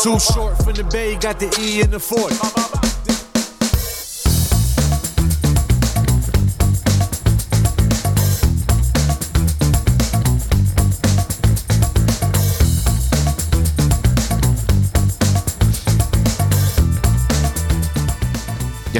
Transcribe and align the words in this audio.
Too 0.00 0.18
short 0.18 0.56
from 0.62 0.72
the 0.74 0.84
bay, 0.84 1.16
got 1.16 1.38
the 1.38 1.54
E 1.60 1.80
in 1.80 1.90
the 1.90 2.00
fort. 2.00 2.81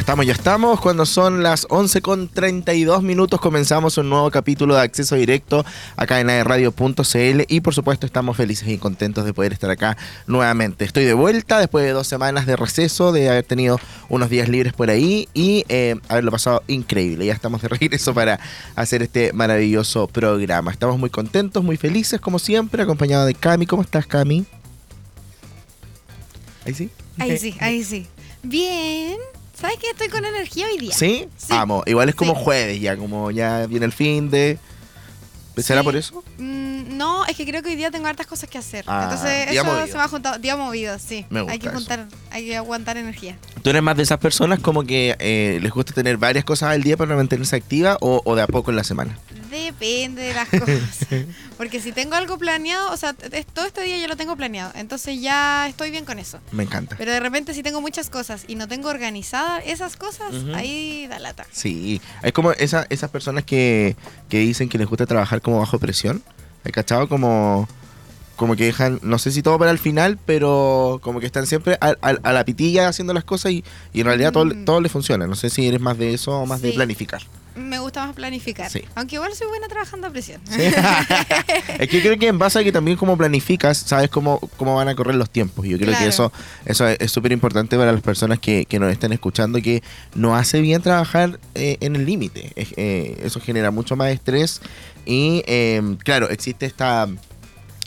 Estamos, 0.02 0.26
ya 0.26 0.32
estamos. 0.32 0.80
Cuando 0.80 1.06
son 1.06 1.44
las 1.44 1.64
11 1.70 2.02
con 2.02 2.26
32 2.26 3.04
minutos 3.04 3.40
comenzamos 3.40 3.98
un 3.98 4.10
nuevo 4.10 4.32
capítulo 4.32 4.74
de 4.74 4.80
acceso 4.80 5.14
directo 5.14 5.64
acá 5.96 6.18
en 6.18 6.28
aerradio.cl 6.28 7.42
y 7.46 7.60
por 7.60 7.72
supuesto 7.72 8.04
estamos 8.04 8.36
felices 8.36 8.66
y 8.66 8.78
contentos 8.78 9.24
de 9.24 9.32
poder 9.32 9.52
estar 9.52 9.70
acá 9.70 9.96
nuevamente. 10.26 10.84
Estoy 10.84 11.04
de 11.04 11.14
vuelta 11.14 11.60
después 11.60 11.84
de 11.84 11.92
dos 11.92 12.08
semanas 12.08 12.46
de 12.46 12.56
receso, 12.56 13.12
de 13.12 13.30
haber 13.30 13.44
tenido 13.44 13.78
unos 14.08 14.28
días 14.28 14.48
libres 14.48 14.72
por 14.72 14.90
ahí 14.90 15.28
y 15.34 15.64
eh, 15.68 15.94
haberlo 16.08 16.32
pasado 16.32 16.64
increíble. 16.66 17.24
Ya 17.26 17.32
estamos 17.32 17.62
de 17.62 17.68
regreso 17.68 18.12
para 18.12 18.40
hacer 18.74 19.04
este 19.04 19.32
maravilloso 19.32 20.08
programa. 20.08 20.72
Estamos 20.72 20.98
muy 20.98 21.10
contentos, 21.10 21.62
muy 21.62 21.76
felices 21.76 22.20
como 22.20 22.40
siempre, 22.40 22.82
acompañado 22.82 23.24
de 23.24 23.34
Cami. 23.34 23.66
¿Cómo 23.66 23.82
estás, 23.82 24.08
Cami? 24.08 24.46
Ahí 26.66 26.74
sí. 26.74 26.90
Ahí 27.18 27.38
sí, 27.38 27.54
ahí 27.60 27.84
sí. 27.84 28.08
Bien. 28.42 29.16
¿Sabes 29.62 29.78
que 29.78 29.90
estoy 29.90 30.08
con 30.08 30.24
energía 30.24 30.66
hoy 30.66 30.76
día? 30.78 30.92
¿Sí? 30.92 31.28
Sí. 31.36 31.46
Vamos, 31.50 31.84
igual 31.86 32.08
es 32.08 32.14
como 32.16 32.34
Sí. 32.34 32.40
jueves 32.42 32.80
ya, 32.80 32.96
como 32.96 33.30
ya 33.30 33.66
viene 33.66 33.86
el 33.86 33.92
fin 33.92 34.28
de... 34.28 34.58
¿Será 35.58 35.80
Sí. 35.80 35.84
por 35.84 35.96
eso? 35.96 36.24
Mm, 36.38 36.96
no, 36.96 37.24
es 37.26 37.36
que 37.36 37.44
creo 37.46 37.62
que 37.62 37.70
hoy 37.70 37.76
día 37.76 37.90
tengo 37.90 38.06
hartas 38.06 38.26
cosas 38.26 38.48
que 38.48 38.58
hacer. 38.58 38.84
Ah, 38.88 39.02
Entonces, 39.04 39.48
eso 39.50 39.64
movido. 39.64 39.86
se 39.86 39.94
me 39.96 40.02
ha 40.02 40.08
juntado. 40.08 40.38
Día 40.38 40.56
movido, 40.56 40.98
sí. 40.98 41.26
Me 41.30 41.40
gusta 41.40 41.52
hay 41.52 41.58
que 41.58 41.66
eso. 41.68 41.76
juntar, 41.76 42.06
hay 42.30 42.46
que 42.46 42.56
aguantar 42.56 42.96
energía. 42.96 43.36
¿Tú 43.62 43.70
eres 43.70 43.82
más 43.82 43.96
de 43.96 44.02
esas 44.04 44.18
personas 44.18 44.60
como 44.60 44.84
que 44.84 45.16
eh, 45.18 45.58
les 45.62 45.70
gusta 45.72 45.92
tener 45.92 46.16
varias 46.16 46.44
cosas 46.44 46.70
al 46.70 46.82
día 46.82 46.96
para 46.96 47.14
mantenerse 47.16 47.54
activa 47.56 47.96
o, 48.00 48.22
o 48.24 48.34
de 48.34 48.42
a 48.42 48.46
poco 48.46 48.70
en 48.70 48.76
la 48.76 48.84
semana? 48.84 49.18
Depende 49.50 50.22
de 50.22 50.34
las 50.34 50.48
cosas. 50.48 51.06
Porque 51.58 51.80
si 51.80 51.92
tengo 51.92 52.14
algo 52.14 52.38
planeado, 52.38 52.90
o 52.90 52.96
sea, 52.96 53.12
todo 53.12 53.66
este 53.66 53.82
día 53.82 53.98
ya 53.98 54.08
lo 54.08 54.16
tengo 54.16 54.34
planeado. 54.36 54.72
Entonces 54.74 55.20
ya 55.20 55.68
estoy 55.68 55.90
bien 55.90 56.04
con 56.06 56.18
eso. 56.18 56.38
Me 56.52 56.62
encanta. 56.62 56.96
Pero 56.96 57.12
de 57.12 57.20
repente 57.20 57.52
si 57.52 57.62
tengo 57.62 57.80
muchas 57.82 58.08
cosas 58.08 58.44
y 58.48 58.54
no 58.54 58.66
tengo 58.66 58.88
organizadas 58.88 59.62
esas 59.66 59.96
cosas, 59.96 60.32
ahí 60.54 61.06
da 61.08 61.18
lata. 61.18 61.46
Sí, 61.52 62.00
es 62.22 62.32
como 62.32 62.52
esa, 62.52 62.86
esas 62.88 63.10
personas 63.10 63.44
que, 63.44 63.94
que 64.30 64.38
dicen 64.38 64.68
que 64.70 64.78
les 64.78 64.86
gusta 64.88 65.04
trabajar 65.06 65.41
como 65.42 65.58
bajo 65.58 65.78
presión. 65.78 66.22
¿Hay 66.64 66.72
cachado? 66.72 67.08
Como, 67.08 67.68
como 68.36 68.56
que 68.56 68.64
dejan, 68.64 68.98
no 69.02 69.18
sé 69.18 69.30
si 69.32 69.42
todo 69.42 69.58
para 69.58 69.70
el 69.72 69.78
final, 69.78 70.18
pero 70.24 71.00
como 71.02 71.20
que 71.20 71.26
están 71.26 71.46
siempre 71.46 71.76
a, 71.80 71.94
a- 72.00 72.18
a 72.22 72.32
la 72.32 72.44
pitilla 72.44 72.88
haciendo 72.88 73.12
las 73.14 73.24
cosas 73.24 73.52
y, 73.52 73.64
y 73.92 74.00
en 74.00 74.06
realidad 74.06 74.32
todo, 74.32 74.46
Mm. 74.46 74.64
todo 74.64 74.80
les 74.80 74.90
funciona. 74.92 75.26
No 75.26 75.34
sé 75.34 75.50
si 75.50 75.66
eres 75.66 75.80
más 75.80 75.98
de 75.98 76.14
eso 76.14 76.32
o 76.38 76.46
más 76.46 76.62
de 76.62 76.72
planificar. 76.72 77.22
Me 77.54 77.78
gusta 77.78 78.06
más 78.06 78.14
planificar. 78.14 78.70
Sí. 78.70 78.82
Aunque 78.94 79.16
igual 79.16 79.34
soy 79.34 79.46
buena 79.48 79.68
trabajando 79.68 80.06
a 80.06 80.10
presión. 80.10 80.40
Sí. 80.48 80.62
es 81.78 81.88
que 81.88 82.00
creo 82.00 82.18
que 82.18 82.28
en 82.28 82.38
base 82.38 82.58
a 82.58 82.64
que 82.64 82.72
también 82.72 82.96
como 82.96 83.16
planificas, 83.16 83.78
sabes 83.78 84.10
cómo, 84.10 84.38
cómo 84.56 84.76
van 84.76 84.88
a 84.88 84.94
correr 84.94 85.14
los 85.14 85.30
tiempos. 85.30 85.66
Y 85.66 85.70
yo 85.70 85.78
creo 85.78 85.96
que 85.96 86.06
eso 86.06 86.32
eso 86.64 86.88
es 86.88 87.10
súper 87.10 87.32
importante 87.32 87.76
para 87.76 87.92
las 87.92 88.00
personas 88.00 88.38
que, 88.38 88.64
que 88.66 88.78
nos 88.78 88.90
están 88.92 89.12
escuchando, 89.12 89.60
que 89.60 89.82
no 90.14 90.36
hace 90.36 90.60
bien 90.60 90.82
trabajar 90.82 91.38
eh, 91.54 91.76
en 91.80 91.96
el 91.96 92.06
límite. 92.06 92.52
Eh, 92.56 93.20
eso 93.22 93.40
genera 93.40 93.70
mucho 93.70 93.96
más 93.96 94.10
estrés. 94.10 94.60
Y 95.04 95.42
eh, 95.46 95.96
claro, 96.04 96.30
existe 96.30 96.66
esta 96.66 97.08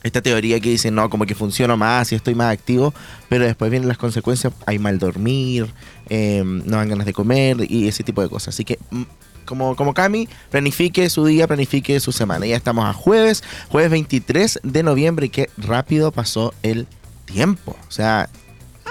esta 0.05 0.21
teoría 0.21 0.59
que 0.59 0.69
dice, 0.69 0.91
no, 0.91 1.09
como 1.09 1.25
que 1.25 1.33
funciono 1.33 1.77
más 1.77 2.11
y 2.11 2.16
estoy 2.16 2.36
más 2.36 2.53
activo, 2.53 2.93
pero 3.27 3.43
después 3.43 3.71
vienen 3.71 3.89
las 3.89 3.97
consecuencias, 3.97 4.53
hay 4.67 4.77
mal 4.77 4.99
dormir, 4.99 5.73
eh, 6.09 6.43
no 6.45 6.77
dan 6.77 6.89
ganas 6.89 7.08
de 7.08 7.13
comer 7.13 7.58
y 7.67 7.88
ese 7.88 8.03
tipo 8.03 8.21
de 8.21 8.30
cosas. 8.30 8.49
Así 8.53 8.63
que, 8.63 8.77
mm, 8.91 9.02
como, 9.46 9.76
como 9.76 9.94
Cami, 9.94 10.28
planifique 10.50 11.10
su 11.10 11.26
día, 11.26 11.48
planifique 11.48 12.00
su 12.00 12.11
semana. 12.11 12.45
Ya 12.45 12.56
estamos 12.56 12.86
a 12.86 12.94
jueves, 12.94 13.44
jueves 13.70 13.92
23 13.92 14.60
de 14.64 14.83
noviembre 14.83 15.28
y 15.28 15.30
qué 15.30 15.50
rápido 15.58 16.11
pasó 16.11 16.54
el 16.64 16.88
tiempo. 17.26 17.76
O 17.88 17.92
sea, 17.92 18.30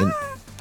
en 0.00 0.12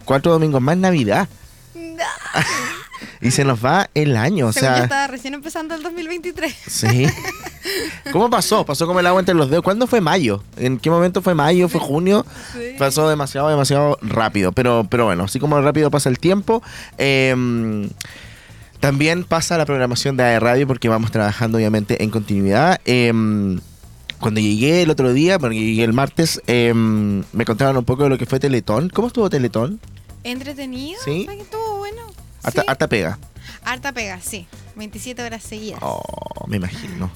cuatro 0.06 0.32
domingos 0.32 0.62
más 0.62 0.78
Navidad 0.78 1.28
y 3.22 3.32
se 3.32 3.44
nos 3.44 3.64
va 3.64 3.90
el 3.94 4.18
año. 4.18 4.48
O 4.48 4.52
yo 4.52 4.60
sea, 4.60 4.84
estaba 4.84 5.08
recién 5.08 5.34
empezando 5.34 5.76
el 5.76 5.84
2023. 5.84 6.56
Sí. 6.68 7.08
¿Cómo 8.12 8.30
pasó? 8.30 8.66
Pasó 8.66 8.86
como 8.86 9.00
el 9.00 9.08
agua 9.08 9.20
entre 9.22 9.36
los 9.36 9.50
dedos. 9.50 9.64
¿Cuándo 9.64 9.88
fue 9.88 10.02
mayo? 10.02 10.44
¿En 10.58 10.78
qué 10.78 10.90
momento 10.90 11.22
fue 11.22 11.34
mayo? 11.34 11.70
¿Fue 11.70 11.80
junio? 11.80 12.26
Sí. 12.54 12.76
Pasó 12.78 13.08
demasiado, 13.08 13.50
demasiado 13.50 13.98
rápido. 14.02 14.52
Pero, 14.52 14.86
pero 14.90 15.06
bueno, 15.06 15.24
así 15.24 15.40
como 15.40 15.60
rápido 15.62 15.90
pasa 15.90 16.10
el 16.10 16.20
tiempo. 16.20 16.62
eh, 16.98 17.90
también 18.84 19.24
pasa 19.24 19.58
la 19.58 19.66
programación 19.66 20.18
de 20.18 20.24
AE 20.24 20.42
Radio 20.42 20.68
porque 20.68 20.90
vamos 20.90 21.10
trabajando 21.10 21.58
obviamente 21.58 22.04
en 22.04 22.10
continuidad. 22.10 22.82
Eh, 22.84 23.14
cuando 24.20 24.42
llegué 24.42 24.82
el 24.82 24.90
otro 24.90 25.14
día, 25.14 25.40
porque 25.40 25.58
llegué 25.58 25.86
el 25.86 25.94
martes, 25.94 26.42
eh, 26.48 26.74
me 26.74 27.46
contaron 27.46 27.78
un 27.78 27.86
poco 27.86 28.04
de 28.04 28.10
lo 28.10 28.18
que 28.18 28.26
fue 28.26 28.42
Teletón. 28.42 28.90
¿Cómo 28.90 29.08
estuvo 29.08 29.30
Teletón? 29.30 29.80
¿Entretenido? 30.26 31.00
Sí. 31.06 31.24
¿Sabes 31.24 31.38
que 31.38 31.44
estuvo 31.44 31.78
bueno? 31.78 32.02
Harta, 32.44 32.62
sí. 32.62 32.68
harta 32.68 32.88
pega. 32.90 33.20
Harta 33.64 33.94
pega, 33.94 34.20
sí. 34.20 34.48
27 34.76 35.24
horas 35.24 35.44
seguidas. 35.44 35.80
Oh, 35.82 36.46
me 36.48 36.58
imagino. 36.58 37.10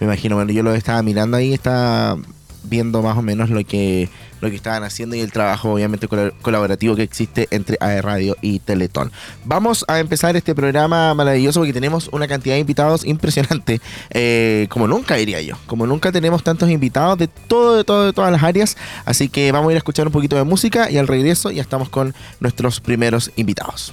Me 0.00 0.06
imagino. 0.06 0.34
Bueno, 0.34 0.50
yo 0.50 0.64
lo 0.64 0.74
estaba 0.74 1.04
mirando 1.04 1.36
ahí, 1.36 1.54
estaba 1.54 2.18
viendo 2.64 3.00
más 3.00 3.16
o 3.16 3.22
menos 3.22 3.48
lo 3.50 3.64
que 3.64 4.08
lo 4.46 4.50
que 4.50 4.56
estaban 4.56 4.84
haciendo 4.84 5.16
y 5.16 5.20
el 5.20 5.32
trabajo 5.32 5.72
obviamente 5.72 6.08
col- 6.08 6.32
colaborativo 6.42 6.96
que 6.96 7.02
existe 7.02 7.48
entre 7.50 7.76
AE 7.80 8.00
Radio 8.02 8.36
y 8.40 8.60
Teletón. 8.60 9.12
Vamos 9.44 9.84
a 9.88 9.98
empezar 9.98 10.36
este 10.36 10.54
programa 10.54 11.12
maravilloso 11.14 11.60
porque 11.60 11.72
tenemos 11.72 12.08
una 12.12 12.26
cantidad 12.28 12.54
de 12.54 12.60
invitados 12.60 13.04
impresionante, 13.04 13.80
eh, 14.10 14.66
como 14.70 14.86
nunca 14.86 15.16
diría 15.16 15.40
yo, 15.42 15.56
como 15.66 15.86
nunca 15.86 16.12
tenemos 16.12 16.42
tantos 16.42 16.70
invitados 16.70 17.18
de 17.18 17.28
todo, 17.28 17.76
de 17.76 17.84
todo, 17.84 18.06
de 18.06 18.12
todas 18.12 18.32
las 18.32 18.42
áreas, 18.42 18.76
así 19.04 19.28
que 19.28 19.50
vamos 19.52 19.68
a 19.68 19.72
ir 19.72 19.76
a 19.76 19.78
escuchar 19.78 20.06
un 20.06 20.12
poquito 20.12 20.36
de 20.36 20.44
música 20.44 20.90
y 20.90 20.98
al 20.98 21.08
regreso 21.08 21.50
ya 21.50 21.62
estamos 21.62 21.88
con 21.88 22.14
nuestros 22.40 22.80
primeros 22.80 23.30
invitados. 23.36 23.92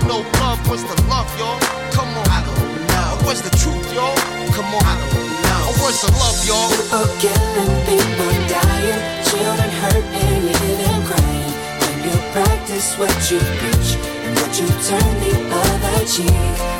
never 0.00 0.22
know 0.22 0.30
love. 0.40 0.68
What's 0.68 0.82
the 0.82 1.02
love, 1.08 1.28
y'all? 1.38 1.58
Come 1.92 2.08
on. 2.08 2.26
I 2.28 2.44
don't 2.44 2.86
know. 2.88 3.26
What's 3.26 3.40
the 3.42 3.50
truth, 3.56 3.92
y'all? 3.92 4.16
Come 4.52 4.66
on. 4.74 4.82
I 4.84 4.96
don't 4.98 5.42
know. 5.42 5.82
What's 5.82 6.02
the 6.02 6.12
love, 6.12 6.40
y'all? 6.46 6.70
People 6.70 7.06
killing, 7.20 7.72
people 7.86 8.32
dying, 8.48 9.24
children 9.24 9.70
hurt 9.80 10.04
and 10.12 10.44
you 10.44 11.04
crying. 11.06 11.52
When 11.80 11.96
you 12.04 12.16
practice 12.32 12.96
what 12.98 13.30
you 13.30 13.38
preach 13.38 13.96
and 14.24 14.36
what 14.36 14.52
you 14.60 14.68
turn 14.88 15.12
the 15.20 15.32
other 15.54 16.06
cheek. 16.06 16.79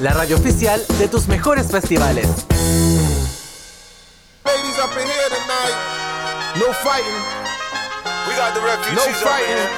La 0.00 0.12
radio 0.12 0.36
oficial 0.36 0.80
de 1.00 1.08
tus 1.08 1.26
mejores 1.26 1.66
festivales. 1.72 2.28
Ladies 4.44 4.78
up 4.78 4.92
in 4.92 5.04
here 5.04 5.28
tonight. 5.28 5.74
No 6.56 6.72
fighting. 6.72 7.18
We 8.28 8.34
got 8.36 8.54
the 8.54 8.60
refugees 8.60 8.94
no 8.94 9.12
fighting. 9.26 9.68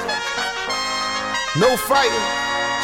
No 1.59 1.75
fighting. 1.75 2.25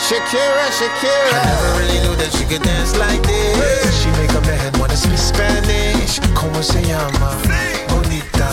Shakira, 0.09 0.65
Shakira. 0.71 1.43
Never 1.45 1.79
really 1.79 1.99
knew 1.99 2.15
that 2.15 2.31
she 2.33 2.43
could 2.45 2.63
dance 2.63 2.97
like 2.97 3.21
this. 3.21 4.01
She 4.01 4.09
make 4.19 4.31
a 4.31 4.41
man 4.41 4.73
wanna 4.79 4.97
speak 4.97 5.19
Spanish. 5.19 6.19
Como 6.33 6.63
se 6.63 6.81
llama? 6.81 7.37
Bonita. 7.87 8.49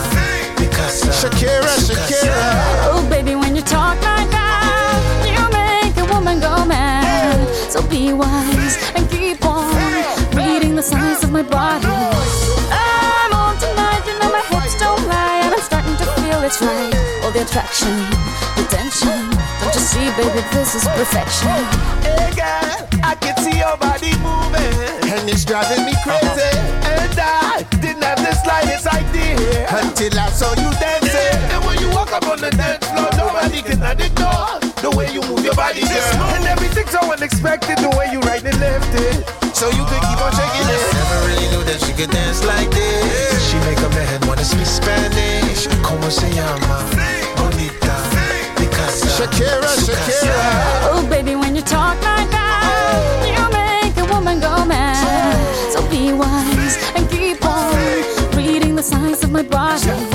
Picasa. 0.57 1.11
Shakira, 1.11 1.75
Shakira. 1.79 2.91
Oh, 2.91 3.03
baby, 3.09 3.33
when 3.33 3.55
you 3.55 3.63
talk 3.63 3.97
it's 16.45 16.61
right. 16.61 16.93
All 17.23 17.31
the 17.31 17.41
attraction, 17.41 17.89
the 18.55 18.65
tension. 18.69 19.17
Don't 19.61 19.73
you 19.73 19.81
see, 19.81 20.05
baby, 20.13 20.41
this 20.53 20.75
is 20.75 20.85
perfection. 20.85 21.57
Hey 22.05 22.29
girl, 22.37 23.01
I 23.03 23.17
can 23.19 23.35
see 23.41 23.57
your 23.57 23.75
body 23.77 24.13
moving, 24.21 25.09
and 25.09 25.27
it's 25.27 25.43
driving 25.43 25.83
me 25.85 25.93
crazy. 26.05 26.53
And 26.85 27.17
I 27.17 27.65
didn't 27.81 28.03
have 28.03 28.21
the 28.21 28.33
slightest 28.43 28.85
idea 28.87 29.65
until 29.73 30.19
I 30.19 30.29
saw 30.29 30.51
you 30.53 30.69
dancing. 30.77 31.41
And 31.49 31.65
when 31.65 31.79
you 31.79 31.89
walk 31.89 32.11
up 32.13 32.27
on 32.27 32.39
the 32.39 32.51
dance 32.51 32.85
floor, 32.87 33.09
nobody 33.17 33.61
can 33.63 33.81
ignore 33.99 34.64
the 34.81 34.91
way 34.91 35.11
you 35.11 35.21
move 35.21 35.43
your 35.43 35.55
body, 35.55 35.81
girl. 35.81 36.35
And 36.35 36.45
everything's 36.45 36.91
so 36.91 36.99
unexpected, 37.11 37.77
the 37.79 37.89
way 37.97 38.09
you 38.11 38.19
right 38.21 38.43
and 38.43 38.59
left 38.59 38.93
it. 38.95 39.23
So 39.55 39.69
you 39.69 39.83
could 39.85 40.03
keep 40.03 40.19
on 40.19 40.31
shaking 40.35 40.67
it. 40.67 40.81
Never 40.93 41.19
really 41.27 41.47
knew 41.51 41.63
that 41.63 41.79
she 41.79 41.93
could 41.93 42.11
dance 42.11 42.43
like 42.43 42.69
this. 42.71 43.49
She 43.49 43.57
make 43.63 43.79
a 43.79 43.89
man 43.95 44.19
wanna 44.27 44.43
speak 44.43 44.65
Spanish. 44.65 45.67
Como 45.81 46.09
se 46.09 46.29
llama? 46.31 46.83
Bonita. 47.37 47.95
Picasa. 48.55 49.07
Shakira, 49.15 49.71
Shakira. 49.85 50.91
Oh, 50.91 51.07
baby, 51.09 51.35
when 51.35 51.55
you 51.55 51.61
talk 51.61 51.95
like 52.03 52.29
that, 52.31 53.23
you 53.23 53.43
make 53.51 53.95
a 53.97 54.05
woman 54.13 54.39
go 54.39 54.65
mad. 54.65 55.71
So 55.71 55.81
be 55.89 56.11
wise 56.11 56.77
and 56.95 57.09
keep 57.09 57.43
on 57.45 57.73
reading 58.35 58.75
the 58.75 58.83
signs 58.83 59.23
of 59.23 59.31
my 59.31 59.43
body. 59.43 60.14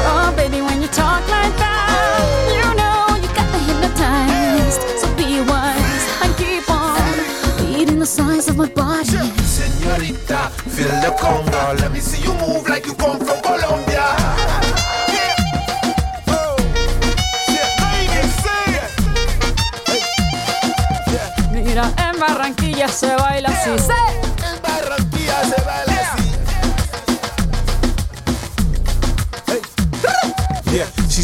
my 8.61 8.67
body. 8.69 9.31
Señorita, 9.43 10.51
feel 10.69 10.89
the 11.01 11.11
conga. 11.19 11.73
Let 11.79 11.91
me 11.91 11.99
see 11.99 12.21
you 12.21 12.33
move 12.35 12.67
like 12.69 12.85
you 12.85 12.93
come 12.93 13.19
from 13.19 13.41
Colombia. 13.41 14.05
Mira, 21.51 21.91
en 21.97 22.19
Barranquilla 22.19 22.87
se 22.87 23.15
baila 23.15 23.49
así. 23.49 24.00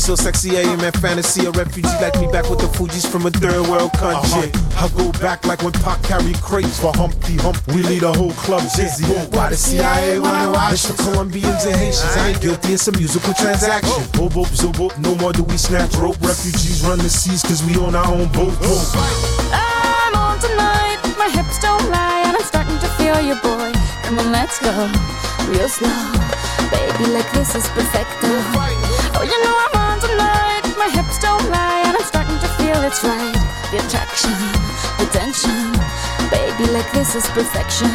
So 0.07 0.15
sexy, 0.15 0.55
I 0.55 0.61
am 0.61 0.79
in 0.79 0.91
fantasy. 1.03 1.45
A 1.47 1.51
refugee 1.51 1.99
like 1.99 2.15
me 2.21 2.31
back 2.31 2.49
with 2.49 2.59
the 2.59 2.69
Fuji's 2.79 3.05
from 3.05 3.25
a 3.25 3.29
third 3.29 3.67
world 3.67 3.91
country. 3.91 4.47
Uh-huh. 4.55 4.87
I 4.87 4.95
go 4.95 5.11
back 5.19 5.43
like 5.43 5.61
when 5.63 5.73
Pac 5.83 6.01
carried 6.03 6.39
crates 6.39 6.79
for 6.79 6.95
Humpty 6.95 7.35
Hump. 7.43 7.59
We 7.75 7.83
lead 7.83 8.03
a 8.03 8.13
whole 8.13 8.31
club 8.39 8.63
dizzy. 8.71 9.03
Why 9.35 9.49
the 9.49 9.57
CIA 9.57 10.19
wanna 10.19 10.51
watch? 10.51 10.79
It's 10.79 10.87
for 10.87 10.95
Colombians 11.03 11.65
and 11.65 11.75
Haitians. 11.75 12.15
I 12.15 12.29
ain't 12.29 12.39
guilty, 12.39 12.79
it's 12.79 12.87
a 12.87 12.93
musical 12.93 13.33
transaction. 13.33 13.91
Oh. 13.91 14.15
Boop, 14.15 14.31
boop, 14.31 14.47
zoop, 14.55 14.77
boop. 14.79 14.97
No 15.03 15.13
more 15.15 15.33
do 15.33 15.43
we 15.43 15.57
snatch 15.57 15.93
rope. 15.95 16.15
Refugees 16.21 16.87
run 16.87 16.99
the 16.99 17.09
seas 17.09 17.43
cause 17.43 17.59
we 17.67 17.75
on 17.75 17.93
our 17.93 18.07
own 18.07 18.31
boat. 18.31 18.55
Oh. 18.63 18.79
I'm 19.51 20.15
on 20.15 20.39
tonight, 20.39 21.03
my 21.19 21.27
hips 21.27 21.59
don't 21.59 21.83
lie, 21.91 22.23
and 22.23 22.37
I'm 22.37 22.47
starting 22.47 22.79
to 22.79 22.87
feel 22.95 23.19
you, 23.19 23.35
boy. 23.43 23.75
Come 24.07 24.19
on, 24.19 24.31
let's 24.31 24.55
go, 24.63 24.71
real 25.51 25.67
slow. 25.67 25.91
Baby, 26.71 27.11
like 27.11 27.27
this 27.35 27.55
is 27.55 27.67
perfecto. 27.75 28.31
Oh, 29.19 29.23
you 29.23 29.33
know 29.43 29.49
I'm 29.49 29.57
on 29.57 29.57
tonight, 29.57 29.66
my 30.77 30.89
hips 30.89 31.17
don't 31.19 31.49
lie, 31.49 31.81
and 31.85 31.97
I'm 31.97 32.05
starting 32.05 32.37
to 32.39 32.49
feel 32.61 32.77
it's 32.83 33.03
right. 33.03 33.33
The 33.71 33.77
attraction, 33.81 34.33
the 35.01 35.07
tension. 35.11 35.73
Baby, 36.29 36.71
like 36.71 36.89
this 36.91 37.15
is 37.15 37.25
perfection. 37.33 37.89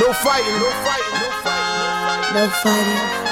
No 0.00 0.12
fighting, 0.12 0.56
no 0.58 0.70
fighting, 0.84 1.16
no 1.20 1.28
fighting. 1.44 2.34
No 2.34 2.48
fighting. 2.62 3.28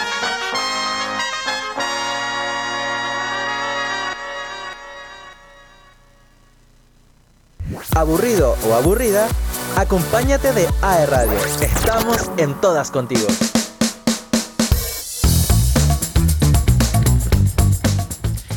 Aburrido 7.94 8.56
o 8.68 8.74
aburrida, 8.74 9.26
acompáñate 9.74 10.52
de 10.52 10.68
AE 10.82 11.06
Radio. 11.06 11.38
Estamos 11.62 12.30
en 12.36 12.54
todas 12.60 12.90
contigo. 12.90 13.26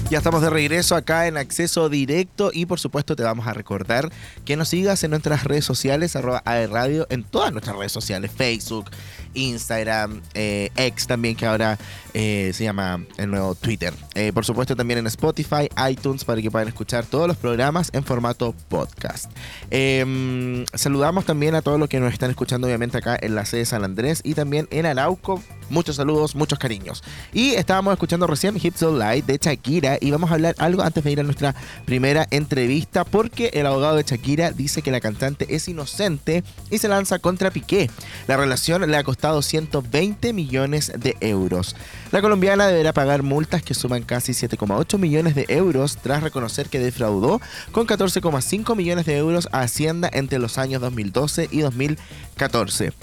Ya 0.10 0.18
estamos 0.18 0.42
de 0.42 0.50
regreso 0.50 0.96
acá 0.96 1.28
en 1.28 1.38
acceso 1.38 1.88
directo 1.88 2.50
y 2.52 2.66
por 2.66 2.80
supuesto 2.80 3.16
te 3.16 3.22
vamos 3.22 3.46
a 3.46 3.54
recordar 3.54 4.12
que 4.44 4.56
nos 4.56 4.70
sigas 4.70 5.04
en 5.04 5.12
nuestras 5.12 5.44
redes 5.44 5.66
sociales, 5.66 6.16
arroba 6.16 6.42
AE 6.46 6.66
Radio, 6.66 7.06
en 7.12 7.24
todas 7.24 7.52
nuestras 7.52 7.76
redes 7.76 7.92
sociales, 7.92 8.32
Facebook, 8.36 8.90
Instagram, 9.34 10.22
eh, 10.34 10.70
X 10.76 11.08
también 11.08 11.36
que 11.36 11.46
ahora 11.46 11.78
eh, 12.14 12.52
se 12.54 12.64
llama 12.64 13.04
el 13.18 13.30
nuevo 13.30 13.56
Twitter. 13.56 13.94
Eh, 14.16 14.32
por 14.34 14.46
supuesto 14.46 14.76
también 14.76 15.00
en 15.00 15.08
Spotify, 15.08 15.70
iTunes 15.90 16.24
para 16.26 16.42
que 16.42 16.50
puedan 16.50 16.68
escuchar 16.68 17.06
todos 17.06 17.28
los 17.28 17.38
programas 17.38 17.90
en 17.94 18.04
formato 18.04 18.56
podcast. 18.68 19.32
Eh, 19.70 20.66
saludamos 20.74 21.26
también 21.26 21.56
a 21.56 21.62
todos 21.62 21.80
los 21.80 21.88
que 21.90 22.00
nos 22.00 22.14
están 22.14 22.32
escuchando 22.32 22.68
obviamente 22.68 22.98
acá 22.98 23.18
en 23.20 23.36
la 23.36 23.46
sede 23.46 23.62
de 23.62 23.66
San 23.66 23.84
Andrés 23.84 24.22
y 24.24 24.34
también 24.34 24.68
en 24.72 24.86
Arauco. 24.86 25.42
Muchos 25.70 25.98
saludos, 25.98 26.36
muchos 26.36 26.58
cariños. 26.58 27.04
Y 27.32 27.52
estábamos 27.52 27.94
escuchando 27.94 28.26
recién 28.26 28.58
Hips 28.60 28.82
Lie 28.82 29.22
de 29.22 29.38
Shakira 29.40 30.00
y 30.02 30.10
vamos 30.10 30.32
a 30.32 30.34
hablar 30.34 30.56
algo 30.58 30.82
antes 30.82 31.04
de 31.04 31.12
ir 31.12 31.20
a 31.20 31.24
nuestra 31.24 31.54
primera 31.86 32.28
entrevista 32.32 33.04
porque 33.04 33.52
el 33.54 33.68
abogado 33.68 33.98
de 33.98 34.04
Shakira 34.04 34.52
dice 34.52 34.82
que 34.82 34.90
la 34.90 35.00
cantante 35.00 35.46
es 35.56 35.68
inocente 35.68 36.44
y 36.72 36.80
se 36.80 36.88
lanza 36.88 37.20
contra 37.20 37.52
Piqué. 37.52 37.90
La 38.28 38.36
relación 38.36 38.90
le 38.90 38.98
ha 38.98 39.04
costado 39.04 39.19
120 39.42 40.34
millones 40.34 40.92
de 40.98 41.18
euros. 41.22 41.76
La 42.12 42.22
colombiana 42.22 42.68
deberá 42.68 42.94
pagar 42.94 43.24
multas 43.24 43.62
que 43.62 43.74
suman 43.74 44.04
casi 44.04 44.32
7,8 44.32 44.98
millones 44.98 45.36
de 45.36 45.46
euros 45.50 45.98
tras 45.98 46.24
reconocer 46.24 46.70
que 46.70 46.80
defraudó 46.80 47.42
con 47.72 47.88
14,5 47.88 48.76
millones 48.76 49.06
de 49.06 49.18
euros 49.18 49.48
a 49.52 49.62
Hacienda 49.62 50.10
entre 50.12 50.40
los 50.40 50.58
años 50.58 50.82
2012 50.82 51.50
y 51.52 51.60
2014. 51.60 52.94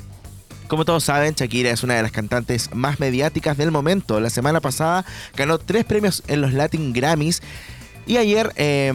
Como 0.69 0.85
todos 0.85 1.05
saben, 1.05 1.35
Shakira 1.35 1.71
es 1.71 1.85
una 1.85 1.95
de 1.95 2.03
las 2.03 2.11
cantantes 2.11 2.75
más 2.75 2.99
mediáticas 2.99 3.57
del 3.57 3.71
momento. 3.71 4.19
La 4.19 4.31
semana 4.31 4.61
pasada 4.61 5.05
ganó 5.37 5.59
tres 5.59 5.85
premios 5.85 6.25
en 6.27 6.41
los 6.41 6.53
Latin 6.53 6.93
Grammys 6.93 7.41
y 8.07 8.17
ayer 8.19 8.53
eh, 8.57 8.93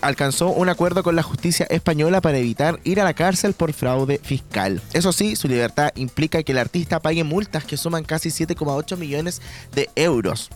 alcanzó 0.00 0.48
un 0.48 0.68
acuerdo 0.68 1.02
con 1.02 1.16
la 1.16 1.22
justicia 1.22 1.66
española 1.70 2.20
para 2.20 2.38
evitar 2.38 2.80
ir 2.84 3.00
a 3.00 3.04
la 3.04 3.14
cárcel 3.14 3.54
por 3.54 3.72
fraude 3.72 4.20
fiscal. 4.22 4.82
Eso 4.92 5.12
sí, 5.12 5.36
su 5.36 5.48
libertad 5.48 5.90
implica 5.94 6.42
que 6.42 6.52
el 6.52 6.58
artista 6.58 7.00
pague 7.00 7.24
multas 7.24 7.64
que 7.64 7.76
suman 7.76 8.04
casi 8.04 8.30
7,8 8.30 8.96
millones 8.96 9.40
de 9.74 9.88
euros. 9.94 10.50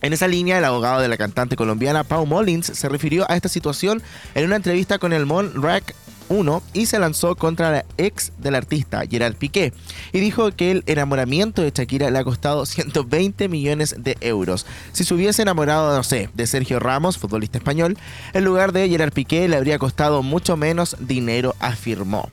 En 0.00 0.12
esa 0.12 0.28
línea, 0.28 0.58
el 0.58 0.64
abogado 0.64 1.00
de 1.00 1.08
la 1.08 1.16
cantante 1.16 1.56
colombiana 1.56 2.04
Pau 2.04 2.24
Mullins 2.24 2.66
se 2.66 2.88
refirió 2.88 3.28
a 3.28 3.34
esta 3.34 3.48
situación 3.48 4.00
en 4.34 4.44
una 4.44 4.56
entrevista 4.56 4.98
con 4.98 5.12
el 5.12 5.26
Mon 5.26 5.60
Rack 5.60 5.94
1 6.28 6.62
y 6.72 6.86
se 6.86 6.98
lanzó 6.98 7.36
contra 7.36 7.70
la 7.70 7.84
ex 7.96 8.32
del 8.38 8.54
artista, 8.54 9.02
Gerard 9.08 9.34
Piqué, 9.34 9.72
y 10.12 10.20
dijo 10.20 10.50
que 10.52 10.70
el 10.70 10.82
enamoramiento 10.86 11.62
de 11.62 11.72
Shakira 11.74 12.10
le 12.10 12.18
ha 12.18 12.24
costado 12.24 12.66
120 12.66 13.48
millones 13.48 13.96
de 13.98 14.16
euros. 14.20 14.66
Si 14.92 15.04
se 15.04 15.14
hubiese 15.14 15.42
enamorado, 15.42 15.96
no 15.96 16.02
sé, 16.02 16.30
de 16.34 16.46
Sergio 16.46 16.80
Ramos, 16.80 17.18
futbolista 17.18 17.58
español, 17.58 17.96
en 18.32 18.44
lugar 18.44 18.72
de 18.72 18.88
Gerard 18.88 19.12
Piqué 19.12 19.48
le 19.48 19.56
habría 19.56 19.78
costado 19.78 20.22
mucho 20.22 20.56
menos 20.56 20.96
dinero, 21.00 21.54
afirmó. 21.60 22.30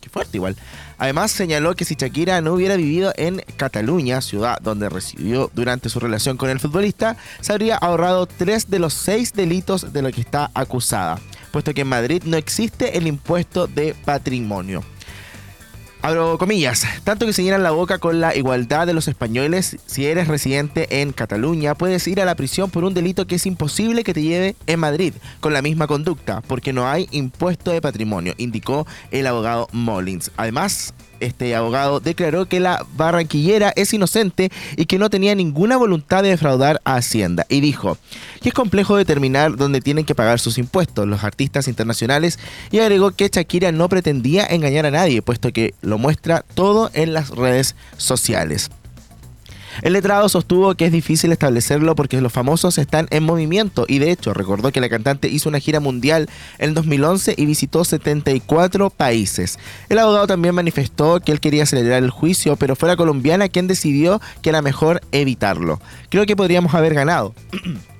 Qué 0.00 0.10
fuerte 0.10 0.36
igual. 0.36 0.56
Además 0.98 1.30
señaló 1.30 1.74
que 1.74 1.84
si 1.84 1.94
Shakira 1.94 2.40
no 2.40 2.54
hubiera 2.54 2.76
vivido 2.76 3.12
en 3.16 3.42
Cataluña, 3.56 4.20
ciudad 4.20 4.58
donde 4.62 4.88
residió 4.88 5.50
durante 5.52 5.88
su 5.88 6.00
relación 6.00 6.36
con 6.36 6.48
el 6.48 6.60
futbolista, 6.60 7.16
se 7.40 7.52
habría 7.52 7.76
ahorrado 7.76 8.26
tres 8.26 8.70
de 8.70 8.78
los 8.78 8.94
seis 8.94 9.32
delitos 9.34 9.92
de 9.92 10.02
los 10.02 10.12
que 10.12 10.22
está 10.22 10.50
acusada, 10.54 11.18
puesto 11.50 11.74
que 11.74 11.82
en 11.82 11.88
Madrid 11.88 12.22
no 12.24 12.36
existe 12.36 12.98
el 12.98 13.06
impuesto 13.06 13.66
de 13.66 13.94
patrimonio. 14.04 14.82
Abro 16.02 16.38
comillas, 16.38 16.86
tanto 17.02 17.26
que 17.26 17.32
se 17.32 17.42
llenan 17.42 17.64
la 17.64 17.72
boca 17.72 17.98
con 17.98 18.20
la 18.20 18.36
igualdad 18.36 18.86
de 18.86 18.94
los 18.94 19.08
españoles, 19.08 19.76
si 19.86 20.06
eres 20.06 20.28
residente 20.28 21.00
en 21.00 21.10
Cataluña, 21.10 21.74
puedes 21.74 22.06
ir 22.06 22.20
a 22.20 22.24
la 22.24 22.36
prisión 22.36 22.70
por 22.70 22.84
un 22.84 22.94
delito 22.94 23.26
que 23.26 23.34
es 23.34 23.46
imposible 23.46 24.04
que 24.04 24.14
te 24.14 24.22
lleve 24.22 24.54
en 24.68 24.78
Madrid 24.78 25.14
con 25.40 25.52
la 25.52 25.62
misma 25.62 25.88
conducta, 25.88 26.42
porque 26.46 26.72
no 26.72 26.86
hay 26.86 27.08
impuesto 27.10 27.72
de 27.72 27.80
patrimonio, 27.80 28.34
indicó 28.36 28.86
el 29.10 29.26
abogado 29.26 29.68
Mullins. 29.72 30.30
Además, 30.36 30.94
este 31.20 31.54
abogado 31.54 32.00
declaró 32.00 32.46
que 32.46 32.60
la 32.60 32.84
barranquillera 32.96 33.72
es 33.76 33.92
inocente 33.92 34.50
y 34.76 34.86
que 34.86 34.98
no 34.98 35.10
tenía 35.10 35.34
ninguna 35.34 35.76
voluntad 35.76 36.22
de 36.22 36.30
defraudar 36.30 36.80
a 36.84 36.96
Hacienda. 36.96 37.46
Y 37.48 37.60
dijo 37.60 37.98
que 38.40 38.50
es 38.50 38.54
complejo 38.54 38.96
determinar 38.96 39.56
dónde 39.56 39.80
tienen 39.80 40.04
que 40.04 40.14
pagar 40.14 40.38
sus 40.38 40.58
impuestos 40.58 41.06
los 41.06 41.24
artistas 41.24 41.68
internacionales 41.68 42.38
y 42.70 42.78
agregó 42.78 43.10
que 43.10 43.28
Shakira 43.28 43.72
no 43.72 43.88
pretendía 43.88 44.46
engañar 44.46 44.86
a 44.86 44.90
nadie, 44.90 45.22
puesto 45.22 45.52
que 45.52 45.74
lo 45.82 45.98
muestra 45.98 46.44
todo 46.54 46.90
en 46.94 47.12
las 47.12 47.30
redes 47.30 47.76
sociales. 47.96 48.70
El 49.82 49.92
letrado 49.92 50.28
sostuvo 50.28 50.74
que 50.74 50.86
es 50.86 50.92
difícil 50.92 51.32
establecerlo 51.32 51.94
porque 51.94 52.20
los 52.20 52.32
famosos 52.32 52.78
están 52.78 53.06
en 53.10 53.24
movimiento 53.24 53.84
y 53.88 53.98
de 53.98 54.10
hecho 54.10 54.34
recordó 54.34 54.72
que 54.72 54.80
la 54.80 54.88
cantante 54.88 55.28
hizo 55.28 55.48
una 55.48 55.60
gira 55.60 55.80
mundial 55.80 56.28
en 56.58 56.74
2011 56.74 57.34
y 57.36 57.46
visitó 57.46 57.84
74 57.84 58.90
países. 58.90 59.58
El 59.88 59.98
abogado 59.98 60.26
también 60.26 60.54
manifestó 60.54 61.20
que 61.20 61.32
él 61.32 61.40
quería 61.40 61.64
acelerar 61.64 62.02
el 62.02 62.10
juicio, 62.10 62.56
pero 62.56 62.76
fue 62.76 62.88
la 62.88 62.96
colombiana 62.96 63.48
quien 63.48 63.66
decidió 63.66 64.20
que 64.42 64.50
era 64.50 64.62
mejor 64.62 65.00
evitarlo. 65.12 65.80
Creo 66.08 66.26
que 66.26 66.36
podríamos 66.36 66.74
haber 66.74 66.94
ganado. 66.94 67.34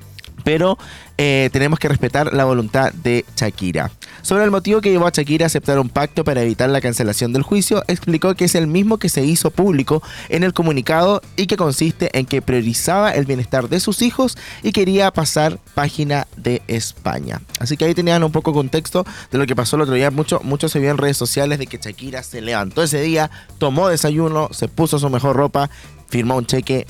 pero 0.47 0.79
eh, 1.19 1.49
tenemos 1.53 1.79
que 1.79 1.89
respetar 1.89 2.33
la 2.35 2.45
voluntad 2.45 2.93
de 2.93 3.25
Shakira. 3.37 3.91
Sobre 4.23 4.45
el 4.45 4.51
motivo 4.51 4.81
que 4.81 4.91
llevó 4.91 5.07
a 5.07 5.11
Shakira 5.11 5.45
a 5.45 5.47
aceptar 5.47 5.79
un 5.79 5.89
pacto 5.89 6.25
para 6.25 6.43
evitar 6.43 6.69
la 6.69 6.81
cancelación 6.81 7.33
del 7.33 7.43
juicio, 7.43 7.85
explicó 7.87 8.35
que 8.35 8.47
es 8.47 8.55
el 8.55 8.67
mismo 8.67 8.99
que 8.99 9.09
se 9.09 9.25
hizo 9.25 9.51
público 9.51 10.03
en 10.29 10.43
el 10.43 10.53
comunicado 10.53 11.23
y 11.37 11.47
que 11.47 11.57
consiste 11.57 12.11
en 12.19 12.27
que 12.27 12.43
priorizaba 12.43 13.13
el 13.13 13.25
bienestar 13.25 13.69
de 13.69 13.81
sus 13.81 14.03
hijos 14.03 14.37
y 14.63 14.73
quería 14.73 15.11
pasar 15.13 15.59
página 15.75 16.27
de 16.37 16.63
España. 16.67 17.41
Así 17.61 17.77
que 17.77 17.85
ahí 17.85 17.95
tenían 17.95 18.25
un 18.25 18.33
poco 18.33 18.53
contexto 18.53 19.07
de 19.31 19.39
lo 19.39 19.47
que 19.47 19.57
pasó 19.57 19.77
el 19.77 19.83
otro 19.83 19.95
día. 19.95 20.11
Mucho, 20.11 20.41
mucho 20.43 20.69
se 20.69 20.81
vio 20.81 20.91
en 20.91 20.99
redes 20.99 21.17
sociales 21.17 21.59
de 21.59 21.67
que 21.67 21.79
Shakira 21.79 22.23
se 22.23 22.41
levantó 22.41 22.83
ese 22.83 23.01
día, 23.01 23.31
tomó 23.59 23.89
desayuno, 23.89 24.49
se 24.53 24.69
puso 24.69 24.99
su 24.99 25.09
mejor 25.09 25.37
ropa, 25.37 25.71
firmó 26.09 26.37
un 26.37 26.47
cheque 26.47 26.87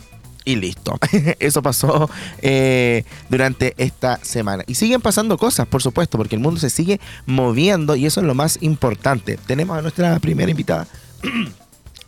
Y 0.46 0.54
listo. 0.54 0.96
Eso 1.40 1.60
pasó 1.60 2.08
eh, 2.40 3.04
durante 3.28 3.74
esta 3.78 4.20
semana. 4.22 4.62
Y 4.68 4.76
siguen 4.76 5.00
pasando 5.00 5.36
cosas, 5.36 5.66
por 5.66 5.82
supuesto, 5.82 6.16
porque 6.16 6.36
el 6.36 6.40
mundo 6.40 6.60
se 6.60 6.70
sigue 6.70 7.00
moviendo 7.26 7.96
y 7.96 8.06
eso 8.06 8.20
es 8.20 8.26
lo 8.26 8.34
más 8.36 8.62
importante. 8.62 9.38
Tenemos 9.44 9.76
a 9.76 9.82
nuestra 9.82 10.18
primera 10.20 10.48
invitada. 10.48 10.86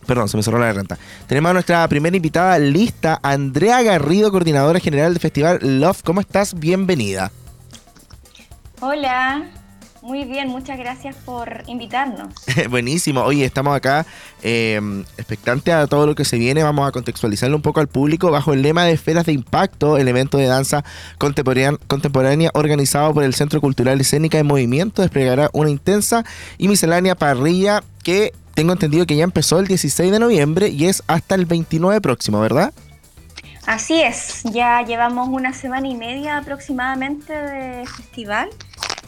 Perdón, 0.07 0.29
se 0.29 0.37
me 0.37 0.45
cerró 0.45 0.61
la 0.61 0.67
garganta. 0.67 0.97
Tenemos 1.27 1.51
a 1.51 1.53
nuestra 1.53 1.89
primera 1.89 2.17
invitada 2.17 2.61
lista, 2.61 3.19
Andrea 3.25 3.83
Garrido, 3.83 4.31
coordinadora 4.31 4.79
general 4.79 5.13
del 5.13 5.21
Festival 5.21 5.59
Love. 5.81 6.03
¿Cómo 6.05 6.21
estás? 6.21 6.55
Bienvenida. 6.55 7.33
Hola, 8.81 9.51
muy 10.09 10.25
bien, 10.25 10.49
muchas 10.49 10.79
gracias 10.79 11.15
por 11.17 11.65
invitarnos. 11.67 12.33
Buenísimo. 12.71 13.21
Oye, 13.21 13.45
estamos 13.45 13.77
acá 13.77 14.07
eh, 14.43 14.81
expectantes 15.19 15.75
a 15.75 15.87
todo 15.87 16.07
lo 16.07 16.15
que 16.15 16.25
se 16.25 16.39
viene. 16.39 16.63
Vamos 16.63 16.89
a 16.89 16.93
contextualizarlo 16.93 17.55
un 17.55 17.63
poco 17.63 17.81
al 17.81 17.89
público 17.89 18.31
bajo 18.31 18.55
el 18.55 18.63
lema 18.63 18.85
de 18.85 18.93
Esferas 18.93 19.27
de 19.27 19.33
Impacto, 19.33 19.99
el 19.99 20.09
evento 20.09 20.39
de 20.39 20.47
danza 20.47 20.83
contemporánea, 21.19 22.51
organizado 22.55 23.13
por 23.13 23.23
el 23.23 23.35
Centro 23.35 23.61
Cultural 23.61 24.01
Escénica 24.01 24.39
de 24.39 24.45
Movimiento. 24.45 25.03
Desplegará 25.03 25.51
una 25.53 25.69
intensa 25.69 26.25
y 26.57 26.69
miscelánea 26.69 27.15
parrilla 27.15 27.83
que 28.03 28.33
tengo 28.55 28.73
entendido 28.73 29.05
que 29.05 29.15
ya 29.15 29.25
empezó 29.25 29.59
el 29.59 29.67
16 29.67 30.11
de 30.11 30.19
noviembre 30.19 30.69
y 30.69 30.87
es 30.87 31.03
hasta 31.07 31.35
el 31.35 31.45
29 31.45 32.01
próximo, 32.01 32.41
¿verdad? 32.41 32.73
Así 33.67 34.01
es, 34.01 34.41
ya 34.45 34.81
llevamos 34.81 35.29
una 35.29 35.53
semana 35.53 35.87
y 35.87 35.95
media 35.95 36.39
aproximadamente 36.39 37.35
de 37.35 37.87
festival 37.87 38.49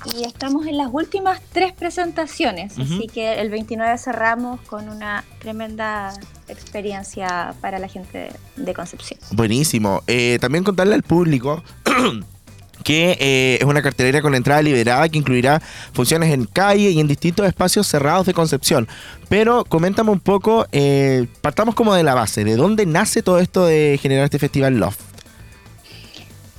y 0.06 0.24
estamos 0.24 0.66
en 0.66 0.76
las 0.76 0.88
últimas 0.92 1.40
tres 1.52 1.72
presentaciones, 1.72 2.78
así 2.78 3.06
que 3.12 3.40
el 3.40 3.50
29 3.50 3.98
cerramos 3.98 4.60
con 4.62 4.88
una 4.88 5.24
tremenda 5.38 6.12
experiencia 6.48 7.54
para 7.60 7.78
la 7.78 7.88
gente 7.88 8.30
de 8.56 8.74
Concepción. 8.74 9.18
Buenísimo. 9.32 10.02
Eh, 10.06 10.38
también 10.40 10.64
contarle 10.64 10.94
al 10.94 11.02
público 11.02 11.62
que 12.84 13.16
eh, 13.20 13.58
es 13.60 13.64
una 13.64 13.82
cartelera 13.82 14.22
con 14.22 14.34
entrada 14.34 14.62
liberada 14.62 15.08
que 15.08 15.18
incluirá 15.18 15.60
funciones 15.92 16.32
en 16.32 16.46
calle 16.46 16.90
y 16.90 17.00
en 17.00 17.06
distintos 17.06 17.46
espacios 17.46 17.86
cerrados 17.86 18.26
de 18.26 18.34
Concepción. 18.34 18.88
Pero 19.28 19.64
coméntame 19.64 20.10
un 20.10 20.20
poco, 20.20 20.66
eh, 20.72 21.26
partamos 21.40 21.74
como 21.74 21.94
de 21.94 22.02
la 22.02 22.14
base, 22.14 22.44
¿de 22.44 22.56
dónde 22.56 22.86
nace 22.86 23.22
todo 23.22 23.38
esto 23.38 23.66
de 23.66 23.98
generar 24.00 24.24
este 24.24 24.38
festival 24.38 24.78
Love? 24.78 24.96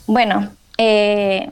Bueno, 0.08 0.52
eh, 0.78 1.50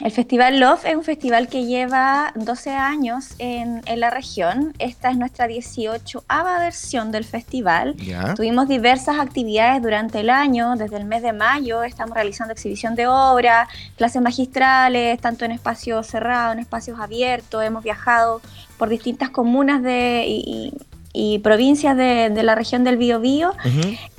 el 0.00 0.10
Festival 0.10 0.58
Love 0.60 0.84
es 0.86 0.96
un 0.96 1.04
festival 1.04 1.48
que 1.48 1.64
lleva 1.66 2.32
12 2.34 2.70
años 2.70 3.34
en, 3.38 3.82
en 3.86 4.00
la 4.00 4.10
región. 4.10 4.72
Esta 4.78 5.10
es 5.10 5.16
nuestra 5.16 5.46
18ava 5.46 6.58
versión 6.58 7.12
del 7.12 7.24
festival. 7.24 7.94
Tuvimos 8.34 8.68
diversas 8.68 9.18
actividades 9.18 9.82
durante 9.82 10.20
el 10.20 10.30
año, 10.30 10.76
desde 10.76 10.96
el 10.96 11.04
mes 11.04 11.22
de 11.22 11.32
mayo 11.32 11.82
estamos 11.82 12.14
realizando 12.14 12.52
exhibición 12.52 12.94
de 12.94 13.06
obra, 13.06 13.68
clases 13.96 14.22
magistrales, 14.22 15.20
tanto 15.20 15.44
en 15.44 15.52
espacios 15.52 16.06
cerrados, 16.06 16.54
en 16.54 16.60
espacios 16.60 16.98
abiertos. 16.98 17.62
Hemos 17.64 17.84
viajado 17.84 18.40
por 18.78 18.88
distintas 18.88 19.30
comunas 19.30 19.82
de, 19.82 20.24
y, 20.26 20.42
y- 20.46 20.89
y 21.12 21.40
provincias 21.40 21.96
de, 21.96 22.30
de 22.30 22.42
la 22.42 22.54
región 22.54 22.84
del 22.84 22.96
Biobío. 22.96 23.52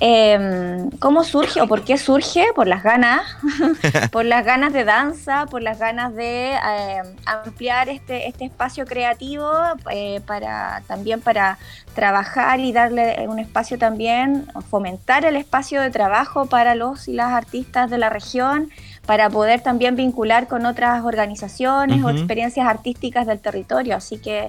Eh, 0.00 0.88
¿Cómo 0.98 1.24
surge 1.24 1.60
o 1.60 1.66
por 1.66 1.84
qué 1.84 1.96
surge? 1.96 2.46
Por 2.54 2.66
las 2.66 2.82
ganas, 2.82 3.22
por 4.12 4.24
las 4.26 4.44
ganas 4.44 4.72
de 4.72 4.84
danza, 4.84 5.46
por 5.46 5.62
las 5.62 5.78
ganas 5.78 6.14
de 6.14 6.52
eh, 6.52 7.02
ampliar 7.24 7.88
este, 7.88 8.28
este 8.28 8.44
espacio 8.44 8.84
creativo 8.84 9.50
eh, 9.90 10.20
para 10.26 10.82
también 10.86 11.20
para 11.20 11.58
trabajar 11.94 12.60
y 12.60 12.72
darle 12.72 13.26
un 13.28 13.38
espacio 13.38 13.78
también, 13.78 14.46
fomentar 14.70 15.24
el 15.24 15.36
espacio 15.36 15.80
de 15.80 15.90
trabajo 15.90 16.46
para 16.46 16.74
los 16.74 17.08
y 17.08 17.12
las 17.14 17.32
artistas 17.32 17.90
de 17.90 17.98
la 17.98 18.10
región, 18.10 18.70
para 19.06 19.28
poder 19.30 19.60
también 19.62 19.96
vincular 19.96 20.46
con 20.46 20.64
otras 20.66 21.04
organizaciones 21.04 22.04
o 22.04 22.10
experiencias 22.10 22.66
artísticas 22.66 23.26
del 23.26 23.40
territorio. 23.40 23.96
Así 23.96 24.18
que 24.18 24.48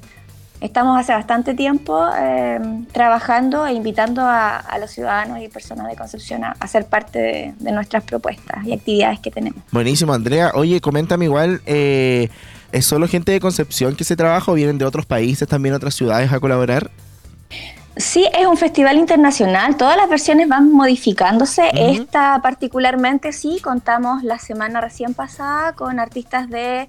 Estamos 0.63 0.97
hace 0.97 1.11
bastante 1.11 1.53
tiempo 1.55 2.05
eh, 2.17 2.57
trabajando 2.93 3.67
e 3.67 3.73
invitando 3.73 4.21
a, 4.21 4.55
a 4.55 4.77
los 4.77 4.91
ciudadanos 4.91 5.41
y 5.41 5.49
personas 5.49 5.89
de 5.89 5.97
Concepción 5.97 6.45
a, 6.45 6.55
a 6.57 6.67
ser 6.69 6.85
parte 6.85 7.19
de, 7.19 7.53
de 7.59 7.71
nuestras 7.73 8.01
propuestas 8.05 8.65
y 8.65 8.71
actividades 8.71 9.19
que 9.19 9.29
tenemos. 9.29 9.61
Buenísimo, 9.71 10.13
Andrea. 10.13 10.51
Oye, 10.53 10.79
coméntame 10.79 11.25
igual, 11.25 11.61
eh, 11.65 12.29
¿es 12.71 12.85
solo 12.85 13.09
gente 13.09 13.33
de 13.33 13.41
Concepción 13.41 13.97
que 13.97 14.05
se 14.05 14.15
trabaja 14.15 14.53
o 14.53 14.55
vienen 14.55 14.77
de 14.77 14.85
otros 14.85 15.05
países, 15.05 15.49
también 15.49 15.75
otras 15.75 15.95
ciudades 15.95 16.31
a 16.31 16.39
colaborar? 16.39 16.89
Sí, 17.95 18.25
es 18.33 18.47
un 18.47 18.57
festival 18.57 18.97
internacional, 18.97 19.77
todas 19.77 19.95
las 19.95 20.09
versiones 20.09 20.47
van 20.47 20.71
modificándose. 20.71 21.69
Esta 21.73 22.39
particularmente 22.41 23.31
sí, 23.33 23.59
contamos 23.61 24.23
la 24.23 24.39
semana 24.39 24.81
recién 24.81 25.13
pasada 25.13 25.73
con 25.73 25.99
artistas 25.99 26.49
de 26.49 26.87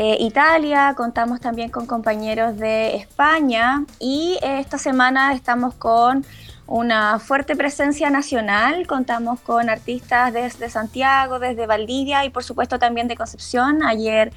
eh, 0.00 0.16
Italia, 0.20 0.94
contamos 0.96 1.40
también 1.40 1.70
con 1.70 1.84
compañeros 1.84 2.56
de 2.56 2.94
España 2.94 3.84
y 3.98 4.38
eh, 4.42 4.60
esta 4.60 4.78
semana 4.78 5.34
estamos 5.34 5.74
con 5.74 6.24
una 6.68 7.18
fuerte 7.18 7.56
presencia 7.56 8.08
nacional, 8.08 8.86
contamos 8.86 9.40
con 9.40 9.68
artistas 9.68 10.32
desde 10.32 10.70
Santiago, 10.70 11.40
desde 11.40 11.66
Valdivia 11.66 12.24
y 12.24 12.30
por 12.30 12.44
supuesto 12.44 12.78
también 12.78 13.08
de 13.08 13.16
Concepción. 13.16 13.82
Ayer 13.82 14.32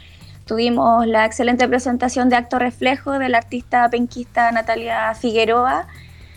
tuvimos 0.45 1.06
la 1.06 1.26
excelente 1.26 1.67
presentación 1.67 2.30
de 2.30 2.38
Acto 2.38 2.58
Reflejo 2.58 3.19
del 3.19 3.36
artista 3.36 3.88
penquista 3.88 4.52
Natalia 4.52 5.13
Figueroa. 5.13 5.86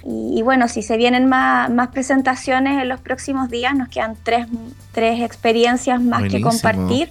Y, 0.05 0.39
y 0.39 0.43
bueno, 0.43 0.69
si 0.69 0.83
se 0.83 0.99
vienen 0.99 1.31
más, 1.31 1.71
más 1.71 1.89
presentaciones 1.89 2.83
en 2.83 2.91
los 2.91 3.01
próximos 3.01 3.49
días, 3.49 3.75
nos 3.75 3.89
quedan 3.89 4.19
tres, 4.23 4.49
tres 4.93 5.23
experiencias 5.23 5.99
más 6.03 6.21
Buenísimo. 6.21 6.51
que 6.51 6.57
compartir. 6.57 7.09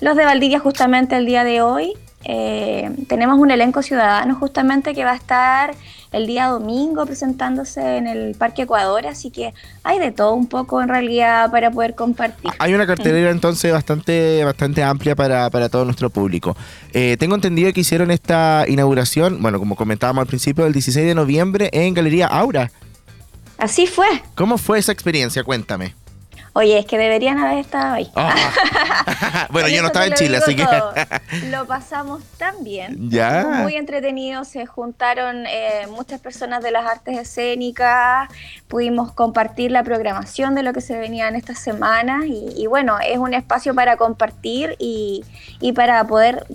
Los 0.00 0.16
de 0.16 0.24
Valdivia 0.24 0.58
justamente 0.58 1.16
el 1.16 1.26
día 1.26 1.44
de 1.44 1.62
hoy. 1.62 1.92
eh, 2.28 2.90
tenemos 3.08 3.38
un 3.38 3.50
elenco 3.52 3.82
ciudadano 3.82 4.34
justamente 4.34 4.94
que 4.94 5.04
va 5.04 5.12
a 5.12 5.16
estar 5.16 5.74
el 6.12 6.26
día 6.26 6.46
domingo 6.46 7.06
presentándose 7.06 7.98
en 7.98 8.06
el 8.06 8.34
Parque 8.34 8.62
Ecuador, 8.62 9.06
así 9.06 9.30
que 9.30 9.54
hay 9.84 9.98
de 9.98 10.10
todo 10.12 10.34
un 10.34 10.46
poco 10.48 10.82
en 10.82 10.88
realidad 10.88 11.50
para 11.50 11.70
poder 11.70 11.94
compartir. 11.94 12.50
Hay 12.58 12.74
una 12.74 12.86
cartelera 12.86 13.30
entonces 13.30 13.72
bastante, 13.72 14.42
bastante 14.44 14.82
amplia 14.82 15.14
para, 15.14 15.50
para 15.50 15.68
todo 15.68 15.84
nuestro 15.84 16.10
público. 16.10 16.56
Eh, 16.92 17.16
tengo 17.18 17.34
entendido 17.36 17.72
que 17.72 17.80
hicieron 17.80 18.10
esta 18.10 18.64
inauguración, 18.66 19.40
bueno, 19.40 19.58
como 19.58 19.76
comentábamos 19.76 20.22
al 20.22 20.26
principio, 20.26 20.66
el 20.66 20.72
16 20.72 21.06
de 21.06 21.14
noviembre 21.14 21.70
en 21.72 21.94
Galería 21.94 22.26
Aura. 22.26 22.70
Así 23.58 23.86
fue. 23.86 24.06
¿Cómo 24.34 24.58
fue 24.58 24.78
esa 24.78 24.92
experiencia? 24.92 25.44
Cuéntame. 25.44 25.94
Oye, 26.56 26.78
es 26.78 26.86
que 26.86 26.96
deberían 26.96 27.38
haber 27.38 27.58
estado 27.58 27.92
ahí. 27.92 28.10
bueno, 29.50 29.68
Con 29.68 29.76
yo 29.76 29.82
no 29.82 29.88
estaba 29.88 30.06
en 30.06 30.14
Chile, 30.14 30.38
así 30.38 30.56
que... 30.56 30.64
Lo 31.50 31.66
pasamos 31.66 32.22
tan 32.38 32.64
bien. 32.64 33.10
Ya. 33.10 33.46
Muy 33.60 33.74
entretenido, 33.74 34.42
se 34.46 34.64
juntaron 34.64 35.44
eh, 35.46 35.86
muchas 35.90 36.18
personas 36.18 36.62
de 36.62 36.70
las 36.70 36.86
artes 36.86 37.18
escénicas, 37.18 38.30
pudimos 38.68 39.12
compartir 39.12 39.70
la 39.70 39.82
programación 39.82 40.54
de 40.54 40.62
lo 40.62 40.72
que 40.72 40.80
se 40.80 40.96
venía 40.96 41.28
en 41.28 41.34
estas 41.34 41.58
semanas 41.58 42.24
y, 42.24 42.54
y 42.56 42.66
bueno, 42.68 42.96
es 43.06 43.18
un 43.18 43.34
espacio 43.34 43.74
para 43.74 43.98
compartir 43.98 44.76
y, 44.78 45.26
y 45.60 45.74
para 45.74 46.02
poder 46.06 46.46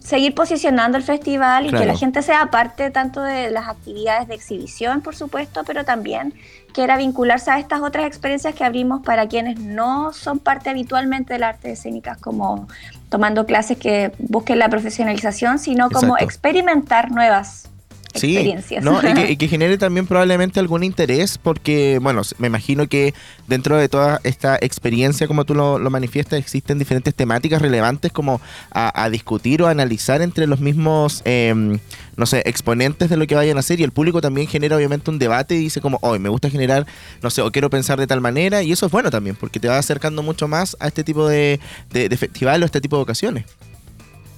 seguir 0.00 0.34
posicionando 0.34 0.96
el 0.98 1.04
festival 1.04 1.66
y 1.66 1.70
que 1.70 1.84
la 1.86 1.96
gente 1.96 2.22
sea 2.22 2.46
parte 2.50 2.90
tanto 2.90 3.22
de 3.22 3.50
las 3.50 3.68
actividades 3.68 4.28
de 4.28 4.34
exhibición, 4.34 5.00
por 5.00 5.16
supuesto, 5.16 5.62
pero 5.66 5.84
también 5.84 6.34
quiera 6.72 6.96
vincularse 6.96 7.50
a 7.50 7.58
estas 7.58 7.82
otras 7.82 8.06
experiencias 8.06 8.54
que 8.54 8.64
abrimos 8.64 9.02
para 9.04 9.28
quienes 9.28 9.60
no 9.60 10.12
son 10.12 10.38
parte 10.38 10.70
habitualmente 10.70 11.34
de 11.34 11.38
las 11.38 11.54
artes 11.54 11.78
escénicas, 11.78 12.18
como 12.18 12.68
tomando 13.08 13.46
clases 13.46 13.78
que 13.78 14.12
busquen 14.18 14.58
la 14.58 14.68
profesionalización, 14.68 15.58
sino 15.58 15.88
como 15.90 16.14
Exacto. 16.14 16.24
experimentar 16.24 17.10
nuevas 17.10 17.70
Sí, 18.14 18.36
experiencias. 18.36 18.84
¿no? 18.84 18.98
y, 18.98 19.14
que, 19.14 19.32
y 19.32 19.36
que 19.36 19.48
genere 19.54 19.76
también 19.78 20.06
probablemente 20.06 20.60
algún 20.60 20.84
interés, 20.84 21.38
porque, 21.38 21.98
bueno, 22.00 22.22
me 22.38 22.46
imagino 22.46 22.88
que 22.88 23.14
dentro 23.48 23.76
de 23.76 23.88
toda 23.88 24.20
esta 24.24 24.56
experiencia, 24.60 25.26
como 25.26 25.44
tú 25.44 25.54
lo, 25.54 25.78
lo 25.78 25.90
manifiestas, 25.90 26.38
existen 26.38 26.78
diferentes 26.78 27.14
temáticas 27.14 27.60
relevantes 27.60 28.12
como 28.12 28.40
a, 28.70 29.02
a 29.02 29.10
discutir 29.10 29.62
o 29.62 29.66
analizar 29.66 30.22
entre 30.22 30.46
los 30.46 30.60
mismos, 30.60 31.22
em, 31.24 31.78
no 32.16 32.26
sé, 32.26 32.42
exponentes 32.46 33.10
de 33.10 33.16
lo 33.16 33.26
que 33.26 33.34
vayan 33.34 33.56
a 33.56 33.60
hacer, 33.60 33.80
y 33.80 33.82
el 33.82 33.92
público 33.92 34.20
también 34.20 34.46
genera 34.46 34.76
obviamente 34.76 35.10
un 35.10 35.18
debate 35.18 35.54
y 35.56 35.58
dice 35.58 35.80
como, 35.80 35.98
hoy 36.02 36.18
me 36.18 36.28
gusta 36.28 36.50
generar, 36.50 36.86
no 37.22 37.30
sé, 37.30 37.42
o 37.42 37.50
quiero 37.50 37.70
pensar 37.70 37.98
de 37.98 38.06
tal 38.06 38.20
manera, 38.20 38.62
y 38.62 38.72
eso 38.72 38.86
es 38.86 38.92
bueno 38.92 39.10
también, 39.10 39.36
porque 39.36 39.58
te 39.58 39.68
va 39.68 39.78
acercando 39.78 40.22
mucho 40.22 40.48
más 40.48 40.76
a 40.80 40.88
este 40.88 41.04
tipo 41.04 41.26
de, 41.26 41.58
de, 41.90 42.08
de 42.08 42.16
festival 42.16 42.62
o 42.62 42.66
este 42.66 42.80
tipo 42.80 42.96
de 42.96 43.02
ocasiones. 43.02 43.44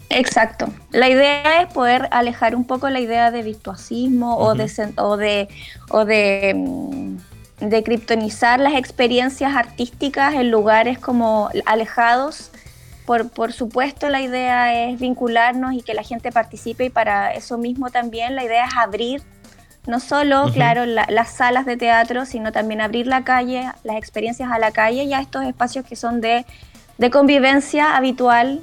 Exacto. 0.09 0.69
La 0.93 1.09
idea 1.09 1.63
es 1.63 1.73
poder 1.73 2.09
alejar 2.13 2.55
un 2.55 2.65
poco 2.65 2.89
la 2.91 3.01
idea 3.01 3.31
de 3.31 3.43
virtuosismo 3.43 4.37
o 4.37 4.55
de 4.55 4.69
o 4.99 5.17
de 5.17 5.49
o 5.91 6.05
de, 6.05 6.55
mm, 6.57 7.17
de 7.69 7.83
kriptonizar 7.83 8.61
las 8.61 8.75
experiencias 8.75 9.55
artísticas 9.57 10.35
en 10.35 10.51
lugares 10.51 10.99
como 10.99 11.51
alejados. 11.65 12.51
Por, 13.05 13.31
por 13.31 13.53
supuesto, 13.53 14.09
la 14.09 14.21
idea 14.21 14.85
es 14.89 14.99
vincularnos 14.99 15.75
y 15.75 15.83
que 15.83 15.95
la 15.95 16.03
gente 16.03 16.33
participe 16.33 16.85
y 16.87 16.91
para 16.91 17.33
eso 17.35 17.57
mismo 17.57 17.91
también 17.91 18.35
la 18.35 18.45
idea 18.45 18.65
es 18.67 18.75
abrir 18.77 19.23
no 19.87 20.01
solo, 20.01 20.51
claro, 20.53 20.85
la- 20.87 21.07
las 21.09 21.31
salas 21.31 21.65
de 21.65 21.77
teatro, 21.77 22.27
sino 22.27 22.51
también 22.51 22.81
abrir 22.81 23.07
la 23.07 23.23
calle, 23.23 23.71
las 23.85 23.97
experiencias 23.97 24.51
a 24.51 24.59
la 24.59 24.73
calle 24.73 25.05
y 25.05 25.15
a 25.15 25.21
estos 25.21 25.45
espacios 25.45 25.85
que 25.85 25.95
son 25.95 26.21
de, 26.21 26.45
de 26.99 27.11
convivencia 27.11 27.97
habitual 27.97 28.61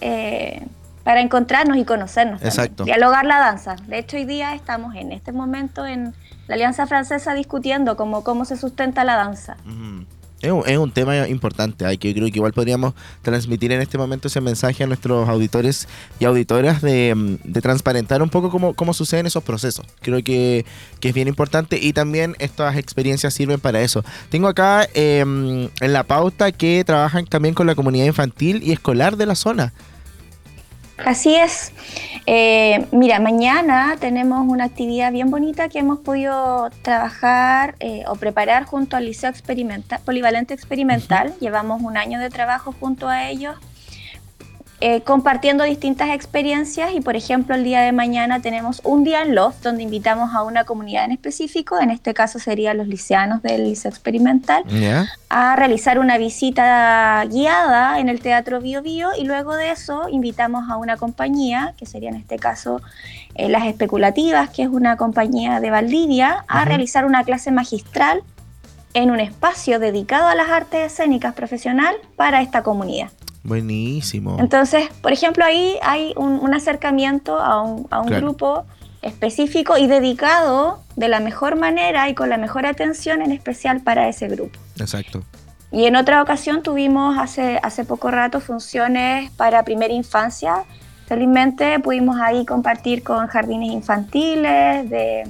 eh, 0.00 0.66
para 1.04 1.20
encontrarnos 1.20 1.76
y 1.76 1.84
conocernos. 1.84 2.40
también. 2.40 2.52
Exacto. 2.52 2.84
Dialogar 2.84 3.26
la 3.26 3.38
danza. 3.38 3.76
De 3.86 3.98
hecho, 3.98 4.16
hoy 4.16 4.24
día 4.24 4.54
estamos 4.54 4.94
en 4.96 5.12
este 5.12 5.32
momento 5.32 5.86
en 5.86 6.14
la 6.48 6.54
Alianza 6.54 6.86
Francesa 6.86 7.34
discutiendo 7.34 7.96
cómo, 7.96 8.24
cómo 8.24 8.44
se 8.44 8.56
sustenta 8.56 9.04
la 9.04 9.16
danza. 9.16 9.56
Es 10.42 10.52
un, 10.52 10.62
es 10.66 10.76
un 10.76 10.90
tema 10.90 11.28
importante, 11.28 11.86
hay 11.86 11.96
que 11.96 12.12
creo 12.12 12.26
que 12.30 12.36
igual 12.36 12.52
podríamos 12.52 12.92
transmitir 13.22 13.72
en 13.72 13.80
este 13.80 13.96
momento 13.96 14.28
ese 14.28 14.42
mensaje 14.42 14.84
a 14.84 14.86
nuestros 14.86 15.26
auditores 15.28 15.88
y 16.20 16.26
auditoras 16.26 16.82
de, 16.82 17.14
mm, 17.14 17.36
de 17.42 17.60
transparentar 17.62 18.22
un 18.22 18.28
poco 18.28 18.50
cómo, 18.50 18.74
cómo 18.74 18.92
suceden 18.92 19.24
esos 19.24 19.42
procesos. 19.42 19.86
Creo 20.02 20.22
que, 20.22 20.66
que 21.00 21.08
es 21.08 21.14
bien 21.14 21.28
importante 21.28 21.78
y 21.80 21.94
también 21.94 22.36
estas 22.38 22.76
experiencias 22.76 23.32
sirven 23.32 23.60
para 23.60 23.80
eso. 23.80 24.04
Tengo 24.28 24.48
acá 24.48 24.86
eh, 24.92 25.20
en 25.20 25.92
la 25.92 26.04
pauta 26.04 26.52
que 26.52 26.84
trabajan 26.84 27.24
también 27.24 27.54
con 27.54 27.66
la 27.66 27.74
comunidad 27.74 28.04
infantil 28.04 28.62
y 28.62 28.72
escolar 28.72 29.16
de 29.16 29.26
la 29.26 29.36
zona. 29.36 29.72
Así 31.04 31.34
es. 31.34 31.72
Eh, 32.24 32.86
mira, 32.90 33.20
mañana 33.20 33.96
tenemos 34.00 34.46
una 34.48 34.64
actividad 34.64 35.12
bien 35.12 35.30
bonita 35.30 35.68
que 35.68 35.78
hemos 35.78 36.00
podido 36.00 36.70
trabajar 36.82 37.76
eh, 37.80 38.04
o 38.08 38.16
preparar 38.16 38.64
junto 38.64 38.96
al 38.96 39.04
Liceo 39.04 39.30
Experimental, 39.30 40.00
Polivalente 40.04 40.54
Experimental. 40.54 41.34
Llevamos 41.38 41.82
un 41.82 41.96
año 41.96 42.18
de 42.18 42.30
trabajo 42.30 42.74
junto 42.78 43.08
a 43.08 43.28
ellos, 43.28 43.56
eh, 44.80 45.00
compartiendo 45.00 45.64
distintas 45.64 46.10
experiencias 46.10 46.92
y, 46.92 47.00
por 47.00 47.16
ejemplo, 47.16 47.54
el 47.54 47.64
día 47.64 47.80
de 47.80 47.92
mañana 47.92 48.40
tenemos 48.40 48.82
un 48.84 49.04
día 49.04 49.22
en 49.22 49.34
Loft 49.34 49.62
donde 49.62 49.82
invitamos 49.82 50.34
a 50.34 50.42
una 50.42 50.64
comunidad 50.64 51.06
en 51.06 51.12
específico, 51.12 51.80
en 51.80 51.90
este 51.90 52.12
caso 52.12 52.38
serían 52.38 52.76
los 52.76 52.86
liceanos 52.86 53.40
del 53.40 53.64
Liceo 53.64 53.90
Experimental, 53.90 54.64
¿Ya? 54.68 55.06
a 55.30 55.56
realizar 55.56 55.98
una 55.98 56.18
visita 56.18 57.24
guiada 57.24 58.00
en 58.00 58.10
el 58.10 58.20
Teatro 58.20 58.60
Bio 58.60 58.82
Bio 58.82 59.08
y 59.18 59.24
luego 59.24 59.54
de 59.54 59.70
eso 59.70 60.10
invitamos 60.10 60.68
a 60.68 60.76
una 60.76 60.98
compañía, 60.98 61.72
que 61.78 61.86
sería 61.86 62.10
en 62.10 62.16
este 62.16 62.38
caso 62.38 62.82
eh, 63.34 63.48
Las 63.48 63.64
Especulativas, 63.64 64.50
que 64.50 64.62
es 64.62 64.68
una 64.68 64.98
compañía 64.98 65.58
de 65.60 65.70
Valdivia, 65.70 66.44
a 66.48 66.66
realizar 66.66 67.06
una 67.06 67.24
clase 67.24 67.50
magistral 67.50 68.22
en 68.92 69.10
un 69.10 69.20
espacio 69.20 69.78
dedicado 69.78 70.26
a 70.26 70.34
las 70.34 70.50
artes 70.50 70.92
escénicas 70.92 71.32
profesional 71.32 71.94
para 72.16 72.42
esta 72.42 72.62
comunidad. 72.62 73.08
Buenísimo. 73.46 74.36
Entonces, 74.38 74.88
por 75.02 75.12
ejemplo, 75.12 75.44
ahí 75.44 75.76
hay 75.82 76.12
un, 76.16 76.32
un 76.40 76.54
acercamiento 76.54 77.38
a 77.38 77.62
un, 77.62 77.86
a 77.90 78.00
un 78.00 78.08
Claro. 78.08 78.26
grupo 78.26 78.64
específico 79.02 79.78
y 79.78 79.86
dedicado 79.86 80.80
de 80.96 81.08
la 81.08 81.20
mejor 81.20 81.56
manera 81.56 82.08
y 82.08 82.14
con 82.14 82.28
la 82.28 82.38
mejor 82.38 82.66
atención 82.66 83.22
en 83.22 83.30
especial 83.32 83.80
para 83.80 84.08
ese 84.08 84.28
grupo. 84.28 84.58
Exacto. 84.78 85.22
Y 85.70 85.84
en 85.86 85.96
otra 85.96 86.22
ocasión 86.22 86.62
tuvimos 86.62 87.18
hace, 87.18 87.58
hace 87.62 87.84
poco 87.84 88.10
rato 88.10 88.40
funciones 88.40 89.30
para 89.32 89.64
primera 89.64 89.92
infancia. 89.92 90.64
Felizmente 91.06 91.78
pudimos 91.80 92.16
ahí 92.20 92.44
compartir 92.46 93.02
con 93.02 93.26
jardines 93.28 93.70
infantiles 93.72 94.88
de, 94.90 95.28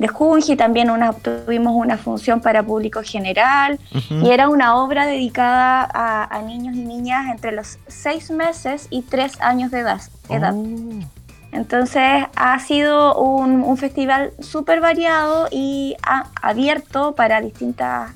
de 0.00 0.08
Junji, 0.08 0.56
también 0.56 0.88
una, 0.88 1.12
tuvimos 1.12 1.74
una 1.74 1.98
función 1.98 2.40
para 2.40 2.62
público 2.62 3.02
general 3.04 3.78
y 4.08 4.30
era 4.30 4.48
una 4.48 4.76
obra 4.76 5.04
dedicada 5.04 5.86
a, 5.92 6.24
a 6.24 6.40
niños 6.40 6.74
y 6.74 6.84
niñas 6.84 7.26
entre 7.30 7.52
los 7.52 7.78
seis 7.86 8.30
meses 8.30 8.86
y 8.88 9.02
tres 9.02 9.38
años 9.42 9.70
de 9.70 9.80
edad. 9.80 10.00
edad. 10.30 10.54
Entonces 11.52 12.24
ha 12.34 12.58
sido 12.60 13.14
un, 13.20 13.60
un 13.60 13.76
festival 13.76 14.32
súper 14.40 14.80
variado 14.80 15.48
y 15.50 15.96
abierto 16.40 17.14
para 17.14 17.42
distintas, 17.42 18.10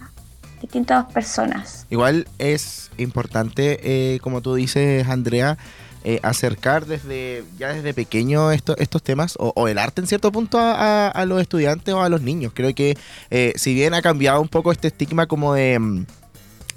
distintas 0.62 1.04
personas. 1.12 1.86
Igual 1.90 2.26
es 2.38 2.90
importante, 2.96 3.80
eh, 3.82 4.20
como 4.20 4.40
tú 4.40 4.54
dices, 4.54 5.06
Andrea, 5.06 5.58
eh, 6.04 6.20
acercar 6.22 6.86
desde 6.86 7.44
ya 7.58 7.72
desde 7.72 7.94
pequeño 7.94 8.52
esto- 8.52 8.76
estos 8.78 9.02
temas 9.02 9.34
o, 9.38 9.52
o 9.56 9.68
el 9.68 9.78
arte 9.78 10.00
en 10.02 10.06
cierto 10.06 10.30
punto 10.30 10.58
a, 10.58 10.72
a- 10.74 11.08
a 11.08 11.24
los 11.26 11.40
estudiantes 11.40 11.92
o 11.94 12.02
a 12.02 12.08
los 12.08 12.20
niños. 12.22 12.52
Creo 12.54 12.74
que 12.74 12.96
eh, 13.30 13.52
si 13.56 13.74
bien 13.74 13.94
ha 13.94 14.02
cambiado 14.02 14.40
un 14.40 14.48
poco 14.48 14.70
este 14.72 14.88
estigma 14.88 15.26
como 15.26 15.54
de... 15.54 15.78
mm, 15.78 16.06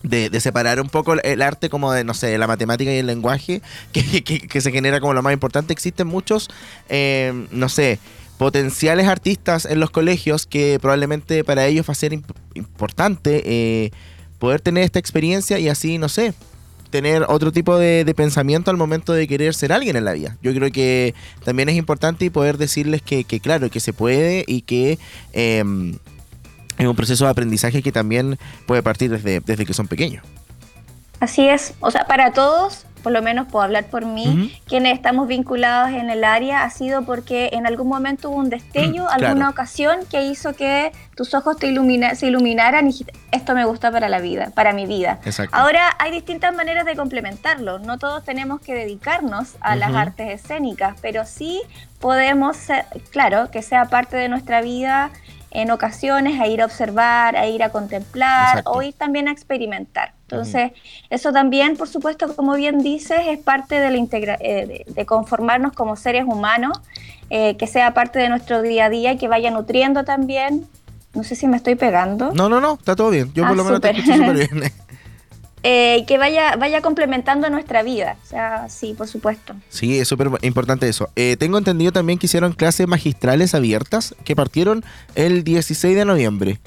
De, 0.03 0.29
de 0.29 0.39
separar 0.39 0.79
un 0.79 0.89
poco 0.89 1.13
el- 1.15 1.41
arte 1.41 1.69
como 1.69 1.91
de, 1.91 2.03
no 2.03 2.13
sé, 2.13 2.37
la 2.37 2.47
matemática 2.47 2.91
y 2.93 2.97
el 2.99 3.07
lenguaje, 3.07 3.61
que, 3.91 4.23
que- 4.23 4.47
que 4.47 4.61
se 4.61 4.71
genera 4.71 4.99
como 5.01 5.13
lo 5.13 5.21
más 5.23 5.33
importante. 5.33 5.73
Existen 5.73 6.07
muchos, 6.07 6.49
eh, 6.87 7.33
no 7.51 7.67
sé, 7.67 7.99
potenciales 8.37 9.07
artistas 9.07 9.65
en 9.65 9.79
los 9.79 9.89
colegios 9.89 10.45
que 10.45 10.77
probablemente 10.79 11.43
para 11.43 11.65
ellos 11.65 11.87
va 11.89 11.93
a 11.93 11.95
ser 11.95 12.13
imp- 12.13 12.35
importante 12.53 13.41
eh, 13.45 13.91
poder 14.39 14.61
tener 14.61 14.83
esta 14.83 14.99
experiencia 14.99 15.57
y 15.57 15.67
así, 15.67 15.97
no 15.97 16.07
sé, 16.09 16.33
tener 16.97 17.25
otro 17.29 17.51
tipo 17.51 17.77
de, 17.77 18.03
de 18.05 18.15
pensamiento 18.15 18.71
al 18.71 18.77
momento 18.77 19.13
de 19.13 19.27
querer 19.27 19.53
ser 19.53 19.71
alguien 19.71 19.95
en 19.97 20.03
la 20.03 20.13
vida. 20.13 20.35
Yo 20.41 20.51
creo 20.51 20.71
que 20.71 21.13
también 21.45 21.69
es 21.69 21.75
importante 21.75 22.31
poder 22.31 22.57
decirles 22.57 23.03
que, 23.03 23.23
que 23.23 23.39
claro, 23.39 23.69
que 23.69 23.79
se 23.79 23.93
puede 23.93 24.43
y 24.47 24.61
que 24.63 24.97
eh, 25.31 25.63
es 26.79 26.87
un 26.87 26.95
proceso 26.95 27.25
de 27.25 27.29
aprendizaje 27.29 27.83
que 27.83 27.91
también 27.91 28.39
puede 28.65 28.81
partir 28.81 29.11
desde, 29.11 29.41
desde 29.41 29.67
que 29.67 29.75
son 29.75 29.87
pequeños. 29.87 30.25
Así 31.19 31.47
es, 31.47 31.75
o 31.81 31.91
sea, 31.91 32.05
para 32.05 32.33
todos, 32.33 32.86
por 33.03 33.11
lo 33.11 33.21
menos 33.21 33.47
puedo 33.47 33.63
hablar 33.63 33.85
por 33.85 34.05
mí, 34.05 34.53
quienes 34.67 34.93
estamos 34.93 35.27
vinculados 35.27 35.89
en 35.91 36.09
el 36.09 36.23
área, 36.23 36.63
ha 36.63 36.69
sido 36.69 37.03
porque 37.03 37.49
en 37.53 37.65
algún 37.67 37.87
momento 37.87 38.29
hubo 38.29 38.37
un 38.37 38.49
destello, 38.49 39.03
Mm, 39.03 39.07
claro. 39.07 39.27
alguna 39.27 39.49
ocasión 39.49 39.99
que 40.09 40.23
hizo 40.23 40.53
que 40.53 40.91
tus 41.15 41.33
ojos 41.33 41.57
te 41.57 41.67
ilumina- 41.67 42.15
se 42.15 42.27
iluminaran 42.27 42.89
y 42.89 43.05
esto 43.31 43.53
me 43.55 43.65
gusta 43.65 43.91
para 43.91 44.09
la 44.09 44.19
vida, 44.19 44.51
para 44.53 44.73
mi 44.73 44.85
vida. 44.85 45.19
Exacto. 45.25 45.55
Ahora 45.55 45.95
hay 45.99 46.11
distintas 46.11 46.53
maneras 46.55 46.85
de 46.85 46.95
complementarlo, 46.95 47.79
no 47.79 47.97
todos 47.97 48.23
tenemos 48.23 48.61
que 48.61 48.73
dedicarnos 48.73 49.55
a 49.61 49.75
las 49.75 49.93
artes 49.95 50.29
escénicas, 50.41 50.95
pero 51.01 51.25
sí 51.25 51.61
podemos, 51.99 52.57
ser- 52.57 52.85
claro, 53.11 53.49
que 53.51 53.61
sea 53.61 53.85
parte 53.85 54.17
de 54.17 54.29
nuestra 54.29 54.61
vida 54.61 55.09
en 55.51 55.71
ocasiones, 55.71 56.39
a 56.39 56.47
ir 56.47 56.61
a 56.61 56.65
observar, 56.65 57.35
a 57.35 57.47
ir 57.47 57.63
a 57.63 57.69
contemplar 57.69 58.59
Exacto. 58.59 58.71
o 58.71 58.81
ir 58.81 58.93
también 58.93 59.27
a 59.27 59.31
experimentar. 59.31 60.13
Entonces, 60.29 60.73
eso 61.09 61.31
también, 61.31 61.77
por 61.77 61.87
supuesto, 61.87 62.35
como 62.35 62.55
bien 62.55 62.79
dices, 62.79 63.19
es 63.27 63.39
parte 63.39 63.79
de, 63.79 63.89
la 63.91 63.97
integra 63.97 64.37
eh, 64.41 64.83
de, 64.85 65.05
conformarnos 65.05 65.71
como 65.71 65.95
seres 65.95 66.25
humanos, 66.25 66.77
eh, 67.29 67.55
que 67.55 67.65
sea 67.65 67.93
parte 67.93 68.19
de 68.19 68.27
nuestro 68.27 68.61
día 68.61 68.85
a 68.85 68.89
día 68.89 69.13
y 69.13 69.17
que 69.17 69.29
vaya 69.29 69.51
nutriendo 69.51 70.03
también. 70.03 70.67
No 71.13 71.23
sé 71.23 71.35
si 71.35 71.47
me 71.47 71.55
estoy 71.55 71.75
pegando. 71.75 72.33
No, 72.33 72.49
no, 72.49 72.59
no, 72.59 72.73
está 72.73 72.95
todo 72.95 73.09
bien. 73.09 73.31
Yo 73.33 73.45
Ah, 73.45 73.47
por 73.47 73.57
lo 73.57 73.63
menos 73.63 73.79
te 73.79 73.91
escucho 73.91 74.17
súper 74.17 74.35
bien. 74.51 74.71
Eh, 75.63 76.03
que 76.07 76.17
vaya, 76.17 76.55
vaya 76.57 76.81
complementando 76.81 77.49
nuestra 77.49 77.81
vida. 77.81 78.17
O 78.23 78.27
sea, 78.27 78.67
sí, 78.69 78.93
por 78.97 79.07
supuesto. 79.07 79.55
Sí, 79.69 79.97
es 79.97 80.09
súper 80.09 80.29
importante 80.41 80.89
eso. 80.89 81.09
Eh, 81.15 81.37
tengo 81.39 81.57
entendido 81.57 81.93
también 81.93 82.19
que 82.19 82.25
hicieron 82.25 82.51
clases 82.51 82.85
magistrales 82.87 83.55
abiertas 83.55 84.13
que 84.25 84.35
partieron 84.35 84.83
el 85.15 85.45
16 85.45 85.95
de 85.95 86.05
noviembre. 86.05 86.59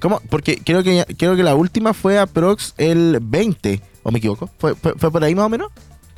¿Cómo? 0.00 0.20
Porque 0.30 0.60
creo 0.64 0.82
que, 0.82 1.04
creo 1.18 1.36
que 1.36 1.42
la 1.42 1.54
última 1.54 1.92
fue 1.94 2.18
aprox 2.18 2.74
el 2.78 3.18
20, 3.20 3.80
¿o 4.02 4.10
me 4.10 4.18
equivoco? 4.18 4.48
¿Fue, 4.58 4.74
fue, 4.74 4.94
fue 4.94 5.10
por 5.12 5.22
ahí 5.22 5.34
más 5.34 5.46
o 5.46 5.48
menos? 5.48 5.70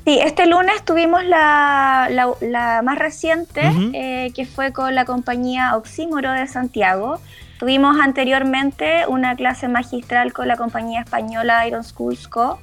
Sí, 0.04 0.18
este 0.20 0.46
lunes 0.46 0.84
tuvimos 0.84 1.22
la, 1.24 2.08
la- 2.10 2.32
la 2.40 2.82
más 2.82 2.98
reciente, 2.98 3.60
eh, 3.92 4.32
que 4.34 4.46
fue 4.46 4.72
con 4.72 4.94
la 4.94 5.04
compañía 5.04 5.76
Oxímoro 5.76 6.32
de 6.32 6.46
Santiago. 6.48 7.20
Tuvimos 7.60 7.96
anteriormente 8.00 9.06
una 9.06 9.36
clase 9.36 9.68
magistral 9.68 10.32
con 10.32 10.48
la 10.48 10.56
compañía 10.56 11.00
española 11.02 11.64
Iron 11.68 11.84
Schools 11.84 12.26
Co. 12.26 12.58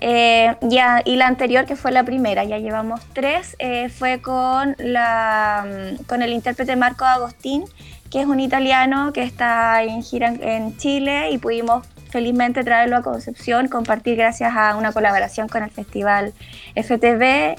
Eh, 0.00 0.54
ya, 0.62 1.02
y 1.04 1.16
la 1.16 1.26
anterior, 1.26 1.66
que 1.66 1.76
fue 1.76 1.90
la 1.92 2.04
primera, 2.04 2.44
ya 2.44 2.56
llevamos 2.58 3.00
tres, 3.12 3.56
eh, 3.58 3.88
fue 3.90 4.22
con, 4.22 4.74
la, 4.78 5.66
con 6.06 6.22
el 6.22 6.32
intérprete 6.32 6.74
Marco 6.76 7.04
Agostín, 7.04 7.64
que 8.10 8.20
es 8.20 8.26
un 8.26 8.40
italiano 8.40 9.12
que 9.12 9.22
está 9.22 9.82
en 9.82 10.02
gira 10.02 10.28
en- 10.40 10.76
Chile 10.76 11.30
y 11.30 11.38
pudimos 11.38 11.86
felizmente 12.10 12.64
traerlo 12.64 12.96
a 12.96 13.02
Concepción, 13.02 13.68
compartir 13.68 14.16
gracias 14.16 14.52
a 14.56 14.76
una 14.76 14.92
colaboración 14.92 15.48
con 15.48 15.62
el 15.62 15.70
Festival 15.70 16.32
FTV, 16.74 17.56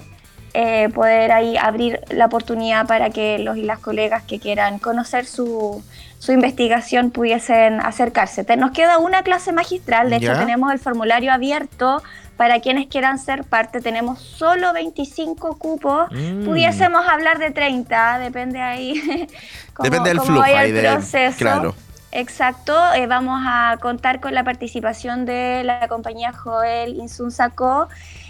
eh, 0.53 0.89
poder 0.93 1.31
ahí 1.31 1.55
abrir 1.57 1.99
la 2.09 2.25
oportunidad 2.25 2.85
para 2.87 3.09
que 3.09 3.39
los 3.39 3.57
y 3.57 3.63
las 3.63 3.79
colegas 3.79 4.23
que 4.23 4.39
quieran 4.39 4.79
conocer 4.79 5.25
su, 5.25 5.83
su 6.19 6.31
investigación 6.31 7.11
pudiesen 7.11 7.79
acercarse. 7.79 8.43
Te- 8.43 8.57
Nos 8.57 8.71
queda 8.71 8.97
una 8.99 9.23
clase 9.23 9.51
magistral, 9.53 10.09
de 10.09 10.17
hecho 10.17 10.33
Ya. 10.33 10.39
tenemos 10.39 10.71
el 10.73 10.79
formulario 10.79 11.31
abierto 11.31 12.01
para 12.37 12.59
quienes 12.59 12.87
quieran 12.87 13.19
ser 13.19 13.43
parte. 13.43 13.81
Tenemos 13.81 14.19
solo 14.19 14.73
25 14.73 15.57
cupos, 15.57 16.11
Mm. 16.11 16.45
pudiésemos 16.45 17.07
hablar 17.07 17.37
de 17.39 17.51
30, 17.51 18.19
depende 18.19 18.59
ahí. 18.61 18.93
cómo- 19.73 19.83
Depende 19.89 20.09
del 20.09 20.21
flujo 20.21 20.41
ahí 20.43 20.69
el 20.69 20.75
de- 20.75 20.81
proceso. 20.91 21.37
claro. 21.37 21.75
Exacto, 22.13 22.74
eh, 22.93 23.08
vamos 23.08 23.41
a 23.45 23.78
contar 23.82 24.19
con 24.19 24.34
la 24.34 24.43
participación 24.43 25.26
de 25.26 25.63
la 25.63 25.88
compañía 25.88 26.34
Joel 26.34 26.95
Insun 26.95 27.32
Sacó. 27.32 27.88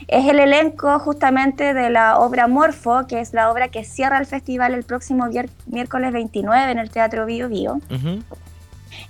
Es 0.08 0.28
el 0.28 0.40
elenco 0.40 1.00
justamente 1.00 1.74
de 1.74 1.90
la 1.90 2.20
obra 2.20 2.48
Morfo, 2.48 3.08
que 3.08 3.20
es 3.20 3.34
la 3.34 3.52
obra 3.52 3.70
que 3.70 3.84
cierra 3.84 4.20
el 4.20 4.26
festival 4.28 4.74
el 4.76 4.84
próximo 4.84 5.28
miércoles 5.66 6.12
29 6.14 6.72
en 6.72 6.78
el 6.80 6.92
Teatro 6.92 7.26
Bio 7.26 7.50
Bio. 7.50 7.80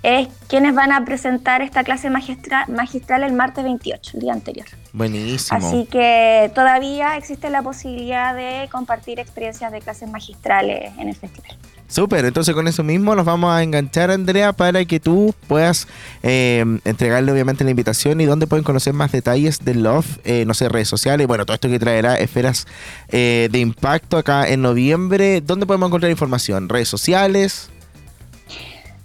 Es 0.02 0.28
quienes 0.48 0.74
van 0.74 0.90
a 0.92 1.04
presentar 1.04 1.60
esta 1.60 1.84
clase 1.84 2.08
magistra- 2.08 2.66
magistral 2.68 3.24
el 3.24 3.32
martes 3.32 3.64
28, 3.64 4.12
el 4.14 4.20
día 4.20 4.32
anterior. 4.32 4.66
Buenísimo. 4.92 5.58
Así 5.58 5.86
que 5.86 6.50
todavía 6.54 7.16
existe 7.16 7.50
la 7.50 7.62
posibilidad 7.62 8.34
de 8.34 8.68
compartir 8.70 9.20
experiencias 9.20 9.70
de 9.70 9.80
clases 9.80 10.08
magistrales 10.08 10.92
en 10.98 11.08
el 11.08 11.14
festival. 11.16 11.56
Súper, 11.92 12.24
entonces 12.24 12.54
con 12.54 12.66
eso 12.68 12.82
mismo 12.82 13.14
nos 13.14 13.26
vamos 13.26 13.52
a 13.52 13.62
enganchar, 13.62 14.10
Andrea, 14.10 14.54
para 14.54 14.82
que 14.86 14.98
tú 14.98 15.34
puedas 15.46 15.86
eh, 16.22 16.64
entregarle 16.86 17.30
obviamente 17.30 17.64
la 17.64 17.70
invitación 17.70 18.18
y 18.22 18.24
dónde 18.24 18.46
pueden 18.46 18.64
conocer 18.64 18.94
más 18.94 19.12
detalles 19.12 19.62
de 19.62 19.74
Love, 19.74 20.06
eh, 20.24 20.46
no 20.46 20.54
sé, 20.54 20.70
redes 20.70 20.88
sociales, 20.88 21.26
bueno, 21.26 21.44
todo 21.44 21.54
esto 21.54 21.68
que 21.68 21.78
traerá 21.78 22.14
esferas 22.14 22.66
eh, 23.08 23.50
de 23.52 23.58
impacto 23.58 24.16
acá 24.16 24.48
en 24.48 24.62
noviembre. 24.62 25.42
¿Dónde 25.42 25.66
podemos 25.66 25.88
encontrar 25.88 26.10
información? 26.10 26.70
¿Redes 26.70 26.88
sociales? 26.88 27.71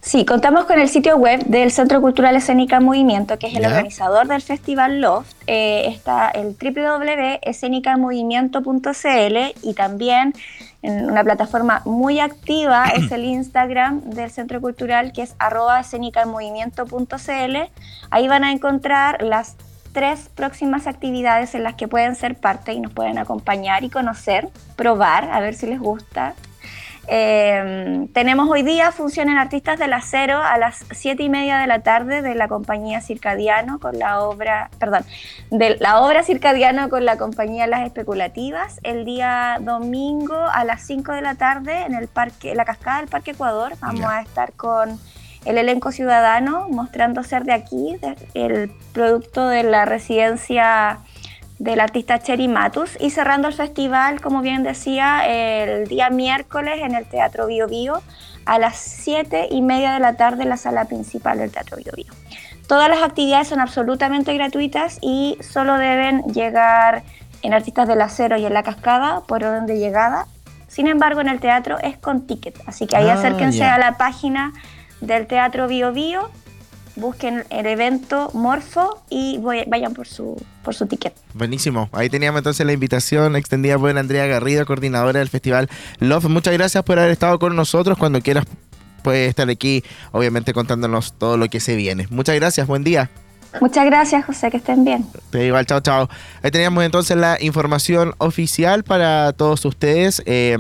Sí, 0.08 0.24
contamos 0.24 0.64
con 0.64 0.80
el 0.80 0.88
sitio 0.88 1.18
web 1.18 1.44
del 1.48 1.70
Centro 1.70 2.00
Cultural 2.00 2.34
Escénica 2.38 2.80
Movimiento, 2.80 3.38
que 3.38 3.48
es 3.48 3.56
el 3.56 3.64
Ya. 3.64 3.68
organizador 3.68 4.26
del 4.30 4.42
Festival 4.42 5.02
Loft. 5.02 5.34
Eh, 5.48 5.88
está 5.90 6.30
el 6.30 6.56
www.escenicamovimiento.cl 6.56 9.38
y 9.64 9.74
también 9.74 10.34
en 10.82 11.12
una 11.12 11.26
plataforma 11.26 11.82
muy 11.84 12.22
activa 12.22 12.86
es 12.96 13.12
el 13.18 13.26
Instagram 13.26 14.00
del 14.12 14.32
Centro 14.32 14.62
Cultural, 14.62 15.12
que 15.12 15.24
es 15.24 15.36
arroba 15.40 15.82
escenicamovimiento.cl. 15.82 17.58
Ahí 18.10 18.28
van 18.30 18.46
a 18.46 18.54
encontrar 18.54 19.22
las 19.22 19.58
tres 19.92 20.30
próximas 20.34 20.88
actividades 20.88 21.54
en 21.54 21.64
las 21.64 21.76
que 21.76 21.90
pueden 21.90 22.16
ser 22.16 22.36
parte 22.36 22.72
y 22.72 22.80
nos 22.80 22.94
pueden 22.94 23.18
acompañar 23.18 23.84
y 23.84 23.90
conocer, 23.90 24.48
probar, 24.78 25.30
a 25.32 25.42
ver 25.42 25.54
si 25.54 25.68
les 25.68 25.82
gusta. 25.82 26.34
Eh, 27.10 28.08
tenemos 28.14 28.50
hoy 28.50 28.64
día 28.64 28.92
función 28.92 29.30
en 29.30 29.38
Artistas 29.38 29.80
del 29.80 29.94
Acero 29.94 30.42
a 30.42 30.58
las 30.58 30.84
7 30.92 31.24
y 31.24 31.30
media 31.30 31.58
de 31.58 31.66
la 31.68 31.80
tarde 31.80 32.22
de 32.22 32.36
la 32.36 32.48
compañía 32.50 33.00
Circadiano 33.02 33.80
con 33.80 33.98
la 33.98 34.20
obra, 34.22 34.70
perdón, 34.78 35.04
de 35.50 35.78
la 35.80 36.02
obra 36.02 36.24
Circadiano 36.24 36.90
con 36.90 37.06
la 37.06 37.18
compañía 37.18 37.66
Las 37.66 37.86
Especulativas. 37.86 38.80
El 38.84 39.06
día 39.06 39.58
domingo 39.62 40.36
a 40.36 40.64
las 40.66 40.82
5 40.86 41.14
de 41.14 41.22
la 41.22 41.36
tarde 41.36 41.84
en 41.84 41.96
el 41.96 42.08
parque, 42.10 42.54
la 42.56 42.66
cascada 42.66 42.98
del 43.00 43.08
Parque 43.08 43.32
Ecuador 43.32 43.74
vamos 43.80 44.06
a 44.06 44.22
estar 44.22 44.52
con 44.54 45.00
el 45.46 45.58
elenco 45.58 45.94
ciudadano 45.94 46.68
mostrando 46.70 47.24
ser 47.24 47.46
de 47.46 47.54
aquí, 47.54 47.96
de- 48.02 48.18
el 48.34 48.72
producto 48.92 49.48
de 49.48 49.64
la 49.64 49.86
residencia 49.86 50.98
del 51.60 51.80
artista 51.80 52.20
Cherry 52.20 52.48
Matus 52.48 52.98
y 53.00 53.10
cerrando 53.10 53.48
el 53.48 53.54
festival, 53.54 54.22
como 54.22 54.42
bien 54.42 54.64
decía, 54.64 55.26
el 55.28 55.88
día 55.88 56.10
miércoles 56.10 56.80
en 56.84 56.94
el 56.96 57.06
Teatro 57.06 57.48
Bio 57.48 57.68
Bio 57.68 58.02
a 58.46 58.60
las 58.60 58.78
7 58.78 59.48
y 59.52 59.62
media 59.62 59.94
de 59.94 60.00
la 60.00 60.14
tarde 60.14 60.44
en 60.44 60.50
la 60.50 60.58
sala 60.58 60.86
principal 60.86 61.40
del 61.40 61.52
Teatro 61.52 61.78
Bio 61.78 61.92
Bio. 61.96 62.14
Todas 62.68 62.90
las 62.90 63.02
actividades 63.02 63.48
son 63.48 63.60
absolutamente 63.60 64.34
gratuitas 64.34 65.00
y 65.02 65.38
solo 65.42 65.78
deben 65.78 66.22
llegar 66.26 67.04
en 67.42 67.54
Artistas 67.54 67.88
del 67.88 68.02
Acero 68.02 68.38
y 68.38 68.46
en 68.46 68.54
La 68.54 68.64
Cascada 68.64 69.22
por 69.22 69.44
orden 69.44 69.66
de 69.66 69.78
llegada. 69.80 70.28
Sin 70.68 70.88
embargo, 70.88 71.22
en 71.22 71.30
el 71.30 71.40
teatro 71.40 71.78
es 71.80 71.98
con 71.98 72.28
ticket, 72.28 72.56
así 72.68 72.86
que 72.88 72.98
ahí 72.98 73.08
Ah, 73.10 73.14
acérquense 73.14 73.60
ya. 73.60 73.76
a 73.76 73.78
la 73.80 73.98
página 73.98 74.54
del 75.02 75.28
Teatro 75.28 75.68
Bio 75.68 75.94
Bio, 75.94 76.30
busquen 76.98 77.46
el 77.50 77.66
evento 77.66 78.30
Morfo 78.34 79.02
y 79.10 79.38
voy- 79.38 79.64
vayan 79.68 79.94
por 79.94 80.08
su, 80.08 80.36
por 80.64 80.76
su 80.76 80.86
ticket. 80.88 81.14
Buenísimo. 81.34 81.90
Ahí 81.94 82.10
teníamos 82.10 82.40
entonces 82.40 82.66
la 82.66 82.74
invitación 82.74 83.36
extendida 83.36 83.78
por 83.78 83.98
Andrea 83.98 84.26
Garrido, 84.28 84.66
coordinadora 84.66 85.20
del 85.20 85.30
Festival 85.30 85.70
Love. 86.00 86.26
Muchas 86.26 86.54
gracias 86.54 86.84
por 86.84 87.00
haber 87.00 87.12
estado 87.12 87.40
con 87.40 87.56
nosotros. 87.56 87.98
Cuando 87.98 88.22
quieras 88.22 88.46
puedes 89.04 89.30
estar 89.30 89.50
aquí, 89.50 89.84
obviamente 90.12 90.54
contándonos 90.54 91.14
todo 91.14 91.38
lo 91.38 91.48
que 91.48 91.60
se 91.60 91.76
viene. 91.76 92.08
Muchas 92.10 92.36
gracias, 92.36 92.68
buen 92.68 92.84
día. 92.84 93.10
Muchas 93.62 93.86
gracias, 93.86 94.26
José, 94.26 94.52
que 94.52 94.58
estén 94.58 94.84
bien. 94.84 95.06
Te 95.30 95.38
digo 95.40 95.56
al 95.56 95.66
chao, 95.66 95.80
chao. 95.80 96.10
Ahí 96.44 96.52
teníamos 96.52 96.84
entonces 96.84 97.16
la 97.16 97.38
información 97.42 98.14
oficial 98.18 98.84
para 98.84 99.32
todos 99.34 99.64
ustedes. 99.64 100.22
Eh, 100.26 100.58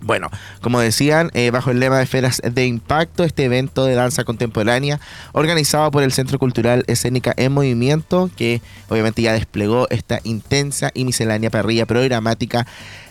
bueno, 0.00 0.30
como 0.60 0.80
decían, 0.80 1.30
eh, 1.34 1.50
bajo 1.50 1.70
el 1.70 1.80
lema 1.80 1.98
de 1.98 2.04
Esferas 2.04 2.40
de 2.42 2.66
Impacto, 2.66 3.24
este 3.24 3.44
evento 3.44 3.84
de 3.84 3.94
danza 3.94 4.24
contemporánea 4.24 5.00
organizado 5.32 5.90
por 5.90 6.02
el 6.02 6.12
Centro 6.12 6.38
Cultural 6.38 6.84
Escénica 6.86 7.34
en 7.36 7.52
Movimiento, 7.52 8.30
que 8.36 8.62
obviamente 8.88 9.22
ya 9.22 9.32
desplegó 9.32 9.88
esta 9.90 10.20
intensa 10.22 10.90
y 10.94 11.04
miscelánea 11.04 11.50
parrilla 11.50 11.84
programática 11.86 12.66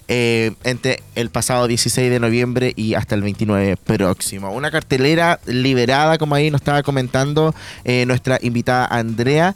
eh, 0.09 0.53
entre 0.63 1.03
el 1.15 1.29
pasado 1.29 1.67
16 1.67 2.09
de 2.09 2.21
noviembre 2.21 2.71
y 2.77 2.93
hasta 2.93 3.15
el 3.15 3.21
29 3.21 3.75
próximo. 3.75 4.51
Una 4.51 4.71
cartelera 4.71 5.41
liberada, 5.45 6.17
como 6.17 6.35
ahí 6.35 6.49
nos 6.49 6.61
estaba 6.61 6.81
comentando 6.83 7.53
eh, 7.83 8.05
nuestra 8.05 8.39
invitada 8.41 8.85
Andrea 8.85 9.53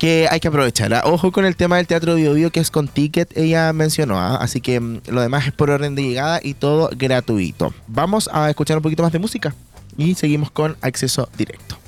que 0.00 0.26
hay 0.30 0.40
que 0.40 0.48
aprovechar. 0.48 0.92
¿ah? 0.94 1.02
Ojo 1.04 1.30
con 1.30 1.44
el 1.44 1.54
tema 1.54 1.76
del 1.76 1.86
teatro 1.86 2.14
Bio 2.14 2.32
Bio, 2.32 2.50
que 2.50 2.58
es 2.58 2.70
con 2.70 2.88
ticket, 2.88 3.36
ella 3.36 3.72
mencionó. 3.74 4.18
¿ah? 4.18 4.36
Así 4.36 4.62
que 4.62 4.80
mm, 4.80 5.02
lo 5.08 5.20
demás 5.20 5.46
es 5.46 5.52
por 5.52 5.70
orden 5.70 5.94
de 5.94 6.02
llegada 6.02 6.40
y 6.42 6.54
todo 6.54 6.90
gratuito. 6.96 7.72
Vamos 7.86 8.28
a 8.32 8.48
escuchar 8.48 8.78
un 8.78 8.82
poquito 8.82 9.02
más 9.02 9.12
de 9.12 9.18
música 9.18 9.54
y 9.98 10.14
seguimos 10.14 10.50
con 10.50 10.76
acceso 10.80 11.28
directo. 11.36 11.79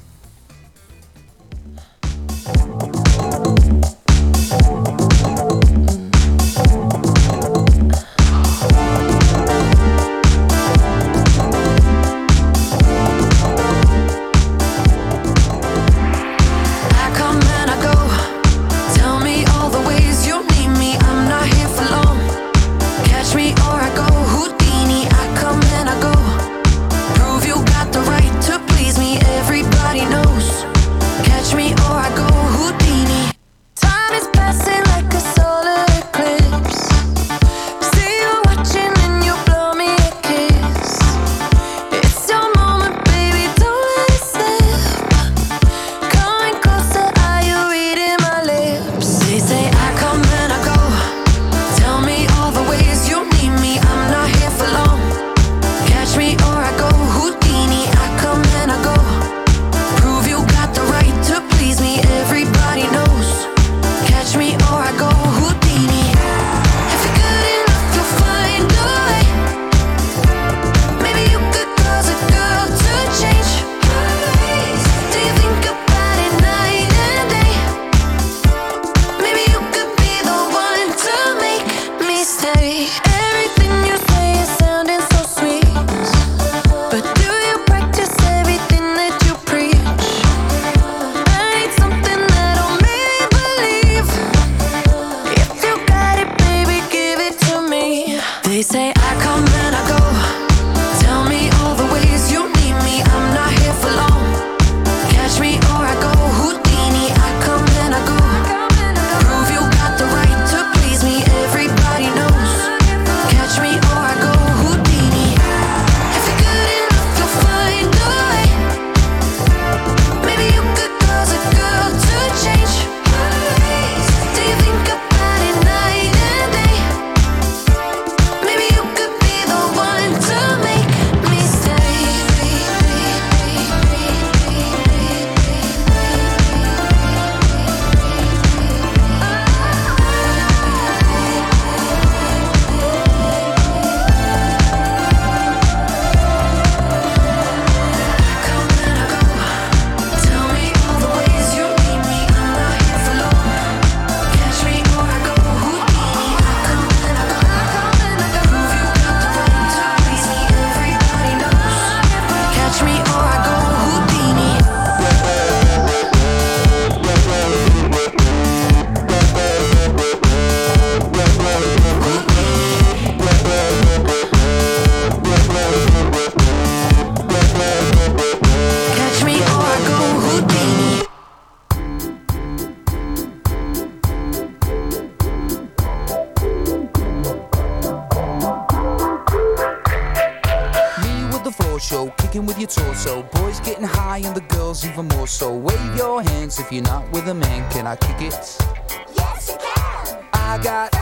Can 198.33 198.41
I 198.41 198.83
kick 198.89 199.09
it? 199.09 199.17
Yes, 199.17 199.49
you 199.51 199.57
can. 199.59 200.25
I 200.33 200.59
got, 200.63 200.95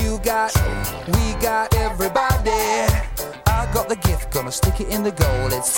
you 0.00 0.18
got, 0.22 0.54
we 1.08 1.34
got 1.42 1.74
everybody. 1.74 2.50
I 3.46 3.70
got 3.72 3.88
the 3.88 3.96
gift, 3.96 4.32
gonna 4.32 4.52
stick 4.52 4.80
it 4.80 4.88
in 4.88 5.02
the 5.02 5.12
goal. 5.12 5.52
It's 5.52 5.77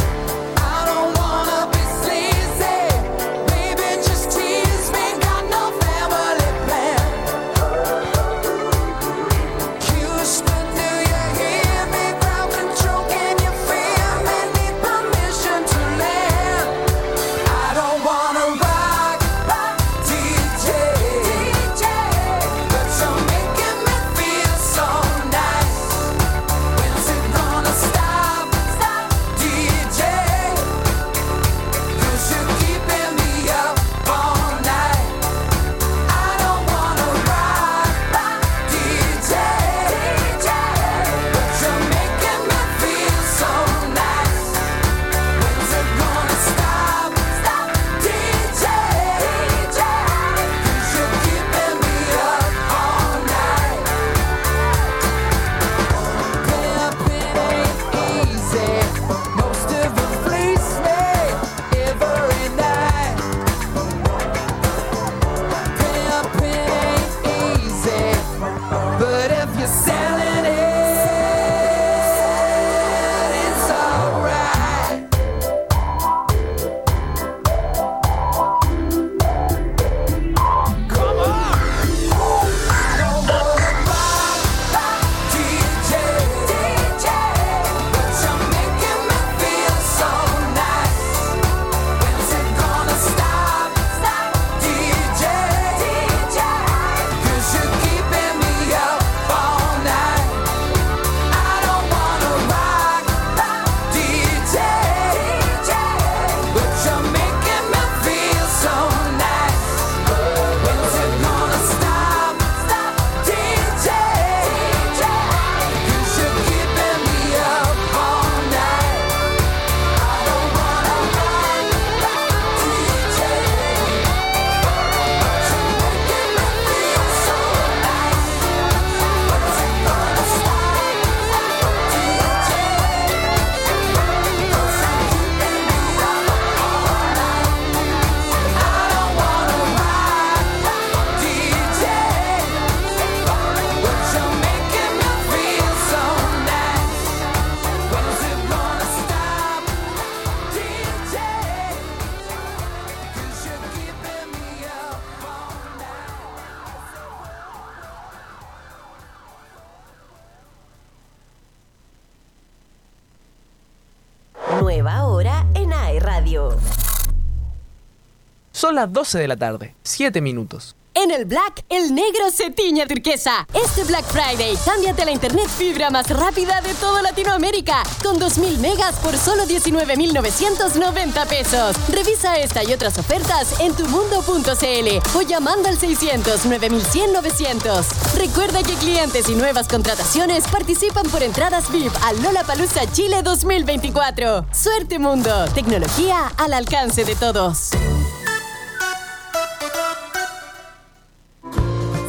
Las 168.81 168.93
12 168.93 169.19
de 169.19 169.27
la 169.27 169.37
tarde, 169.37 169.75
7 169.83 170.21
minutos. 170.21 170.75
En 170.93 171.09
el 171.11 171.25
Black, 171.25 171.63
el 171.69 171.93
negro 171.95 172.31
se 172.31 172.49
tiñe 172.49 172.81
a 172.81 172.87
turquesa. 172.87 173.47
Este 173.53 173.83
Black 173.85 174.05
Friday, 174.05 174.57
cámbiate 174.65 175.05
la 175.05 175.11
internet 175.11 175.47
fibra 175.47 175.89
más 175.89 176.09
rápida 176.09 176.59
de 176.61 176.73
toda 176.73 177.01
Latinoamérica. 177.01 177.83
Con 178.03 178.19
2000 178.19 178.57
megas 178.57 178.95
por 178.95 179.15
solo 179.17 179.45
19,990 179.45 181.25
pesos. 181.27 181.75
Revisa 181.89 182.35
esta 182.37 182.63
y 182.63 182.73
otras 182.73 182.97
ofertas 182.97 183.59
en 183.61 183.73
tumundo.cl 183.73 185.17
o 185.17 185.21
llamando 185.21 185.69
al 185.69 185.77
600 185.77 186.45
9100 186.45 187.13
900. 187.13 188.15
Recuerda 188.17 188.63
que 188.63 188.73
clientes 188.73 189.29
y 189.29 189.35
nuevas 189.35 189.67
contrataciones 189.67 190.45
participan 190.47 191.07
por 191.09 191.23
entradas 191.23 191.71
VIP 191.71 191.93
al 192.03 192.21
Lollapalooza 192.21 192.91
Chile 192.91 193.21
2024. 193.21 194.47
Suerte 194.51 194.99
Mundo, 194.99 195.45
tecnología 195.53 196.33
al 196.37 196.53
alcance 196.53 197.05
de 197.05 197.15
todos. 197.15 197.69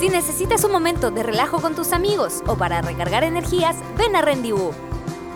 Si 0.03 0.09
necesitas 0.09 0.64
un 0.64 0.72
momento 0.72 1.12
de 1.12 1.22
relajo 1.22 1.61
con 1.61 1.76
tus 1.76 1.92
amigos 1.92 2.42
o 2.48 2.57
para 2.57 2.82
recargar 2.82 3.22
energías, 3.22 3.76
ven 3.96 4.16
a 4.16 4.20
Rendezvous. 4.20 4.74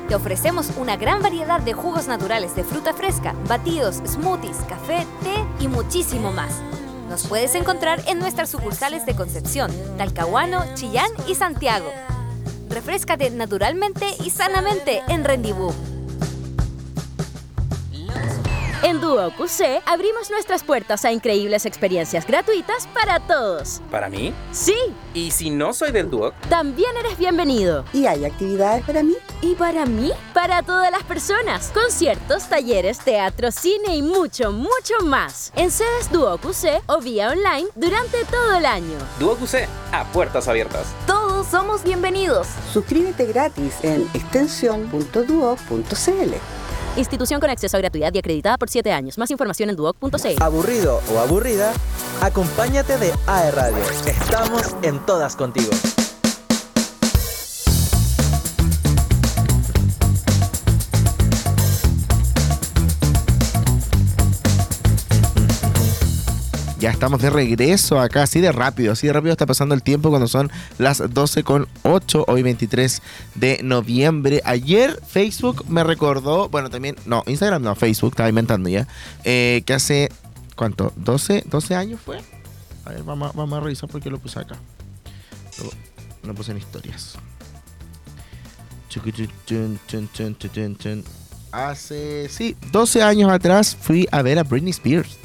Te 0.09 0.17
ofrecemos 0.17 0.73
una 0.77 0.97
gran 0.97 1.23
variedad 1.23 1.61
de 1.61 1.73
jugos 1.73 2.09
naturales 2.09 2.57
de 2.57 2.64
fruta 2.64 2.93
fresca, 2.93 3.33
batidos, 3.47 4.03
smoothies, 4.05 4.57
café, 4.69 5.07
té 5.23 5.62
y 5.64 5.69
muchísimo 5.69 6.33
más. 6.33 6.61
Nos 7.09 7.29
puedes 7.29 7.55
encontrar 7.55 8.03
en 8.09 8.19
nuestras 8.19 8.51
sucursales 8.51 9.07
de 9.07 9.14
Concepción, 9.14 9.71
Talcahuano, 9.99 10.64
Chillán 10.75 11.12
y 11.29 11.37
Santiago. 11.37 11.87
Refrescate 12.69 13.31
naturalmente 13.31 14.17
y 14.25 14.31
sanamente 14.31 15.01
en 15.07 15.23
Rendibú. 15.23 15.73
En 18.83 19.01
Duo 19.01 19.31
QC 19.31 19.83
abrimos 19.87 20.31
nuestras 20.31 20.62
puertas 20.62 21.05
a 21.05 21.12
increíbles 21.12 21.66
experiencias 21.66 22.27
gratuitas 22.27 22.87
para 22.95 23.20
todos. 23.20 23.81
¿Para 23.91 24.09
mí? 24.09 24.33
Sí, 24.53 24.77
¿Y 25.14 25.31
si 25.31 25.51
no 25.51 25.72
soy 25.72 25.93
del 25.93 26.11
Duoc? 26.11 26.35
también 26.51 26.91
eres 26.99 27.16
bienvenido. 27.18 27.85
¿Y 27.93 28.07
hay 28.07 28.24
actividades 28.24 28.85
para 28.85 29.03
mí? 29.03 29.14
¿Y 29.41 29.55
para 29.55 29.87
mí? 29.87 30.12
Para 30.35 30.62
todas 30.62 30.91
las 30.91 31.03
personas. 31.05 31.70
Conciertos, 31.72 32.49
talleres, 32.49 32.99
teatro, 32.99 33.51
cine 33.51 33.97
y 33.97 34.03
mucho, 34.03 34.53
mucho 34.53 34.95
más. 35.05 35.53
En 35.57 35.70
sedes 35.70 36.11
Duo 36.12 36.37
QC 36.39 36.83
o 36.87 37.01
vía 37.01 37.31
online 37.31 37.68
durante 37.74 38.24
todo 38.27 38.55
el 38.57 38.66
año. 38.66 38.99
Duoc 39.18 39.41
UC, 39.43 39.66
a 39.93 40.05
puertas 40.12 40.49
abiertas. 40.49 40.87
Todos 41.07 41.47
somos 41.47 41.83
bienvenidos. 41.83 42.47
Suscríbete 42.72 43.24
gratis 43.27 43.74
en 43.83 44.03
extensión.duo.cl. 44.14 46.35
Institución 46.97 47.41
con 47.41 47.51
acceso 47.51 47.77
a 47.77 47.81
gratuidad 47.81 48.13
y 48.15 48.19
acreditada 48.19 48.57
por 48.57 48.71
7 48.71 48.91
años. 48.91 49.19
Más 49.19 49.31
información 49.31 49.71
en 49.71 49.77
duoc.cl. 49.77 50.43
Aburrido 50.43 51.01
o 51.13 51.19
aburrida, 51.19 51.73
acompáñate 52.23 52.97
de 52.99 53.13
AE 53.27 53.51
Radio. 53.51 53.85
Estamos 54.07 54.75
en 54.83 54.99
todas 55.05 55.37
contigo. 55.37 55.71
Ya 66.79 66.91
estamos 66.91 67.22
de 67.22 67.31
regreso 67.31 67.99
acá, 67.99 68.24
así 68.24 68.41
de 68.43 68.53
rápido, 68.53 68.93
así 68.93 69.07
de 69.07 69.12
rápido 69.14 69.33
está 69.33 69.47
pasando 69.47 69.74
el 69.74 69.83
tiempo 69.83 70.11
cuando 70.11 70.29
son 70.29 70.51
las 70.77 71.03
12 71.09 71.43
con 71.43 71.66
8, 71.85 72.27
hoy 72.29 72.43
23 72.43 73.01
de 73.35 73.61
noviembre. 73.62 74.43
Ayer 74.45 75.01
Facebook 75.07 75.64
me 75.70 75.85
recordó, 75.85 76.51
bueno, 76.51 76.68
también, 76.68 76.97
no, 77.07 77.22
Instagram 77.27 77.62
no, 77.62 77.74
Facebook, 77.74 78.12
estaba 78.12 78.29
inventando 78.29 78.68
ya, 78.68 78.87
eh, 79.24 79.62
que 79.64 79.72
hace, 79.72 80.11
¿cuánto? 80.55 80.93
¿12, 81.03 81.45
12 81.45 81.74
años 81.74 81.99
fue? 82.05 82.20
A 82.85 82.91
ver, 82.91 83.03
vamos, 83.05 83.35
a- 83.35 83.61
revisar 83.61 83.89
porque 83.89 84.11
lo 84.11 84.18
puse 84.18 84.39
acá. 84.39 84.57
Lo, 85.59 86.29
lo 86.29 86.35
puse 86.35 86.51
en 86.53 86.59
historias. 86.59 87.14
Hace, 91.53 92.29
sí, 92.29 92.55
12 92.70 93.03
años 93.03 93.31
atrás 93.31 93.74
fui 93.81 94.07
a 94.12 94.20
ver 94.20 94.39
a 94.39 94.43
Britney 94.43 94.70
Spears 94.72 95.16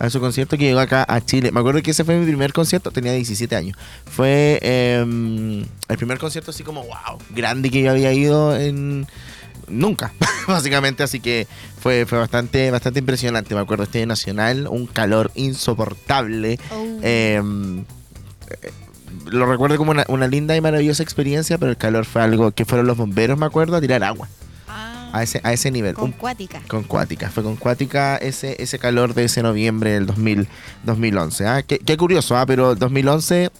a 0.00 0.08
su 0.08 0.18
concierto 0.18 0.56
que 0.56 0.64
llegó 0.64 0.80
acá 0.80 1.04
a 1.06 1.20
Chile. 1.20 1.52
Me 1.52 1.60
acuerdo 1.60 1.82
que 1.82 1.90
ese 1.90 2.04
fue 2.04 2.16
mi 2.16 2.24
primer 2.24 2.54
concierto, 2.54 2.90
tenía 2.90 3.12
17 3.12 3.54
años. 3.54 3.76
Fue 4.06 4.58
em, 4.62 5.60
el 5.88 5.96
primer 5.98 6.18
concierto 6.18 6.50
así 6.50 6.64
como, 6.64 6.82
wow, 6.82 7.18
grande 7.30 7.70
que 7.70 7.82
yo 7.82 7.90
había 7.90 8.12
ido 8.12 8.56
en... 8.56 9.06
Nunca, 9.68 10.12
básicamente, 10.48 11.02
así 11.02 11.20
que 11.20 11.46
fue, 11.78 12.06
fue 12.06 12.18
bastante, 12.18 12.70
bastante 12.70 12.98
impresionante. 13.00 13.54
Me 13.54 13.60
acuerdo, 13.60 13.84
este 13.84 14.04
nacional, 14.06 14.66
un 14.68 14.86
calor 14.86 15.30
insoportable. 15.34 16.58
Em, 17.02 17.80
eh, 17.80 18.72
lo 19.26 19.46
recuerdo 19.46 19.76
como 19.76 19.90
una, 19.90 20.06
una 20.08 20.26
linda 20.26 20.56
y 20.56 20.62
maravillosa 20.62 21.02
experiencia, 21.02 21.58
pero 21.58 21.70
el 21.70 21.76
calor 21.76 22.06
fue 22.06 22.22
algo 22.22 22.50
que 22.52 22.64
fueron 22.64 22.86
los 22.86 22.96
bomberos, 22.96 23.38
me 23.38 23.46
acuerdo, 23.46 23.76
a 23.76 23.80
tirar 23.82 24.02
agua. 24.02 24.28
A 25.12 25.22
ese, 25.22 25.40
a 25.42 25.52
ese 25.52 25.70
nivel. 25.70 25.94
Con 25.94 26.12
cuática. 26.12 26.60
con 26.68 26.84
Cuática. 26.84 27.30
Fue 27.30 27.42
con 27.42 27.56
Cuática 27.56 28.16
ese, 28.16 28.62
ese 28.62 28.78
calor 28.78 29.14
de 29.14 29.24
ese 29.24 29.42
noviembre 29.42 29.92
del 29.92 30.06
2000, 30.06 30.48
2011. 30.84 31.46
¿ah? 31.46 31.62
Qué, 31.62 31.78
qué 31.78 31.96
curioso, 31.96 32.36
¿ah? 32.36 32.46
pero 32.46 32.74
2011, 32.74 33.50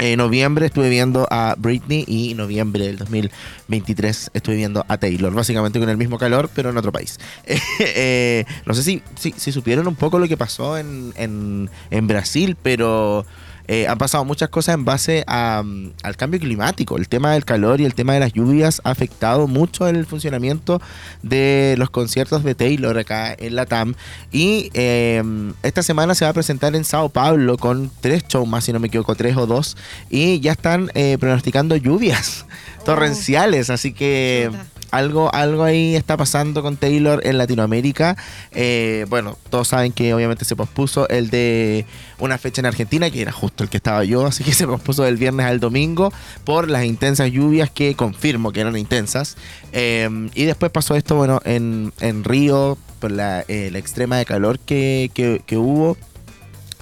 en 0.00 0.16
noviembre 0.16 0.66
estuve 0.66 0.88
viendo 0.88 1.26
a 1.30 1.54
Britney 1.58 2.04
y 2.06 2.30
en 2.30 2.38
noviembre 2.38 2.86
del 2.86 2.96
2023 2.96 4.30
estuve 4.32 4.56
viendo 4.56 4.84
a 4.88 4.96
Taylor. 4.96 5.32
Básicamente 5.34 5.78
con 5.78 5.88
el 5.88 5.98
mismo 5.98 6.18
calor, 6.18 6.48
pero 6.54 6.70
en 6.70 6.76
otro 6.78 6.92
país. 6.92 7.18
Eh, 7.92 8.44
no 8.66 8.74
sé 8.74 8.82
si, 8.82 9.02
si, 9.18 9.32
si 9.36 9.52
supieron 9.52 9.86
un 9.88 9.94
poco 9.94 10.18
lo 10.18 10.28
que 10.28 10.36
pasó 10.36 10.78
en, 10.78 11.12
en, 11.16 11.70
en 11.90 12.06
Brasil, 12.06 12.56
pero... 12.62 13.26
eh, 13.72 13.86
han 13.86 13.98
pasado 13.98 14.24
muchas 14.24 14.48
cosas 14.48 14.74
en 14.74 14.84
base 14.84 15.22
a, 15.28 15.62
mm, 15.64 15.92
al 16.02 16.16
cambio 16.16 16.40
climático. 16.40 16.96
El 16.96 17.08
tema 17.08 17.34
del 17.34 17.44
calor 17.44 17.80
y 17.80 17.84
el 17.84 17.94
tema 17.94 18.14
de 18.14 18.18
las 18.18 18.32
lluvias 18.32 18.80
ha 18.82 18.90
afectado 18.90 19.46
mucho 19.46 19.86
el 19.86 20.06
funcionamiento 20.06 20.82
de 21.22 21.76
los 21.78 21.88
conciertos 21.88 22.42
de 22.42 22.56
Taylor 22.56 22.98
acá 22.98 23.32
en 23.32 23.54
la 23.54 23.66
TAM. 23.66 23.94
Y 24.32 24.70
eh, 24.74 25.22
esta 25.62 25.84
semana 25.84 26.16
se 26.16 26.24
va 26.24 26.32
a 26.32 26.34
presentar 26.34 26.74
en 26.74 26.82
Sao 26.82 27.10
Paulo 27.10 27.58
con 27.58 27.92
tres 28.00 28.24
shows 28.26 28.48
más, 28.48 28.64
si 28.64 28.72
no 28.72 28.80
me 28.80 28.88
equivoco, 28.88 29.14
tres 29.14 29.36
o 29.36 29.46
dos. 29.46 29.76
Y 30.10 30.40
ya 30.40 30.50
están 30.50 30.90
eh, 30.94 31.16
pronosticando 31.20 31.76
lluvias 31.76 32.46
torrenciales. 32.84 33.70
Así 33.70 33.92
que 33.92 34.50
algo, 34.90 35.32
algo 35.34 35.62
ahí 35.64 35.94
está 35.96 36.16
pasando 36.16 36.62
con 36.62 36.76
Taylor 36.76 37.20
en 37.26 37.38
Latinoamérica. 37.38 38.16
Eh, 38.52 39.06
bueno, 39.08 39.36
todos 39.50 39.68
saben 39.68 39.92
que 39.92 40.12
obviamente 40.14 40.44
se 40.44 40.56
pospuso 40.56 41.08
el 41.08 41.30
de 41.30 41.86
una 42.18 42.38
fecha 42.38 42.60
en 42.60 42.66
Argentina, 42.66 43.10
que 43.10 43.22
era 43.22 43.32
justo 43.32 43.62
el 43.64 43.70
que 43.70 43.76
estaba 43.76 44.04
yo, 44.04 44.26
así 44.26 44.44
que 44.44 44.52
se 44.52 44.66
pospuso 44.66 45.02
del 45.04 45.16
viernes 45.16 45.46
al 45.46 45.60
domingo 45.60 46.12
por 46.44 46.68
las 46.68 46.84
intensas 46.84 47.30
lluvias 47.30 47.70
que 47.70 47.94
confirmo 47.94 48.52
que 48.52 48.60
eran 48.60 48.76
intensas. 48.76 49.36
Eh, 49.72 50.08
y 50.34 50.44
después 50.44 50.70
pasó 50.72 50.94
esto, 50.96 51.14
bueno, 51.16 51.40
en, 51.44 51.92
en 52.00 52.24
Río, 52.24 52.76
por 52.98 53.10
la, 53.10 53.44
eh, 53.48 53.70
la 53.72 53.78
extrema 53.78 54.18
de 54.18 54.24
calor 54.26 54.58
que- 54.58 55.10
que 55.14 55.56
hubo, 55.56 55.96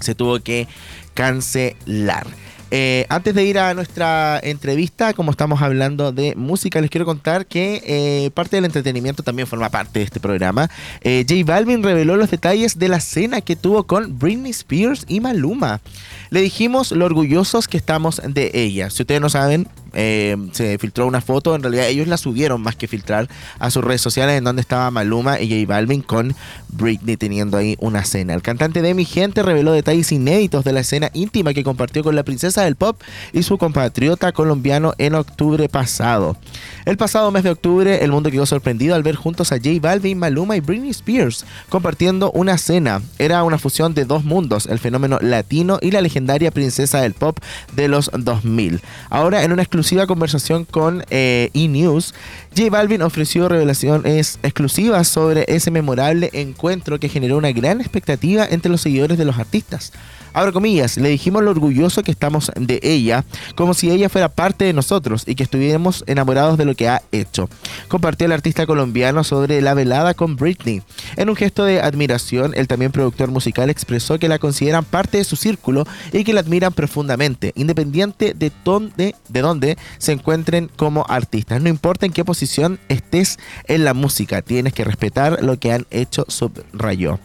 se 0.00 0.14
tuvo 0.14 0.40
que 0.40 0.66
cancelar. 1.14 2.26
Eh, 2.70 3.06
antes 3.08 3.34
de 3.34 3.44
ir 3.44 3.58
a 3.58 3.72
nuestra 3.74 4.38
entrevista, 4.42 5.14
como 5.14 5.30
estamos 5.30 5.62
hablando 5.62 6.12
de 6.12 6.34
música, 6.36 6.80
les 6.80 6.90
quiero 6.90 7.06
contar 7.06 7.46
que 7.46 7.82
eh, 7.86 8.30
parte 8.32 8.56
del 8.56 8.66
entretenimiento 8.66 9.22
también 9.22 9.48
forma 9.48 9.70
parte 9.70 10.00
de 10.00 10.04
este 10.04 10.20
programa. 10.20 10.68
Eh, 11.00 11.24
J 11.28 11.42
Balvin 11.44 11.82
reveló 11.82 12.16
los 12.16 12.30
detalles 12.30 12.78
de 12.78 12.88
la 12.88 13.00
cena 13.00 13.40
que 13.40 13.56
tuvo 13.56 13.84
con 13.84 14.18
Britney 14.18 14.50
Spears 14.50 15.04
y 15.08 15.20
Maluma. 15.20 15.80
Le 16.30 16.40
dijimos 16.40 16.92
lo 16.92 17.06
orgullosos 17.06 17.68
que 17.68 17.78
estamos 17.78 18.20
de 18.22 18.50
ella. 18.52 18.90
Si 18.90 19.02
ustedes 19.02 19.20
no 19.20 19.30
saben, 19.30 19.66
eh, 19.95 20.36
se 20.53 20.78
filtró 20.78 21.07
una 21.07 21.20
foto, 21.20 21.55
en 21.55 21.62
realidad 21.62 21.89
ellos 21.89 22.09
la 22.09 22.16
subieron 22.16 22.61
más 22.61 22.76
que 22.76 22.89
filtrar 22.89 23.28
a 23.59 23.70
sus 23.70 23.82
redes 23.82 24.01
sociales 24.01 24.36
en 24.36 24.45
donde 24.45 24.61
estaba 24.61 24.91
Maluma 24.91 25.41
y 25.41 25.49
J 25.49 25.72
Balvin 25.72 26.03
con 26.03 26.34
Britney 26.68 27.16
teniendo 27.16 27.57
ahí 27.57 27.76
una 27.80 28.05
cena. 28.05 28.34
El 28.34 28.43
cantante 28.43 28.82
de 28.82 28.95
Mi 28.95 29.05
Gente 29.05 29.43
reveló 29.43 29.72
detalles 29.72 30.12
inéditos 30.12 30.64
de 30.64 30.72
la 30.72 30.80
escena 30.80 31.11
íntima 31.14 31.55
que 31.55 31.64
compartió 31.64 32.05
con 32.05 32.14
la 32.14 32.22
princesa 32.22 32.64
del 32.64 32.76
pop 32.76 33.01
y 33.32 33.43
su 33.43 33.59
compatriota 33.59 34.32
colombiano 34.32 34.93
en 34.99 35.14
octubre 35.14 35.68
pasado. 35.68 36.36
El 36.84 36.97
pasado 36.97 37.30
mes 37.30 37.45
de 37.45 37.51
octubre, 37.51 38.05
el 38.05 38.12
mundo 38.12 38.30
quedó 38.30 38.47
sorprendido 38.47 38.95
al 38.95 39.03
ver 39.03 39.16
juntos 39.16 39.53
a 39.53 39.57
J 39.57 39.70
Balvin, 39.80 40.18
Maluma 40.18 40.57
y 40.57 40.61
Britney 40.61 40.91
Spears 40.91 41.45
compartiendo 41.68 42.30
una 42.32 42.59
cena. 42.59 43.03
Era 43.18 43.43
una 43.45 43.59
fusión 43.59 43.95
de 43.95 44.05
dos 44.05 44.24
mundos, 44.24 44.66
el 44.66 44.78
fenómeno 44.78 45.18
latino 45.20 45.78
y 45.80 45.91
la 45.91 46.01
legendaria 46.01 46.51
princesa 46.51 47.01
del 47.01 47.14
pop 47.14 47.39
de 47.74 47.89
los 47.89 48.11
2000. 48.12 48.80
Ahora, 49.11 49.45
en 49.45 49.53
una 49.53 49.62
exclusiva 49.62 49.77
conversación 50.06 50.64
con 50.64 51.04
eh, 51.10 51.50
E! 51.54 52.14
J 52.57 52.70
Balvin 52.70 53.03
ofreció 53.03 53.49
revelaciones 53.49 54.38
exclusivas 54.42 55.09
sobre 55.09 55.44
ese 55.49 55.70
memorable 55.70 56.30
encuentro 56.32 56.99
que 56.99 57.09
generó 57.09 57.36
una 57.36 57.53
gran 57.53 57.80
expectativa 57.80 58.46
entre 58.49 58.70
los 58.70 58.80
seguidores 58.80 59.18
de 59.18 59.24
los 59.24 59.38
artistas. 59.38 59.92
Abro 60.34 60.53
comillas, 60.53 60.99
le 60.99 61.09
dijimos 61.09 61.42
lo 61.42 61.51
orgulloso 61.51 62.03
que 62.03 62.11
estamos 62.11 62.53
de 62.55 62.78
ella, 62.82 63.24
como 63.55 63.74
si 63.74 63.90
ella 63.90 64.09
fuera 64.09 64.28
parte 64.28 64.66
de 64.66 64.72
nosotros 64.72 65.24
y 65.26 65.34
que 65.34 65.42
estuviéramos 65.42 66.05
enamorados 66.07 66.59
de 66.59 66.64
lo 66.64 66.74
que 66.74 66.88
ha 66.88 67.03
hecho. 67.12 67.49
Compartió 67.88 68.26
el 68.26 68.32
artista 68.32 68.66
colombiano 68.66 69.24
sobre 69.24 69.61
la 69.62 69.74
velada 69.74 70.14
con 70.14 70.36
Britney. 70.36 70.82
En 71.16 71.30
un 71.30 71.36
gesto 71.36 71.64
de 71.64 71.80
admiración, 71.80 72.53
el 72.55 72.68
también 72.68 72.92
productor 72.92 73.30
musical 73.30 73.70
expresó 73.70 74.18
que 74.18 74.28
la 74.28 74.38
consideran 74.38 74.84
parte 74.84 75.18
de 75.18 75.24
su 75.24 75.34
círculo 75.34 75.86
y 76.12 76.24
que 76.24 76.34
la 76.34 76.40
admiran 76.40 76.72
profundamente, 76.72 77.53
independiente 77.57 78.34
de 78.34 78.53
dónde, 78.64 79.14
de 79.28 79.40
dónde 79.40 79.78
se 79.96 80.12
encuentren 80.12 80.70
como 80.76 81.07
artistas. 81.09 81.62
No 81.62 81.68
importa 81.68 82.07
en 82.07 82.12
qué 82.12 82.24
posición 82.24 82.38
estés 82.43 83.39
en 83.66 83.84
la 83.84 83.95
música, 83.95 84.43
tienes 84.43 84.72
que 84.72 84.84
respetar 84.84 85.43
lo 85.43 85.59
que 85.59 85.72
han 85.72 85.86
hecho, 85.91 86.24
subrayó. 86.28 87.18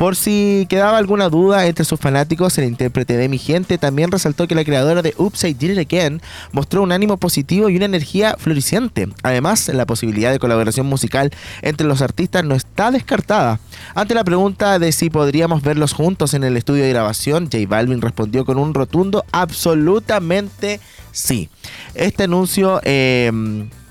Por 0.00 0.16
si 0.16 0.66
quedaba 0.70 0.96
alguna 0.96 1.28
duda 1.28 1.66
entre 1.66 1.84
sus 1.84 2.00
fanáticos, 2.00 2.56
el 2.56 2.64
intérprete 2.64 3.18
de 3.18 3.28
Mi 3.28 3.36
Gente 3.36 3.76
también 3.76 4.10
resaltó 4.10 4.48
que 4.48 4.54
la 4.54 4.64
creadora 4.64 5.02
de 5.02 5.12
Oops, 5.18 5.44
I 5.44 5.52
Did 5.52 5.72
It 5.72 5.78
Again 5.78 6.22
mostró 6.52 6.82
un 6.82 6.90
ánimo 6.90 7.18
positivo 7.18 7.68
y 7.68 7.76
una 7.76 7.84
energía 7.84 8.34
floreciente. 8.38 9.10
Además, 9.22 9.68
la 9.68 9.84
posibilidad 9.84 10.30
de 10.30 10.38
colaboración 10.38 10.86
musical 10.86 11.30
entre 11.60 11.86
los 11.86 12.00
artistas 12.00 12.44
no 12.44 12.54
está 12.54 12.90
descartada. 12.90 13.60
Ante 13.94 14.14
la 14.14 14.24
pregunta 14.24 14.78
de 14.78 14.90
si 14.92 15.10
podríamos 15.10 15.60
verlos 15.60 15.92
juntos 15.92 16.32
en 16.32 16.44
el 16.44 16.56
estudio 16.56 16.84
de 16.84 16.88
grabación, 16.88 17.50
J 17.52 17.58
Balvin 17.68 18.00
respondió 18.00 18.46
con 18.46 18.56
un 18.56 18.72
rotundo 18.72 19.26
absolutamente 19.32 20.80
sí. 21.12 21.50
Este 21.94 22.22
anuncio... 22.22 22.80
eh, 22.84 23.30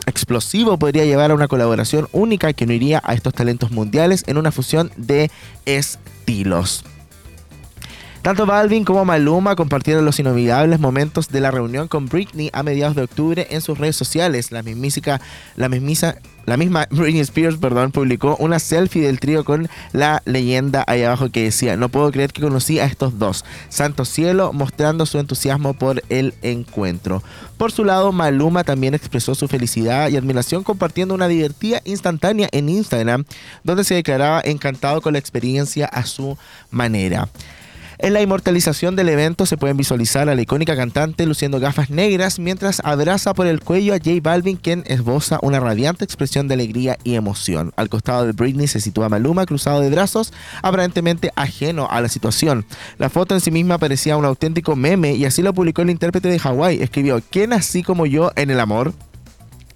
explosivo 0.10 0.78
podría 0.78 1.06
llevar 1.06 1.32
a 1.32 1.36
una 1.36 1.48
colaboración 1.48 2.08
única 2.12 2.54
que 2.54 2.66
uniría 2.66 3.02
a 3.04 3.14
estos 3.14 3.34
talentos 3.34 3.72
mundiales 3.72 4.24
en 4.28 4.38
una 4.38 4.52
fusión 4.52 4.92
de 4.98 5.32
estilos. 5.66 6.84
Tanto 8.22 8.46
Balvin 8.46 8.84
como 8.84 9.06
Maluma 9.06 9.56
compartieron 9.56 10.04
los 10.04 10.20
inolvidables 10.20 10.80
momentos 10.80 11.30
de 11.30 11.40
la 11.40 11.52
reunión 11.52 11.88
con 11.88 12.08
Britney 12.08 12.50
a 12.52 12.64
mediados 12.64 12.96
de 12.96 13.04
octubre 13.04 13.48
en 13.50 13.62
sus 13.62 13.78
redes 13.78 13.96
sociales. 13.96 14.52
La 14.52 14.62
mismísica, 14.62 15.22
la 15.56 15.70
la 16.46 16.58
misma 16.58 16.88
Britney 16.92 17.22
Spears, 17.22 17.58
perdón, 17.58 17.92
publicó 17.92 18.36
una 18.38 18.60
selfie 18.60 19.04
del 19.04 19.20
trío 19.20 19.46
con 19.46 19.70
la 19.94 20.22
leyenda 20.26 20.84
ahí 20.88 21.04
abajo 21.04 21.30
que 21.30 21.44
decía, 21.44 21.78
no 21.78 21.90
puedo 21.90 22.12
creer 22.12 22.34
que 22.34 22.42
conocí 22.42 22.80
a 22.80 22.86
estos 22.86 23.20
dos. 23.20 23.46
Santo 23.70 24.04
cielo, 24.04 24.52
mostrando 24.52 25.06
su 25.06 25.18
entusiasmo 25.18 25.74
por 25.74 26.04
el 26.10 26.34
encuentro. 26.42 27.24
Por 27.58 27.72
su 27.72 27.86
lado, 27.86 28.12
Maluma 28.12 28.64
también 28.64 28.96
expresó 28.96 29.34
su 29.34 29.48
felicidad 29.48 30.10
y 30.10 30.18
admiración 30.18 30.64
compartiendo 30.64 31.14
una 31.14 31.28
divertida 31.28 31.82
instantánea 31.86 32.50
en 32.52 32.68
Instagram, 32.68 33.26
donde 33.64 33.84
se 33.86 33.96
declaraba 33.96 34.42
encantado 34.44 35.02
con 35.02 35.14
la 35.14 35.20
experiencia 35.20 35.86
a 35.86 36.04
su 36.04 36.38
manera. 36.70 37.30
En 38.02 38.14
la 38.14 38.22
inmortalización 38.22 38.96
del 38.96 39.10
evento 39.10 39.46
se 39.46 39.58
pueden 39.58 39.76
visualizar 39.76 40.30
a 40.30 40.36
la 40.36 40.42
icónica 40.42 40.74
cantante 40.78 41.26
luciendo 41.26 41.60
gafas 41.60 41.90
negras 41.90 42.40
mientras 42.40 42.82
abraza 42.86 43.34
por 43.34 43.46
el 43.46 43.60
cuello 43.60 43.94
a 43.94 43.98
J 43.98 44.12
Balvin, 44.24 44.56
quien 44.56 44.86
esboza 44.88 45.38
una 45.42 45.60
radiante 45.60 46.06
expresión 46.06 46.48
de 46.48 46.54
alegría 46.54 46.98
y 47.04 47.16
emoción. 47.16 47.74
Al 47.76 47.90
costado 47.90 48.26
de 48.26 48.32
Britney 48.32 48.68
se 48.68 48.80
sitúa 48.80 49.10
Maluma 49.10 49.46
cruzado 49.46 49.82
de 49.82 49.90
brazos, 49.90 50.32
aparentemente 50.62 51.34
ajeno 51.36 51.90
a 51.92 52.00
la 52.00 52.08
situación. 52.08 52.66
La 53.00 53.10
foto 53.10 53.36
en 53.36 53.42
sí 53.42 53.52
misma 53.52 53.80
parecía 53.80 54.16
un 54.16 54.24
auténtico 54.24 54.78
meme 54.78 55.16
y 55.16 55.26
así 55.26 55.42
lo 55.42 55.54
publicó 55.54 55.82
el 55.82 55.90
intérprete 55.90 56.30
de 56.30 56.40
Hawái. 56.40 56.82
Escribió, 56.82 57.22
¿quién 57.30 57.52
así 57.52 57.84
como 57.84 58.06
yo 58.06 58.32
en 58.38 58.50
el 58.50 58.62
amor? 58.62 58.94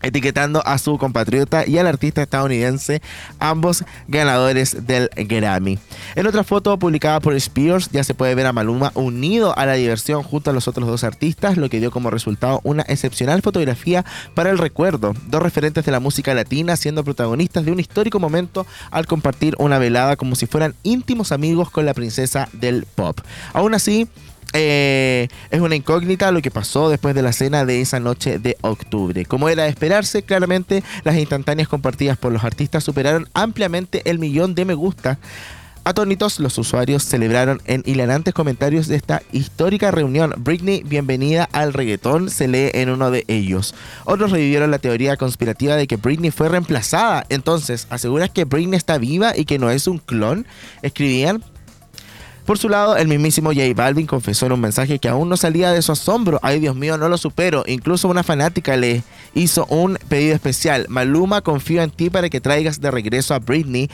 Etiquetando 0.03 0.61
a 0.65 0.77
su 0.77 0.97
compatriota 0.97 1.67
y 1.67 1.79
al 1.79 1.87
artista 1.87 2.21
estadounidense, 2.21 3.01
ambos 3.39 3.83
ganadores 4.07 4.85
del 4.85 5.09
Grammy. 5.15 5.79
En 6.15 6.27
otra 6.27 6.43
foto 6.43 6.77
publicada 6.77 7.19
por 7.19 7.33
Spears 7.33 7.89
ya 7.91 8.03
se 8.03 8.13
puede 8.13 8.35
ver 8.35 8.45
a 8.45 8.53
Maluma 8.53 8.91
unido 8.93 9.57
a 9.57 9.65
la 9.65 9.73
diversión 9.73 10.21
junto 10.21 10.51
a 10.51 10.53
los 10.53 10.67
otros 10.67 10.87
dos 10.87 11.03
artistas, 11.03 11.57
lo 11.57 11.69
que 11.69 11.79
dio 11.79 11.89
como 11.89 12.11
resultado 12.11 12.61
una 12.63 12.83
excepcional 12.83 13.41
fotografía 13.41 14.05
para 14.35 14.51
el 14.51 14.57
recuerdo. 14.57 15.13
Dos 15.27 15.41
referentes 15.41 15.85
de 15.85 15.91
la 15.91 15.99
música 15.99 16.33
latina 16.33 16.75
siendo 16.75 17.03
protagonistas 17.03 17.65
de 17.65 17.71
un 17.71 17.79
histórico 17.79 18.19
momento 18.19 18.67
al 18.91 19.07
compartir 19.07 19.55
una 19.57 19.79
velada 19.79 20.15
como 20.15 20.35
si 20.35 20.45
fueran 20.45 20.75
íntimos 20.83 21.31
amigos 21.31 21.69
con 21.69 21.85
la 21.85 21.93
princesa 21.93 22.49
del 22.53 22.85
pop. 22.95 23.19
Aún 23.53 23.73
así, 23.73 24.07
eh, 24.53 25.27
es 25.49 25.61
una 25.61 25.75
incógnita 25.75 26.31
lo 26.31 26.41
que 26.41 26.51
pasó 26.51 26.89
después 26.89 27.15
de 27.15 27.21
la 27.21 27.33
cena 27.33 27.65
de 27.65 27.81
esa 27.81 27.99
noche 27.99 28.39
de 28.39 28.57
octubre. 28.61 29.25
Como 29.25 29.49
era 29.49 29.63
de 29.63 29.69
esperarse, 29.69 30.23
claramente 30.23 30.83
las 31.03 31.17
instantáneas 31.17 31.67
compartidas 31.67 32.17
por 32.17 32.31
los 32.31 32.43
artistas 32.43 32.83
superaron 32.83 33.27
ampliamente 33.33 34.01
el 34.09 34.19
millón 34.19 34.55
de 34.55 34.65
me 34.65 34.75
gusta. 34.75 35.17
Atónitos, 35.85 36.39
los 36.39 36.57
usuarios 36.57 37.03
celebraron 37.03 37.61
en 37.65 37.83
hilarantes 37.85 38.33
comentarios 38.33 38.87
de 38.87 38.95
esta 38.95 39.21
histórica 39.33 39.91
reunión. 39.91 40.33
Britney, 40.37 40.81
bienvenida 40.81 41.49
al 41.51 41.73
reggaetón, 41.73 42.29
se 42.29 42.47
lee 42.47 42.69
en 42.73 42.89
uno 42.89 43.11
de 43.11 43.25
ellos. 43.27 43.75
Otros 44.05 44.31
revivieron 44.31 44.71
la 44.71 44.79
teoría 44.79 45.17
conspirativa 45.17 45.75
de 45.75 45.85
que 45.85 45.97
Britney 45.97 46.31
fue 46.31 46.47
reemplazada. 46.47 47.25
Entonces, 47.27 47.87
¿aseguras 47.89 48.29
que 48.29 48.45
Britney 48.45 48.77
está 48.77 48.97
viva 48.97 49.35
y 49.35 49.43
que 49.43 49.59
no 49.59 49.69
es 49.71 49.87
un 49.87 49.97
clon? 49.97 50.47
Escribían 50.83 51.43
por 52.45 52.57
su 52.57 52.69
lado, 52.69 52.97
el 52.97 53.07
mismísimo 53.07 53.51
J 53.51 53.73
Balvin 53.75 54.05
confesó 54.05 54.45
en 54.45 54.51
un 54.51 54.61
mensaje 54.61 54.99
que 54.99 55.07
aún 55.07 55.29
no 55.29 55.37
salía 55.37 55.71
de 55.71 55.81
su 55.81 55.91
asombro. 55.91 56.39
Ay, 56.41 56.59
Dios 56.59 56.75
mío, 56.75 56.97
no 56.97 57.07
lo 57.07 57.17
supero. 57.17 57.63
Incluso 57.67 58.07
una 58.07 58.23
fanática 58.23 58.75
le 58.75 59.03
hizo 59.33 59.65
un 59.67 59.97
pedido 60.09 60.35
especial. 60.35 60.85
Maluma, 60.89 61.41
confío 61.41 61.81
en 61.81 61.89
ti 61.89 62.09
para 62.09 62.29
que 62.29 62.41
traigas 62.41 62.81
de 62.81 62.91
regreso 62.91 63.33
a 63.33 63.39
Britney, 63.39 63.89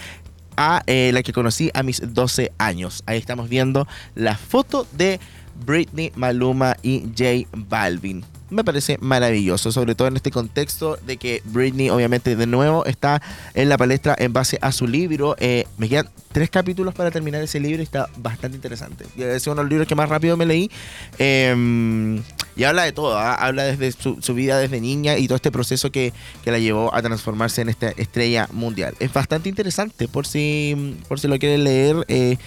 a 0.58 0.82
eh, 0.88 1.12
la 1.14 1.24
que 1.24 1.34
conocí 1.34 1.70
a 1.74 1.84
mis 1.84 2.14
12 2.14 2.52
años. 2.58 3.04
Ahí 3.06 3.18
estamos 3.18 3.50
viendo 3.50 3.88
la 4.16 4.36
foto 4.36 4.88
de 4.93 5.20
Britney, 5.66 6.12
Maluma 6.16 6.76
y 6.82 7.02
J 7.18 7.47
Balvin 7.54 8.24
me 8.50 8.64
parece 8.64 8.97
maravilloso, 9.00 9.72
sobre 9.72 9.95
todo 9.95 10.08
en 10.08 10.16
este 10.16 10.32
contexto 10.32 10.97
de 11.06 11.18
que 11.18 11.41
Britney 11.45 11.89
obviamente 11.89 12.36
de 12.36 12.47
nuevo 12.47 12.86
está 12.86 13.22
en 13.54 13.70
la 13.70 13.78
palestra 13.78 14.16
en 14.18 14.34
base 14.34 14.58
a 14.62 14.72
su 14.72 14.88
libro. 14.88 15.36
Eh, 15.39 15.66
me 15.78 15.89
quedan 15.89 16.10
tres 16.32 16.50
capítulos 16.50 16.93
para 16.93 17.12
terminar 17.12 17.41
ese 17.41 17.60
libro 17.60 17.82
y 17.82 17.84
está 17.84 18.10
bastante 18.18 18.56
interesante. 18.56 19.06
Es 19.18 19.45
uno 19.47 19.58
de 19.58 19.64
los 19.64 19.70
libros 19.70 19.88
que 19.88 19.95
más 19.95 20.10
rápido 20.10 20.38
me 20.38 20.45
leí. 20.45 20.70
Em, 21.18 22.22
y 22.56 22.64
habla 22.64 22.84
de 22.84 22.91
todo, 22.91 23.18
¿ah? 23.18 23.36
habla 23.36 23.64
desde 23.64 23.91
su, 23.91 24.34
vida 24.34 24.58
desde 24.58 24.82
niña 24.82 25.18
y 25.18 25.28
todo 25.28 25.36
este 25.36 25.52
proceso 25.52 25.91
que, 25.91 26.14
que, 26.43 26.52
la 26.52 26.60
llevó 26.60 26.93
a 26.93 27.02
transformarse 27.02 27.62
en 27.62 27.70
esta 27.70 27.89
estrella 27.91 28.50
mundial. 28.52 28.95
Es 29.00 29.14
bastante 29.14 29.50
interesante 29.50 30.08
por 30.08 30.28
si, 30.28 30.97
por 31.08 31.20
si 31.20 31.28
lo 31.28 31.39
quieren 31.39 31.64
leer. 31.64 32.06
Eh, 32.08 32.38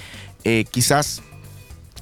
eh, 0.45 0.65
quizás 0.71 1.23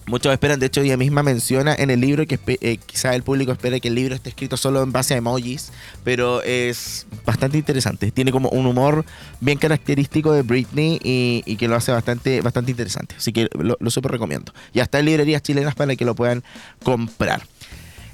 Muchos 0.07 0.33
esperan, 0.33 0.59
de 0.59 0.67
hecho 0.67 0.81
ella 0.81 0.97
misma 0.97 1.23
menciona 1.23 1.75
en 1.75 1.91
el 1.91 2.01
libro 2.01 2.27
que 2.27 2.39
eh, 2.47 2.79
quizá 2.85 3.15
el 3.15 3.23
público 3.23 3.53
espere 3.53 3.81
que 3.81 3.89
el 3.89 3.95
libro 3.95 4.15
esté 4.15 4.31
escrito 4.31 4.57
solo 4.57 4.83
en 4.83 4.91
base 4.91 5.15
a 5.15 5.19
emojis, 5.19 5.71
pero 6.03 6.43
es 6.43 7.07
bastante 7.25 7.59
interesante. 7.59 8.11
Tiene 8.11 8.33
como 8.33 8.49
un 8.49 8.67
humor 8.67 9.05
bien 9.41 9.59
característico 9.59 10.33
de 10.33 10.43
Britney 10.43 11.01
y, 11.03 11.57
que 11.57 11.69
lo 11.69 11.77
hace 11.77 11.93
bastante, 11.93 12.41
bastante 12.41 12.73
interesante. 12.73 13.15
Así 13.17 13.33
que 13.33 13.49
lo, 13.53 13.77
lo 13.79 13.91
súper 13.91 14.11
recomiendo. 14.11 14.53
Y 14.73 14.81
hasta 14.81 14.99
en 14.99 15.07
librerías 15.07 15.43
chilenas 15.43 15.75
para 15.75 15.95
que 15.95 16.05
lo 16.05 16.15
puedan 16.15 16.43
comprar. 16.83 17.43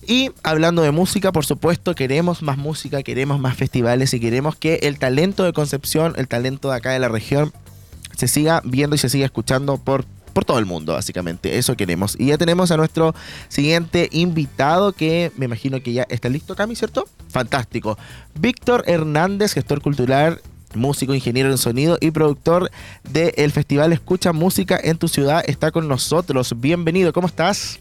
Y 0.07 0.30
hablando 0.45 0.82
de 0.82 0.93
música, 0.93 1.32
por 1.32 1.47
supuesto, 1.47 1.95
queremos 1.95 2.43
más 2.43 2.59
música, 2.59 3.03
queremos 3.03 3.41
más 3.41 3.57
festivales 3.57 4.14
y 4.14 4.20
queremos 4.20 4.55
que 4.55 4.80
el 4.82 4.99
talento 4.99 5.45
de 5.45 5.53
Concepción, 5.53 6.14
el 6.16 6.28
talento 6.28 6.70
de 6.70 6.76
acá 6.76 6.91
de 6.91 7.01
la 7.01 7.09
región, 7.09 7.53
se 8.16 8.28
siga 8.28 8.62
viendo 8.64 8.95
y 8.95 8.99
se 8.99 9.09
siga 9.09 9.24
escuchando 9.24 9.78
por 9.78 10.05
por 10.37 10.45
todo 10.45 10.59
el 10.59 10.66
mundo, 10.66 10.93
básicamente. 10.93 11.57
Eso 11.57 11.78
queremos. 11.78 12.14
Y 12.18 12.26
ya 12.26 12.37
tenemos 12.37 12.70
a 12.70 12.76
nuestro 12.76 13.14
siguiente 13.49 14.11
invitado 14.12 14.93
que 14.93 15.32
me 15.39 15.47
imagino 15.47 15.82
que 15.82 15.95
ya 15.95 16.03
está 16.11 16.28
listo, 16.28 16.55
Cami, 16.55 16.76
¿cierto? 16.76 17.09
Fantástico. 17.30 17.97
Víctor 18.39 18.84
Hernández, 18.87 19.55
gestor 19.55 19.80
cultural 19.80 20.43
músico, 20.74 21.14
ingeniero 21.14 21.51
en 21.51 21.57
sonido 21.57 21.97
y 22.03 22.11
productor 22.11 22.70
del 23.11 23.51
Festival 23.51 23.95
Escucha 23.95 24.34
Música 24.34 24.78
en 24.82 24.99
tu 24.99 25.09
ciudad, 25.09 25.43
está 25.47 25.70
con 25.70 25.89
nosotros. 25.89 26.53
Bienvenido, 26.61 27.14
¿cómo 27.14 27.28
estás? 27.28 27.80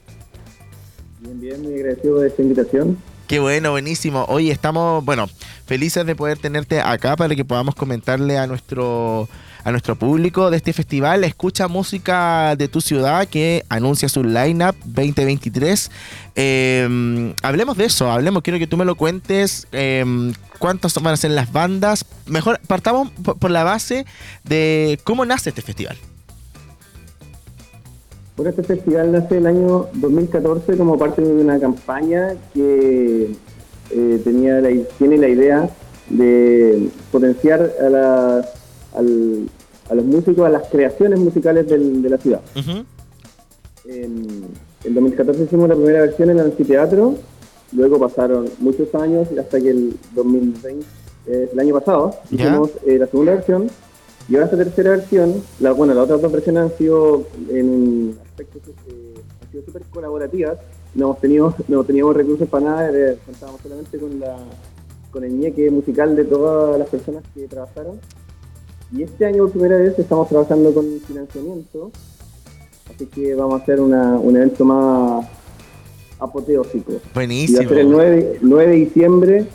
Bien, 1.20 1.42
bien, 1.42 1.62
muy 1.62 1.74
agradecido 1.74 2.22
de 2.22 2.30
esta 2.30 2.42
invitación. 2.42 2.98
Qué 3.28 3.40
bueno, 3.40 3.72
buenísimo. 3.72 4.24
Hoy 4.30 4.50
estamos, 4.50 5.04
bueno, 5.04 5.28
felices 5.66 6.06
de 6.06 6.16
poder 6.16 6.38
tenerte 6.38 6.80
acá 6.80 7.18
para 7.18 7.36
que 7.36 7.44
podamos 7.44 7.76
comentarle 7.76 8.38
a 8.38 8.48
nuestro 8.48 9.28
a 9.66 9.72
nuestro 9.72 9.96
público 9.96 10.52
de 10.52 10.58
este 10.58 10.72
festival. 10.74 11.24
Escucha 11.24 11.68
música 11.68 12.56
de 12.56 12.68
tu 12.68 12.82
ciudad 12.82 13.28
que 13.28 13.66
anuncia 13.68 14.08
su 14.08 14.24
lineup 14.24 14.76
2023. 14.86 15.92
Eh, 16.36 17.34
hablemos 17.42 17.76
de 17.76 17.86
eso, 17.86 18.10
hablemos, 18.10 18.44
quiero 18.44 18.60
que 18.60 18.68
tú 18.68 18.78
me 18.78 18.86
lo 18.86 18.96
cuentes. 18.96 19.68
Eh, 19.72 20.06
¿Cuántas 20.60 20.94
van 21.02 21.16
a 21.16 21.18
ser 21.18 21.32
las 21.32 21.52
bandas? 21.52 22.06
Mejor 22.28 22.60
partamos 22.68 23.10
por 23.12 23.50
la 23.50 23.64
base 23.64 24.06
de 24.44 25.00
cómo 25.04 25.26
nace 25.26 25.50
este 25.50 25.64
festival. 25.64 25.98
Bueno, 28.38 28.52
este 28.52 28.64
festival 28.64 29.14
nace 29.14 29.38
el 29.38 29.48
año 29.48 29.88
2014 29.94 30.78
como 30.78 30.98
parte 31.00 31.24
de 31.24 31.34
una 31.44 31.60
campaña 31.60 32.36
que 32.54 33.32
eh, 33.90 34.22
tenía 34.24 34.62
tiene 35.00 35.18
la 35.18 35.28
idea 35.28 35.70
de 36.10 36.90
potenciar 37.12 37.72
a 37.82 37.90
la 37.90 38.46
a 39.90 39.96
los 39.96 40.06
músicos, 40.06 40.46
a 40.46 40.50
las 40.50 40.68
creaciones 40.70 41.20
musicales 41.20 41.68
de 41.68 42.10
la 42.10 42.18
ciudad. 42.18 42.42
en, 43.86 44.66
2014 44.88 45.44
hicimos 45.44 45.68
la 45.68 45.76
primera 45.76 46.02
versión 46.02 46.30
en 46.30 46.40
el 46.40 46.46
anfiteatro, 46.46 47.16
luego 47.72 48.00
pasaron 48.00 48.48
muchos 48.60 48.94
años 48.94 49.28
hasta 49.40 49.60
que 49.60 49.72
el 49.72 49.96
2020, 50.14 50.86
eh, 51.28 51.50
el 51.52 51.60
año 51.60 51.74
pasado, 51.74 52.16
hicimos 52.30 52.70
eh, 52.86 53.00
la 53.00 53.08
segunda 53.08 53.34
versión 53.34 53.68
y 54.30 54.36
ahora 54.36 54.46
esta 54.46 54.58
tercera 54.58 54.92
versión, 54.92 55.42
la, 55.60 55.72
bueno, 55.72 55.96
las 55.96 56.04
otras 56.04 56.22
dos 56.22 56.32
versiones 56.32 56.64
han 56.64 56.78
sido 56.78 57.24
en 57.50 58.16
aspectos 58.26 58.62
eh, 58.88 59.16
han 59.44 59.52
sido 59.52 59.66
súper 59.66 59.84
colaborativas, 59.86 60.60
no 60.94 61.06
hemos 61.06 61.20
tenido, 61.20 61.56
no 61.68 61.84
teníamos 61.84 62.16
recursos 62.16 62.48
para 62.48 62.66
nada, 62.66 63.16
contábamos 63.26 63.62
solamente 63.62 63.98
con 63.98 64.20
la 64.20 64.38
con 65.10 65.24
el 65.24 65.40
ñeque 65.40 65.72
musical 65.72 66.14
de 66.14 66.26
todas 66.26 66.78
las 66.78 66.90
personas 66.90 67.24
que 67.34 67.48
trabajaron 67.48 68.02
y 68.92 69.04
este 69.04 69.26
año 69.26 69.44
por 69.44 69.52
primera 69.52 69.78
vez 69.78 69.98
estamos 69.98 70.30
trabajando 70.30 70.74
con 70.74 70.86
financiamiento, 71.08 71.92
así 72.94 73.06
que 73.08 73.36
vamos 73.36 73.60
a 73.60 73.64
hacer 73.64 73.80
un 73.80 74.36
evento 74.36 74.66
más 74.66 75.26
apoteósico. 76.20 76.94
Buenísimo. 77.14 77.62
Y 77.62 77.66
va 77.66 77.66
a 77.66 77.70
ser 77.70 77.80
el 77.80 77.92
9, 77.92 78.40
9 78.42 78.72
de 78.72 78.78
diciembre 78.78 79.48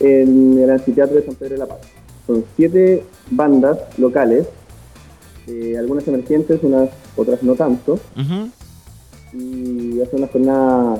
en 0.00 0.58
el 0.58 0.70
anfiteatro 0.70 1.16
de 1.16 1.24
San 1.24 1.34
Pedro 1.34 1.52
de 1.54 1.58
la 1.58 1.66
Paz. 1.66 1.78
Son 2.26 2.44
siete 2.56 3.04
bandas 3.30 3.78
locales, 3.98 4.46
eh, 5.46 5.76
algunas 5.78 6.06
emergentes, 6.06 6.60
unas 6.62 6.90
otras 7.16 7.42
no 7.42 7.54
tanto. 7.54 7.98
Y 9.32 9.98
va 9.98 10.04
a 10.04 10.06
ser 10.06 10.18
una 10.18 10.28
jornada 10.28 10.98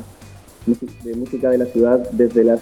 de 1.05 1.15
música 1.15 1.51
de 1.51 1.59
la 1.59 1.67
ciudad 1.67 2.11
desde 2.13 2.45
las 2.45 2.61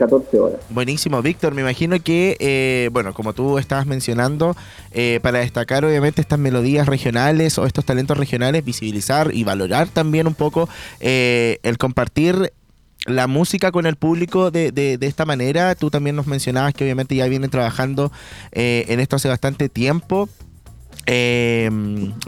14 0.00 0.40
horas. 0.40 0.60
Buenísimo, 0.70 1.20
Víctor. 1.20 1.54
Me 1.54 1.60
imagino 1.60 2.02
que, 2.02 2.36
eh, 2.40 2.88
bueno, 2.90 3.12
como 3.12 3.34
tú 3.34 3.58
estabas 3.58 3.84
mencionando, 3.86 4.56
eh, 4.92 5.20
para 5.22 5.40
destacar 5.40 5.84
obviamente 5.84 6.22
estas 6.22 6.38
melodías 6.38 6.86
regionales 6.86 7.58
o 7.58 7.66
estos 7.66 7.84
talentos 7.84 8.16
regionales, 8.16 8.64
visibilizar 8.64 9.30
y 9.34 9.44
valorar 9.44 9.88
también 9.88 10.26
un 10.26 10.34
poco 10.34 10.70
eh, 11.00 11.58
el 11.62 11.76
compartir 11.76 12.54
la 13.04 13.26
música 13.26 13.72
con 13.72 13.84
el 13.84 13.96
público 13.96 14.50
de, 14.50 14.72
de, 14.72 14.96
de 14.96 15.06
esta 15.06 15.26
manera. 15.26 15.74
Tú 15.74 15.90
también 15.90 16.16
nos 16.16 16.26
mencionabas 16.26 16.72
que 16.72 16.84
obviamente 16.84 17.14
ya 17.14 17.26
vienen 17.26 17.50
trabajando 17.50 18.10
en 18.52 19.00
esto 19.00 19.16
hace 19.16 19.28
bastante 19.28 19.68
tiempo. 19.68 20.28
Eh, 21.06 21.68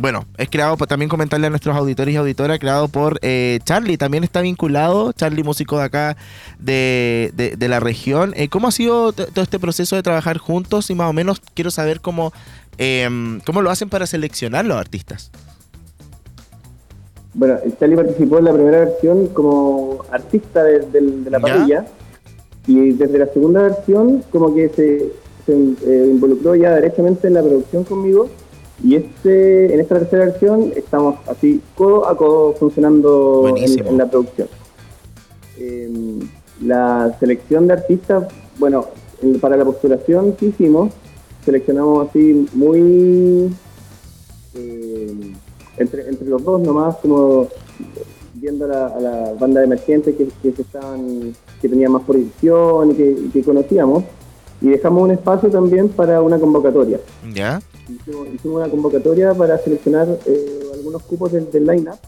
bueno, 0.00 0.24
es 0.38 0.48
creado 0.50 0.76
por 0.76 0.88
también 0.88 1.08
comentarle 1.08 1.46
a 1.46 1.50
nuestros 1.50 1.76
auditores 1.76 2.14
y 2.14 2.16
auditoras, 2.16 2.58
creado 2.58 2.88
por 2.88 3.18
eh, 3.22 3.60
Charlie, 3.64 3.96
también 3.96 4.24
está 4.24 4.40
vinculado, 4.40 5.12
Charlie, 5.12 5.44
músico 5.44 5.78
de 5.78 5.84
acá 5.84 6.16
de, 6.58 7.32
de- 7.36 7.56
de 7.56 7.68
la 7.68 7.80
región. 7.80 8.32
Eh, 8.36 8.48
¿Cómo 8.48 8.68
ha 8.68 8.72
sido 8.72 9.12
todo 9.12 9.42
este 9.42 9.58
proceso 9.60 9.94
de 9.94 10.02
trabajar 10.02 10.38
juntos? 10.38 10.90
Y 10.90 10.94
más 10.94 11.08
o 11.08 11.12
menos 11.12 11.40
quiero 11.54 11.70
saber 11.70 12.00
cómo, 12.00 12.32
eh, 12.78 13.08
cómo 13.46 13.62
lo 13.62 13.70
hacen 13.70 13.88
para 13.88 14.06
seleccionar 14.06 14.64
los 14.64 14.76
artistas. 14.76 15.30
Bueno, 17.34 17.58
Charlie 17.78 17.96
participó 17.96 18.38
en 18.38 18.44
la 18.44 18.52
primera 18.52 18.78
versión 18.80 19.28
como 19.28 20.04
artista 20.10 20.62
de, 20.64 20.80
de 20.90 21.30
la 21.30 21.40
parrilla 21.40 21.86
y 22.66 22.92
desde 22.92 23.18
la 23.18 23.26
segunda 23.26 23.62
versión 23.62 24.22
como 24.30 24.54
que 24.54 24.68
se, 24.68 25.12
se, 25.46 25.52
eh, 25.52 26.06
involucró 26.10 26.54
ya 26.54 26.74
directamente 26.76 27.28
en 27.28 27.34
la 27.34 27.42
producción 27.42 27.84
conmigo 27.84 28.28
y 28.84 28.96
este 28.96 29.72
en 29.74 29.80
esta 29.80 29.98
tercera 29.98 30.26
versión 30.26 30.72
estamos 30.76 31.16
así 31.28 31.60
codo 31.76 32.08
a 32.08 32.16
codo 32.16 32.52
funcionando 32.54 33.54
en, 33.56 33.98
la 33.98 34.06
producción. 34.10 34.48
Eh, 35.58 36.18
la 36.60 37.16
selección 37.20 37.66
de 37.66 37.74
artistas, 37.74 38.24
bueno, 38.58 38.86
en- 39.22 39.38
para 39.40 39.56
la 39.56 39.64
postulación 39.64 40.32
que 40.32 40.46
hicimos, 40.46 40.92
seleccionamos 41.44 42.08
así 42.08 42.46
muy 42.54 43.52
eh, 44.54 45.32
entre, 45.76 46.08
entre 46.08 46.28
los 46.28 46.42
dos 46.44 46.60
nomás, 46.60 46.96
como 46.96 47.48
viendo 48.34 48.64
a 48.64 48.68
la, 48.68 48.86
a 48.88 49.00
la 49.00 49.32
banda 49.38 49.60
de 49.60 49.66
emergentes 49.66 50.16
que, 50.16 50.26
que 50.42 50.52
se 50.52 50.62
estaban, 50.62 51.32
que 51.60 51.68
tenían 51.68 51.92
más 51.92 52.02
proyección 52.02 52.90
y 52.90 52.94
que, 52.94 53.16
que 53.32 53.42
conocíamos, 53.42 54.04
y 54.60 54.68
dejamos 54.68 55.02
un 55.04 55.10
espacio 55.12 55.48
también 55.50 55.88
para 55.88 56.20
una 56.22 56.38
convocatoria. 56.38 56.98
¿Ya? 57.32 57.60
Hicimos, 58.00 58.28
hicimos 58.34 58.56
una 58.58 58.68
convocatoria 58.68 59.34
para 59.34 59.58
seleccionar 59.58 60.08
eh, 60.26 60.60
algunos 60.74 61.02
cupos 61.02 61.32
del, 61.32 61.50
del 61.50 61.66
line-up 61.66 61.98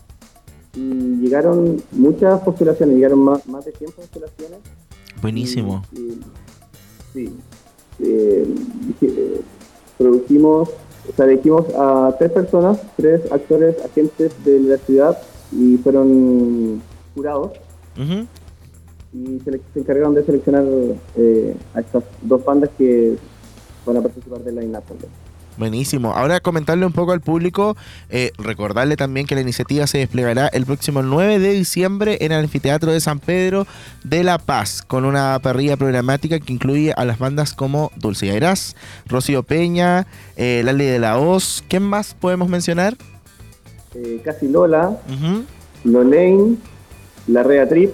y 0.75 1.17
llegaron 1.21 1.83
muchas 1.93 2.41
postulaciones, 2.41 2.97
llegaron 2.97 3.21
más, 3.21 3.47
más 3.47 3.65
de 3.65 3.73
100 3.73 3.93
postulaciones. 3.93 4.59
Buenísimo. 5.23 5.83
Y- 5.93 6.21
sí. 7.13 7.33
Eh, 8.01 8.47
eh, 9.03 9.41
produjimos, 9.97 10.69
o 10.69 11.17
sea, 11.17 11.27
elegimos 11.27 11.67
a 11.77 12.15
tres 12.19 12.33
personas, 12.33 12.79
tres 12.97 13.21
actores, 13.31 13.77
agentes 13.85 14.33
de 14.45 14.59
la 14.61 14.79
ciudad 14.79 15.17
y 15.53 15.77
fueron 15.77 16.83
jurados 17.15 17.53
y 19.13 19.39
se, 19.45 19.53
se 19.73 19.81
encargaron 19.81 20.15
de 20.15 20.25
seleccionar 20.25 20.65
eh, 21.17 21.55
a 21.75 21.81
estas 21.81 22.03
dos 22.23 22.45
bandas 22.45 22.71
que 22.77 23.17
van 23.87 23.99
a 23.99 24.03
participar 24.03 24.41
del 24.41 24.57
line-up. 24.57 24.83
Buenísimo. 25.57 26.13
Ahora 26.13 26.41
comentarle 26.41 26.85
un 26.85 26.93
poco 26.93 27.13
al 27.13 27.21
público, 27.21 27.77
eh, 28.11 28.33
recordarle 28.39 28.97
también 28.97 29.27
que 29.27 29.35
la 29.35 29.41
iniciativa 29.41 29.87
se 29.87 29.99
desplegará 29.99 30.49
el 30.49 30.67
próximo 30.67 31.03
9 31.03 31.39
de 31.39 31.53
diciembre 31.53 32.19
en 32.21 32.33
el 32.33 32.41
Anfiteatro 32.41 32.91
de 32.91 33.01
San 33.01 33.21
Pedro 33.21 33.67
de 34.03 34.25
La 34.25 34.39
Paz, 34.39 34.83
con 34.83 35.05
una 35.05 35.39
parrilla 35.41 35.77
programática 35.77 36.41
que 36.41 36.53
incluye 36.53 36.93
a 36.97 37.05
las 37.05 37.19
bandas 37.19 37.55
como 37.55 37.93
Dulce 37.97 38.31
Airás, 38.31 38.75
Rocío 39.07 39.45
Peña, 39.45 40.07
eh, 40.37 40.63
Lali 40.65 40.85
de 40.85 40.99
la 40.99 41.19
Hoz. 41.19 41.63
¿Quién 41.69 41.85
más 41.85 42.15
podemos 42.15 42.49
mencionar? 42.49 42.97
Eh, 43.95 44.21
Casi 44.25 44.49
Lola. 44.49 44.99
Lolaine, 45.85 46.57
La 47.29 47.43
Rea 47.43 47.69
Trip 47.69 47.93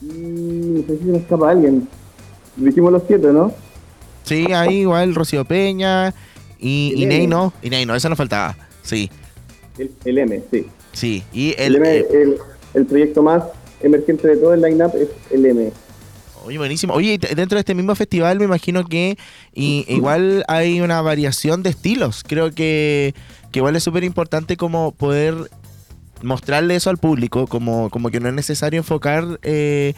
y 0.00 0.06
no 0.06 0.86
sé 0.86 0.98
si 0.98 1.04
se 1.04 1.10
me 1.10 1.18
escapa 1.18 1.50
alguien. 1.50 1.88
Dijimos 2.56 2.92
los 2.92 3.02
siete, 3.06 3.32
¿no? 3.32 3.52
Sí, 4.24 4.52
ahí 4.52 4.80
igual 4.80 5.14
Rocío 5.14 5.44
Peña 5.44 6.14
y, 6.58 7.02
El 7.02 7.08
Ney 7.08 7.24
M. 7.24 7.26
no. 7.28 7.52
No, 7.86 7.94
esa 7.94 8.08
nos 8.08 8.18
faltaba. 8.18 8.56
Sí, 8.82 9.10
El, 9.78 9.90
el 10.04 10.18
M, 10.18 10.42
sí. 10.50 10.66
sí. 10.92 11.22
Y 11.32 11.54
El, 11.58 11.76
el, 11.76 11.76
M, 11.76 11.96
eh, 11.96 12.06
el, 12.10 12.38
el 12.74 12.86
proyecto 12.86 13.22
más 13.22 13.44
emergente 13.80 14.28
de 14.28 14.36
todo 14.36 14.54
el 14.54 14.62
line-up 14.62 14.92
es 14.96 15.08
el 15.30 15.46
M. 15.46 15.72
Oye, 16.44 16.58
buenísimo. 16.58 16.94
Oye, 16.94 17.18
dentro 17.18 17.56
de 17.56 17.60
este 17.60 17.74
mismo 17.74 17.94
festival 17.94 18.38
me 18.38 18.44
imagino 18.44 18.84
que 18.84 19.18
y, 19.54 19.84
igual 19.88 20.44
hay 20.48 20.80
una 20.80 21.02
variación 21.02 21.62
de 21.62 21.70
estilos. 21.70 22.24
Creo 22.26 22.52
que, 22.52 23.14
que 23.52 23.58
igual 23.58 23.76
es 23.76 23.84
súper 23.84 24.04
importante 24.04 24.56
como 24.56 24.92
poder 24.92 25.34
mostrarle 26.22 26.76
eso 26.76 26.90
al 26.90 26.98
público, 26.98 27.46
como, 27.46 27.90
como 27.90 28.10
que 28.10 28.20
no 28.20 28.28
es 28.28 28.34
necesario 28.34 28.78
enfocar 28.78 29.38
eh, 29.42 29.94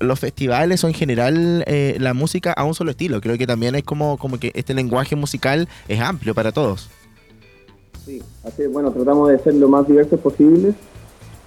los 0.00 0.18
festivales 0.18 0.82
o 0.84 0.88
en 0.88 0.94
general 0.94 1.64
eh, 1.66 1.96
la 1.98 2.14
música 2.14 2.52
a 2.52 2.64
un 2.64 2.74
solo 2.74 2.90
estilo. 2.90 3.20
Creo 3.20 3.38
que 3.38 3.46
también 3.46 3.74
es 3.74 3.84
como, 3.84 4.18
como 4.18 4.38
que 4.38 4.52
este 4.54 4.74
lenguaje 4.74 5.16
musical 5.16 5.68
es 5.88 6.00
amplio 6.00 6.34
para 6.34 6.52
todos. 6.52 6.88
Sí, 8.04 8.22
así 8.44 8.66
bueno, 8.66 8.90
tratamos 8.90 9.28
de 9.28 9.38
ser 9.38 9.54
lo 9.54 9.68
más 9.68 9.86
diversos 9.86 10.18
posibles 10.20 10.74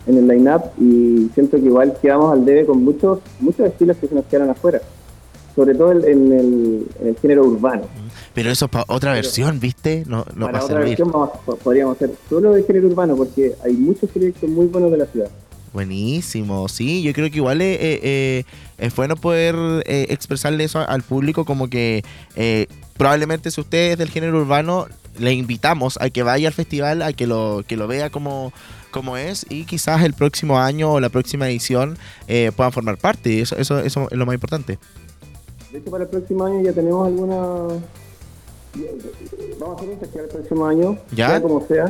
en 0.06 0.18
el 0.18 0.28
line-up 0.28 0.64
y 0.80 1.30
siento 1.34 1.58
que 1.58 1.66
igual 1.66 1.94
quedamos 2.02 2.32
al 2.32 2.46
debe 2.46 2.66
con 2.66 2.84
muchos 2.84 3.20
muchos 3.40 3.68
estilos 3.68 3.98
que 3.98 4.08
se 4.08 4.16
nos 4.16 4.26
quedaron 4.26 4.50
afuera, 4.50 4.82
sobre 5.56 5.76
todo 5.76 5.92
en, 5.92 6.04
el, 6.34 6.86
en 7.00 7.08
el 7.08 7.16
género 7.22 7.46
urbano. 7.46 7.84
Pero 8.34 8.50
eso 8.50 8.68
para 8.68 8.86
otra 8.88 9.14
versión, 9.14 9.60
¿viste? 9.60 10.04
No, 10.08 10.26
no 10.36 10.46
va 10.48 10.52
Para 10.54 10.60
a 10.60 10.64
otra 10.66 10.76
servir. 10.78 10.90
versión 10.98 11.12
vamos- 11.12 11.30
po- 11.46 11.56
podríamos 11.58 11.96
hacer 11.96 12.12
solo 12.30 12.54
de 12.54 12.64
género 12.64 12.88
urbano 12.88 13.16
porque 13.16 13.54
hay 13.64 13.74
muchos 13.74 14.10
proyectos 14.10 14.50
muy 14.50 14.66
buenos 14.68 14.92
de 14.92 14.98
la 14.98 15.06
ciudad. 15.06 15.30
Buenísimo, 15.74 16.68
sí, 16.70 17.02
yo 17.02 17.14
creo 17.14 17.30
que 17.32 17.38
igual 17.38 17.60
eh, 17.62 17.74
eh, 17.74 18.00
eh, 18.04 18.44
es 18.78 18.96
bueno 18.96 19.16
poder 19.16 19.56
eh, 19.86 20.06
expresarle 20.10 20.64
eso 20.64 20.80
al 20.88 21.02
público 21.02 21.46
como 21.46 21.68
que 21.68 22.04
eh, 22.36 22.68
probablemente 22.96 23.50
si 23.50 23.60
usted 23.60 23.94
es 23.94 23.98
del 23.98 24.10
género 24.10 24.38
urbano, 24.40 24.88
le 25.18 25.34
invitamos 25.34 25.98
a 26.00 26.10
que 26.12 26.22
vaya 26.24 26.48
al 26.48 26.54
festival, 26.54 27.02
a 27.02 27.12
que 27.14 27.26
lo, 27.28 27.64
que 27.68 27.76
lo 27.76 27.88
vea 27.88 28.12
como, 28.12 28.54
como 28.92 29.18
es 29.18 29.46
y 29.50 29.66
quizás 29.66 30.04
el 30.04 30.14
próximo 30.14 30.60
año 30.60 30.92
o 30.94 31.00
la 31.00 31.10
próxima 31.10 31.50
edición 31.50 31.98
eh, 32.28 32.52
puedan 32.56 32.72
formar 32.72 32.98
parte, 32.98 33.42
eso, 33.42 33.58
eso, 33.58 33.80
eso 33.80 34.08
es 34.12 34.18
lo 34.18 34.26
más 34.28 34.36
importante. 34.36 34.78
De 35.74 35.80
hecho, 35.80 35.90
para 35.90 36.04
el 36.04 36.10
próximo 36.12 36.46
año 36.46 36.62
ya 36.62 36.72
tenemos 36.72 37.08
alguna... 37.08 37.36
Vamos 39.60 39.76
a 39.76 39.82
hacer 39.82 39.90
un 39.90 40.00
festival 40.00 40.26
el 40.26 40.32
próximo 40.32 40.66
año, 40.68 40.98
¿Ya? 41.16 41.30
sea 41.30 41.42
como 41.42 41.66
sea, 41.66 41.86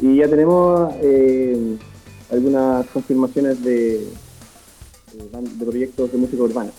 y 0.00 0.16
ya 0.16 0.28
tenemos 0.28 0.92
eh, 1.00 1.76
algunas 2.32 2.84
confirmaciones 2.88 3.62
de, 3.62 4.08
de 5.12 5.64
proyectos 5.64 6.10
de 6.10 6.18
música 6.18 6.42
urbana. 6.42 6.72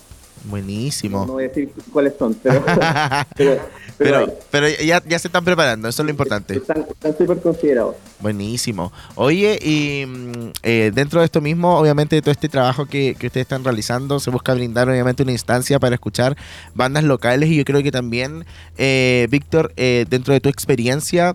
Buenísimo. 0.46 1.26
No 1.26 1.34
voy 1.34 1.46
a 1.46 1.48
decir 1.50 1.72
cuáles 1.92 2.14
son, 2.18 2.34
pero, 2.36 2.64
pero, 3.36 3.62
pero 3.98 3.98
Pero, 3.98 4.18
hay. 4.20 4.26
pero 4.52 4.68
ya, 4.70 5.02
ya 5.06 5.20
se 5.20 5.28
están 5.28 5.44
preparando, 5.44 5.88
eso 5.88 6.02
es 6.02 6.06
lo 6.06 6.12
importante. 6.12 6.56
están 6.56 6.86
están 6.90 7.18
súper 7.18 7.42
considerados. 7.42 7.96
Buenísimo. 8.20 8.92
Oye, 9.16 9.58
y 9.62 10.06
mm, 10.06 10.52
eh, 10.64 10.92
dentro 10.94 11.20
de 11.20 11.26
esto 11.26 11.42
mismo, 11.42 11.78
obviamente, 11.78 12.16
de 12.16 12.22
todo 12.22 12.32
este 12.32 12.50
trabajo 12.50 12.86
que, 12.86 13.16
que 13.16 13.28
ustedes 13.28 13.46
están 13.46 13.64
realizando, 13.64 14.20
se 14.20 14.30
busca 14.30 14.54
brindar, 14.54 14.88
obviamente, 14.90 15.24
una 15.24 15.32
instancia 15.32 15.80
para 15.80 15.96
escuchar 15.96 16.38
bandas 16.76 17.04
locales. 17.04 17.50
Y 17.50 17.58
yo 17.58 17.66
creo 17.66 17.82
que 17.84 17.92
también, 17.92 18.46
eh, 18.78 19.28
Víctor, 19.30 19.74
eh, 19.78 20.06
dentro 20.10 20.34
de 20.34 20.40
tu 20.42 20.50
experiencia 20.50 21.34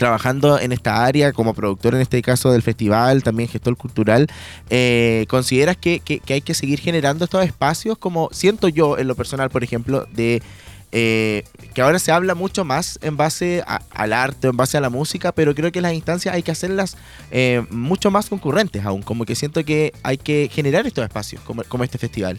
trabajando 0.00 0.58
en 0.58 0.72
esta 0.72 1.04
área 1.04 1.30
como 1.34 1.52
productor 1.52 1.94
en 1.94 2.00
este 2.00 2.22
caso 2.22 2.50
del 2.50 2.62
festival, 2.62 3.22
también 3.22 3.50
gestor 3.50 3.76
cultural, 3.76 4.28
eh, 4.70 5.26
¿consideras 5.28 5.76
que, 5.76 6.00
hay 6.26 6.40
que 6.40 6.54
seguir 6.54 6.80
generando 6.80 7.26
estos 7.26 7.44
espacios 7.44 7.98
como 7.98 8.30
siento 8.32 8.68
yo 8.68 8.96
en 8.96 9.08
lo 9.08 9.14
personal, 9.14 9.50
por 9.50 9.62
ejemplo, 9.62 10.06
de 10.10 10.42
eh, 10.90 11.44
que 11.74 11.82
ahora 11.82 11.98
se 11.98 12.12
habla 12.12 12.34
mucho 12.34 12.64
más 12.64 12.98
en 13.02 13.18
base 13.18 13.62
a- 13.66 13.82
al 13.90 14.14
arte, 14.14 14.48
en 14.48 14.56
base 14.56 14.78
a 14.78 14.80
la 14.80 14.88
música, 14.88 15.32
pero 15.32 15.54
creo 15.54 15.70
que 15.70 15.82
las 15.82 15.92
instancias 15.92 16.34
hay 16.34 16.42
que 16.42 16.50
hacerlas 16.50 16.96
eh, 17.30 17.62
mucho 17.68 18.10
más 18.10 18.30
concurrentes 18.30 18.82
aún, 18.86 19.02
como 19.02 19.26
que 19.26 19.34
siento 19.34 19.62
que 19.66 19.92
hay 20.02 20.16
que 20.16 20.48
generar 20.50 20.86
estos 20.86 21.04
espacios 21.04 21.42
como 21.42 21.84
este 21.84 21.98
festival. 21.98 22.38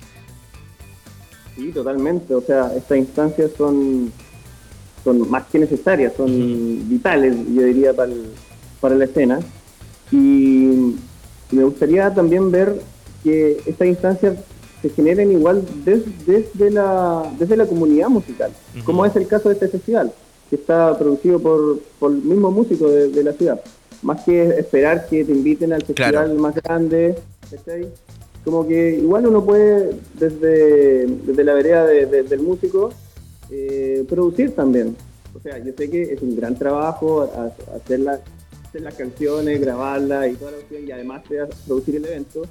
Sí, 1.56 1.72
totalmente. 1.72 2.34
O 2.34 2.42
sea, 2.42 2.72
estas 2.76 2.98
instancias 2.98 3.52
son, 3.58 4.12
son 5.04 5.30
más 5.30 5.46
que 5.48 5.60
necesarias, 5.60 6.14
son 6.16 6.88
vitales, 6.90 7.36
yo 7.54 7.64
diría, 7.64 7.94
para, 7.94 8.12
el- 8.12 8.28
para 8.80 8.96
la 8.96 9.06
escena. 9.06 9.40
Y 10.12 10.96
me 11.52 11.64
gustaría 11.64 12.14
también 12.14 12.52
ver 12.52 12.82
que 13.24 13.62
estas 13.66 13.88
instancias 13.88 14.38
se 14.82 14.90
generen 14.90 15.32
igual 15.32 15.64
des- 15.86 16.04
desde, 16.26 16.72
la, 16.72 17.24
desde 17.38 17.56
la 17.56 17.66
comunidad 17.66 18.10
musical, 18.10 18.52
como 18.86 19.06
es 19.06 19.16
el 19.16 19.28
caso 19.28 19.50
de 19.50 19.54
este 19.56 19.68
festival, 19.68 20.12
que 20.50 20.56
está 20.56 20.98
producido 20.98 21.40
por, 21.40 21.80
por 22.00 22.12
el 22.12 22.18
mismo 22.24 22.52
músico 22.52 22.90
de, 22.90 23.10
de 23.10 23.24
la 23.24 23.34
ciudad. 23.34 23.62
Más 24.02 24.24
que 24.24 24.44
esperar 24.58 25.08
que 25.08 25.24
te 25.24 25.32
inviten 25.32 25.72
al 25.74 25.84
festival 25.84 26.12
Claro. 26.12 26.36
más 26.36 26.56
grande, 26.56 27.16
¿cachai? 27.50 27.88
como 28.44 28.68
que 28.68 28.98
igual 28.98 29.28
uno 29.28 29.46
puede, 29.46 29.92
desde, 30.18 31.06
desde 31.06 31.44
la 31.44 31.54
vereda 31.54 31.86
de- 31.86 32.08
de- 32.08 32.24
del 32.24 32.40
músico, 32.40 32.90
eh, 33.52 34.06
producir 34.10 34.56
también. 34.56 34.96
O 35.36 35.40
sea, 35.40 35.58
yo 35.60 35.72
sé 35.78 35.90
que 35.90 36.02
es 36.14 36.22
un 36.22 36.36
gran 36.36 36.58
trabajo 36.58 37.22
ha- 37.22 37.76
hacer, 37.76 38.00
la- 38.00 38.20
hacer 38.68 38.82
las 38.82 38.94
canciones, 38.96 39.60
grabarlas 39.62 40.30
y 40.32 40.34
toda 40.36 40.52
la 40.52 40.58
cuestión, 40.58 40.88
y 40.88 40.92
además 40.92 41.22
de 41.30 41.46
producir 41.66 41.96
el 41.98 42.06
evento, 42.06 42.42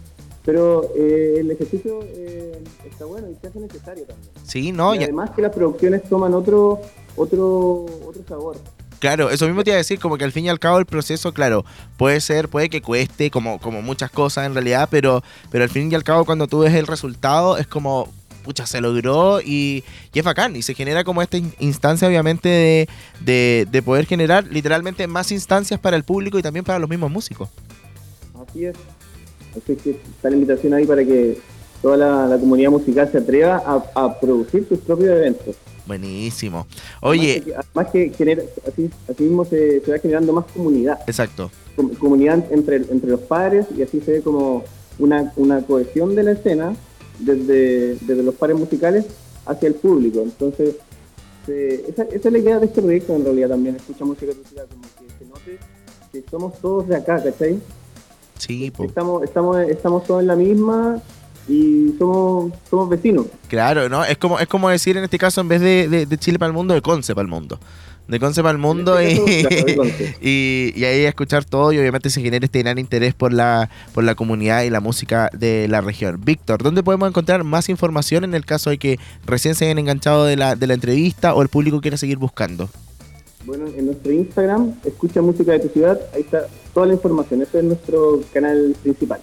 pero 0.44 0.90
eh, 0.96 1.36
el 1.40 1.50
ejercicio 1.50 2.00
eh, 2.04 2.62
está 2.88 3.04
bueno 3.04 3.28
y 3.30 3.34
se 3.40 3.48
hace 3.48 3.60
necesario 3.60 4.04
también. 4.04 4.30
Sí, 4.44 4.72
no, 4.72 4.94
y 4.94 4.98
ya- 4.98 5.04
además 5.04 5.30
que 5.30 5.42
las 5.42 5.52
producciones 5.54 6.02
toman 6.04 6.32
otro, 6.34 6.80
otro, 7.16 7.84
otro 8.06 8.22
sabor. 8.28 8.56
Claro, 8.98 9.30
eso 9.30 9.46
mismo 9.46 9.64
te 9.64 9.70
iba 9.70 9.76
a 9.76 9.78
decir, 9.78 9.98
como 9.98 10.18
que 10.18 10.24
al 10.24 10.32
fin 10.32 10.44
y 10.44 10.48
al 10.50 10.58
cabo 10.58 10.78
el 10.78 10.84
proceso, 10.84 11.32
claro, 11.32 11.64
puede 11.96 12.20
ser, 12.20 12.48
puede 12.50 12.68
que 12.68 12.82
cueste, 12.82 13.30
como, 13.30 13.58
como 13.58 13.80
muchas 13.80 14.10
cosas 14.10 14.44
en 14.46 14.52
realidad, 14.52 14.88
pero, 14.90 15.22
pero 15.50 15.64
al 15.64 15.70
fin 15.70 15.90
y 15.90 15.94
al 15.94 16.04
cabo 16.04 16.26
cuando 16.26 16.46
tú 16.46 16.58
ves 16.60 16.74
el 16.74 16.86
resultado 16.86 17.56
es 17.56 17.66
como, 17.66 18.08
pucha, 18.40 18.66
se 18.66 18.80
logró 18.80 19.40
y, 19.40 19.84
y 20.12 20.18
es 20.18 20.24
bacán, 20.24 20.56
y 20.56 20.62
se 20.62 20.74
genera 20.74 21.04
como 21.04 21.22
esta 21.22 21.36
in- 21.36 21.52
instancia 21.58 22.08
obviamente 22.08 22.48
de, 22.48 22.88
de, 23.20 23.66
de 23.70 23.82
poder 23.82 24.06
generar 24.06 24.44
literalmente 24.50 25.06
más 25.06 25.30
instancias 25.32 25.78
para 25.78 25.96
el 25.96 26.04
público 26.04 26.38
y 26.38 26.42
también 26.42 26.64
para 26.64 26.78
los 26.78 26.88
mismos 26.90 27.10
músicos. 27.10 27.48
Así 28.48 28.64
es. 28.64 28.74
Así 29.56 29.76
que 29.76 29.90
está 29.90 30.30
la 30.30 30.36
invitación 30.36 30.74
ahí 30.74 30.86
para 30.86 31.04
que 31.04 31.38
toda 31.82 31.96
la, 31.96 32.26
la 32.26 32.38
comunidad 32.38 32.70
musical 32.70 33.08
se 33.10 33.18
atreva 33.18 33.62
a, 33.64 34.04
a 34.04 34.20
producir 34.20 34.66
sus 34.68 34.78
propios 34.80 35.10
eventos. 35.10 35.56
Buenísimo. 35.86 36.66
Oye, 37.00 37.42
Además 37.42 37.44
que, 37.44 37.54
además 37.54 37.92
que 37.92 38.12
genera, 38.16 38.42
así, 38.68 38.90
así 39.10 39.22
mismo 39.24 39.44
se, 39.44 39.80
se 39.80 39.90
va 39.90 39.98
generando 39.98 40.32
más 40.32 40.44
comunidad. 40.54 40.98
exacto. 41.06 41.50
Com- 41.74 41.90
comunidad 41.94 42.44
entre, 42.52 42.76
entre 42.76 43.10
los 43.10 43.20
padres 43.20 43.66
y 43.76 43.82
así 43.82 44.00
se 44.00 44.12
ve 44.12 44.22
como 44.22 44.62
una, 44.98 45.32
una 45.36 45.62
cohesión 45.62 46.14
de 46.14 46.22
la 46.22 46.32
escena 46.32 46.76
desde, 47.20 47.96
desde 48.00 48.22
los 48.22 48.34
pares 48.34 48.56
musicales 48.58 49.06
hacia 49.46 49.68
el 49.68 49.74
público. 49.74 50.20
Entonces, 50.20 50.76
se- 51.46 51.88
esa, 51.90 52.02
esa 52.04 52.28
es 52.28 52.32
la 52.32 52.38
idea 52.38 52.58
de 52.58 52.66
este 52.66 52.82
proyecto 52.82 53.14
en 53.14 53.24
realidad 53.24 53.48
también, 53.50 53.76
escucha 53.76 54.04
música 54.04 54.26
de 54.26 54.34
tu 54.34 54.48
ciudad, 54.48 54.66
como 54.68 54.82
que 54.82 55.14
se 55.18 55.28
note 55.30 55.58
que 56.12 56.24
somos 56.30 56.60
todos 56.60 56.88
de 56.88 56.96
acá, 56.96 57.22
¿cachai? 57.22 57.58
Sí, 58.38 58.70
po. 58.70 58.84
Estamos, 58.84 59.22
estamos, 59.22 59.58
estamos 59.68 60.04
todos 60.04 60.22
en 60.22 60.26
la 60.26 60.36
misma 60.36 61.00
y 61.48 61.94
somos, 61.98 62.52
somos 62.68 62.88
vecinos. 62.88 63.26
Claro, 63.48 63.88
¿no? 63.88 64.04
Es 64.04 64.18
como, 64.18 64.38
es 64.38 64.46
como 64.48 64.68
decir 64.70 64.96
en 64.96 65.04
este 65.04 65.18
caso, 65.18 65.40
en 65.40 65.48
vez 65.48 65.60
de, 65.60 65.88
de- 65.88 66.06
de 66.06 66.18
Chile 66.18 66.38
para 66.38 66.48
el 66.48 66.54
mundo, 66.54 66.74
de 66.74 66.82
Conce 66.82 67.14
para 67.14 67.24
el 67.24 67.28
mundo. 67.30 67.58
De 68.10 68.18
Conce 68.18 68.42
para 68.42 68.52
el 68.52 68.58
mundo 68.58 69.00
y, 69.00 69.06
y, 70.20 70.72
y 70.74 70.84
ahí 70.84 71.04
escuchar 71.04 71.44
todo 71.44 71.72
y 71.72 71.78
obviamente 71.78 72.10
se 72.10 72.20
genera 72.20 72.44
este 72.44 72.58
gran 72.60 72.78
interés 72.78 73.14
por 73.14 73.32
la, 73.32 73.70
por 73.94 74.02
la 74.02 74.16
comunidad 74.16 74.62
y 74.62 74.70
la 74.70 74.80
música 74.80 75.30
de 75.32 75.68
la 75.68 75.80
región. 75.80 76.20
Víctor, 76.24 76.62
¿dónde 76.62 76.82
podemos 76.82 77.08
encontrar 77.08 77.44
más 77.44 77.68
información 77.68 78.24
en 78.24 78.34
el 78.34 78.44
caso 78.44 78.70
de 78.70 78.78
que 78.78 78.98
recién 79.24 79.54
se 79.54 79.66
hayan 79.66 79.78
enganchado 79.78 80.24
de 80.24 80.36
la, 80.36 80.56
de 80.56 80.66
la 80.66 80.74
entrevista 80.74 81.34
o 81.34 81.42
el 81.42 81.48
público 81.48 81.80
quiera 81.80 81.96
seguir 81.96 82.18
buscando? 82.18 82.68
Bueno, 83.44 83.66
en 83.68 83.86
nuestro 83.86 84.12
Instagram, 84.12 84.74
escucha 84.84 85.22
música 85.22 85.52
de 85.52 85.60
tu 85.60 85.68
ciudad, 85.68 85.98
ahí 86.14 86.22
está 86.22 86.46
toda 86.74 86.86
la 86.86 86.94
información. 86.94 87.42
Ese 87.42 87.58
es 87.58 87.64
nuestro 87.64 88.20
canal 88.32 88.76
principal. 88.82 89.20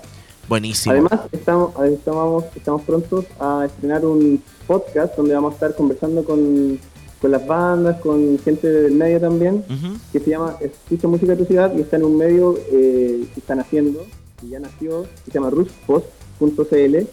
Buenísimo. 0.47 0.93
Además, 0.93 1.19
estamos, 1.31 1.73
estamos, 1.85 2.45
estamos 2.55 2.81
prontos 2.83 3.25
a 3.39 3.65
estrenar 3.65 4.05
un 4.05 4.41
podcast 4.65 5.15
donde 5.17 5.33
vamos 5.33 5.51
a 5.51 5.55
estar 5.55 5.75
conversando 5.75 6.23
con, 6.23 6.79
con 7.21 7.31
las 7.31 7.45
bandas, 7.45 7.99
con 8.01 8.37
gente 8.39 8.67
del 8.67 8.93
medio 8.93 9.19
también, 9.19 9.63
que 10.11 10.19
se 10.19 10.29
llama 10.29 10.55
Escucha 10.61 11.07
Música 11.07 11.31
de 11.33 11.37
tu 11.37 11.45
Ciudad 11.45 11.73
y 11.75 11.81
está 11.81 11.97
en 11.97 12.03
un 12.05 12.17
medio 12.17 12.57
eh, 12.71 13.27
que 13.33 13.39
están 13.39 13.59
haciendo, 13.59 14.05
que 14.39 14.47
ya 14.47 14.59
nació, 14.59 15.03
que 15.25 15.31
se 15.31 15.39
llama 15.39 15.49
ruspost.cl 15.49 17.07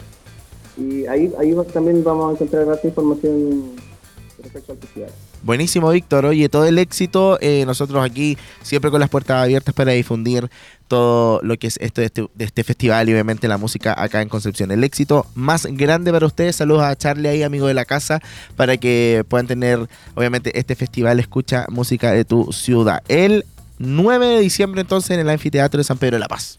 y 0.76 1.06
ahí, 1.06 1.32
ahí 1.38 1.54
también 1.72 2.02
vamos 2.02 2.30
a 2.30 2.32
encontrar 2.32 2.66
más 2.66 2.84
información 2.84 3.72
respecto 4.42 4.72
a 4.72 4.76
tu 4.76 4.86
ciudad. 4.88 5.10
Buenísimo, 5.44 5.90
Víctor. 5.90 6.24
Oye, 6.24 6.48
todo 6.48 6.64
el 6.64 6.78
éxito. 6.78 7.38
eh, 7.42 7.64
nosotros 7.66 8.02
aquí 8.02 8.38
siempre 8.62 8.90
con 8.90 8.98
las 8.98 9.10
puertas 9.10 9.42
abiertas 9.42 9.74
para 9.74 9.92
difundir 9.92 10.48
todo 10.88 11.38
lo 11.42 11.58
que 11.58 11.66
es 11.66 11.76
esto 11.82 12.00
de 12.00 12.06
este, 12.06 12.26
de 12.34 12.44
este 12.46 12.64
festival 12.64 13.08
y 13.08 13.12
obviamente 13.12 13.46
la 13.46 13.58
música 13.58 13.94
acá 13.96 14.22
en 14.22 14.30
Concepción. 14.30 14.70
El 14.70 14.82
éxito 14.84 15.26
más 15.34 15.66
grande 15.66 16.10
para 16.12 16.24
ustedes. 16.26 16.56
Saludos 16.56 16.82
a 16.84 16.96
Charlie 16.96 17.28
ahí, 17.28 17.42
amigo 17.42 17.66
de 17.66 17.74
la 17.74 17.84
casa, 17.84 18.22
para 18.56 18.78
que 18.78 19.22
puedan 19.28 19.46
tener 19.46 19.86
obviamente 20.14 20.58
este 20.58 20.76
festival 20.76 21.20
Escucha 21.20 21.66
Música 21.68 22.12
de 22.12 22.24
tu 22.24 22.50
Ciudad. 22.50 23.02
El 23.08 23.44
9 23.78 24.26
de 24.26 24.40
diciembre 24.40 24.80
entonces 24.80 25.10
en 25.10 25.20
el 25.20 25.28
Anfiteatro 25.28 25.76
de 25.76 25.84
San 25.84 25.98
Pedro 25.98 26.16
de 26.16 26.20
la 26.20 26.28
Paz. 26.28 26.56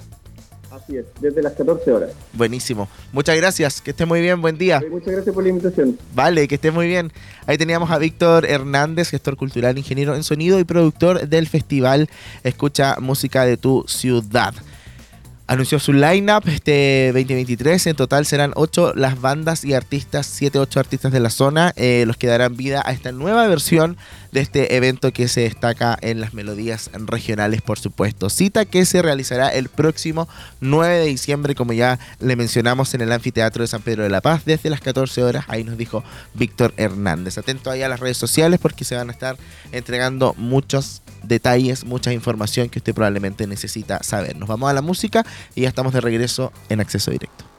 Así 0.86 0.98
es, 0.98 1.06
desde 1.20 1.42
las 1.42 1.54
14 1.54 1.92
horas. 1.92 2.12
Buenísimo. 2.34 2.88
Muchas 3.12 3.36
gracias. 3.38 3.82
Que 3.82 3.90
esté 3.90 4.06
muy 4.06 4.22
bien. 4.22 4.40
Buen 4.40 4.56
día. 4.56 4.84
Muchas 4.88 5.14
gracias 5.14 5.34
por 5.34 5.44
la 5.44 5.50
invitación. 5.50 5.98
Vale, 6.14 6.48
que 6.48 6.56
esté 6.56 6.70
muy 6.70 6.86
bien. 6.86 7.12
Ahí 7.48 7.58
teníamos 7.58 7.90
a 7.90 7.98
Víctor 7.98 8.46
Hernández, 8.46 9.10
gestor 9.10 9.36
cultural, 9.36 9.80
ingeniero 9.80 10.16
en 10.16 10.24
sonido 10.24 10.60
y 10.60 10.64
productor 10.64 11.28
del 11.28 11.48
festival 11.48 12.08
Escucha 12.44 12.98
Música 13.00 13.46
de 13.46 13.58
tu 13.58 13.84
Ciudad. 13.88 14.54
Anunció 15.48 15.80
su 15.80 15.94
lineup 15.94 16.48
este 16.48 17.12
2023. 17.14 17.86
En 17.86 17.96
total 17.96 18.26
serán 18.26 18.52
8 18.56 18.94
las 18.96 19.22
bandas 19.22 19.64
y 19.64 19.76
artistas, 19.76 20.26
7, 20.26 20.58
8 20.58 20.80
artistas 20.80 21.12
de 21.12 21.20
la 21.20 21.30
zona, 21.30 21.72
eh, 21.76 22.04
los 22.08 22.18
que 22.18 22.26
darán 22.26 22.58
vida 22.58 22.82
a 22.84 22.92
esta 22.92 23.12
nueva 23.12 23.48
versión 23.48 23.96
de 24.32 24.40
este 24.40 24.76
evento 24.76 25.14
que 25.14 25.28
se 25.28 25.42
destaca 25.42 26.00
en 26.02 26.20
las 26.20 26.34
melodías 26.34 26.90
regionales, 26.94 27.62
por 27.62 27.78
supuesto. 27.78 28.32
Cita 28.32 28.66
que 28.66 28.86
se 28.86 29.04
realizará 29.04 29.50
el 29.50 29.70
próximo 29.70 30.28
9 30.62 30.98
de 30.98 31.06
diciembre, 31.06 31.54
como 31.54 31.74
ya 31.74 32.00
le 32.20 32.36
mencionamos, 32.36 32.96
en 32.96 33.02
el 33.02 33.12
Anfiteatro 33.12 33.62
de 33.62 33.68
San 33.68 33.84
Pedro 33.84 34.02
de 34.02 34.10
la 34.10 34.22
Paz, 34.22 34.46
desde 34.46 34.72
las 34.72 34.82
14 34.82 35.24
horas. 35.24 35.46
Ahí 35.48 35.64
nos 35.64 35.78
dijo 35.78 36.04
Víctor 36.34 36.74
Hernández. 36.78 37.38
Atento 37.38 37.70
ahí 37.70 37.84
a 37.84 37.88
las 37.88 38.00
redes 38.00 38.18
sociales 38.18 38.60
porque 38.60 38.84
se 38.84 38.96
van 38.96 39.10
a 39.10 39.12
estar 39.12 39.38
entregando 39.72 40.34
muchos 40.40 41.04
detalles, 41.28 41.86
mucha 41.86 42.14
información 42.14 42.70
que 42.70 42.80
usted 42.80 42.94
probablemente 42.94 43.48
necesita 43.48 44.04
saber. 44.04 44.36
Nos 44.38 44.50
vamos 44.50 44.70
a 44.70 44.74
la 44.74 44.82
música 44.82 45.26
y 45.56 45.62
ya 45.62 45.70
estamos 45.70 45.94
de 45.94 46.02
regreso 46.02 46.52
en 46.70 46.80
acceso 46.80 47.12
directo. 47.12 47.55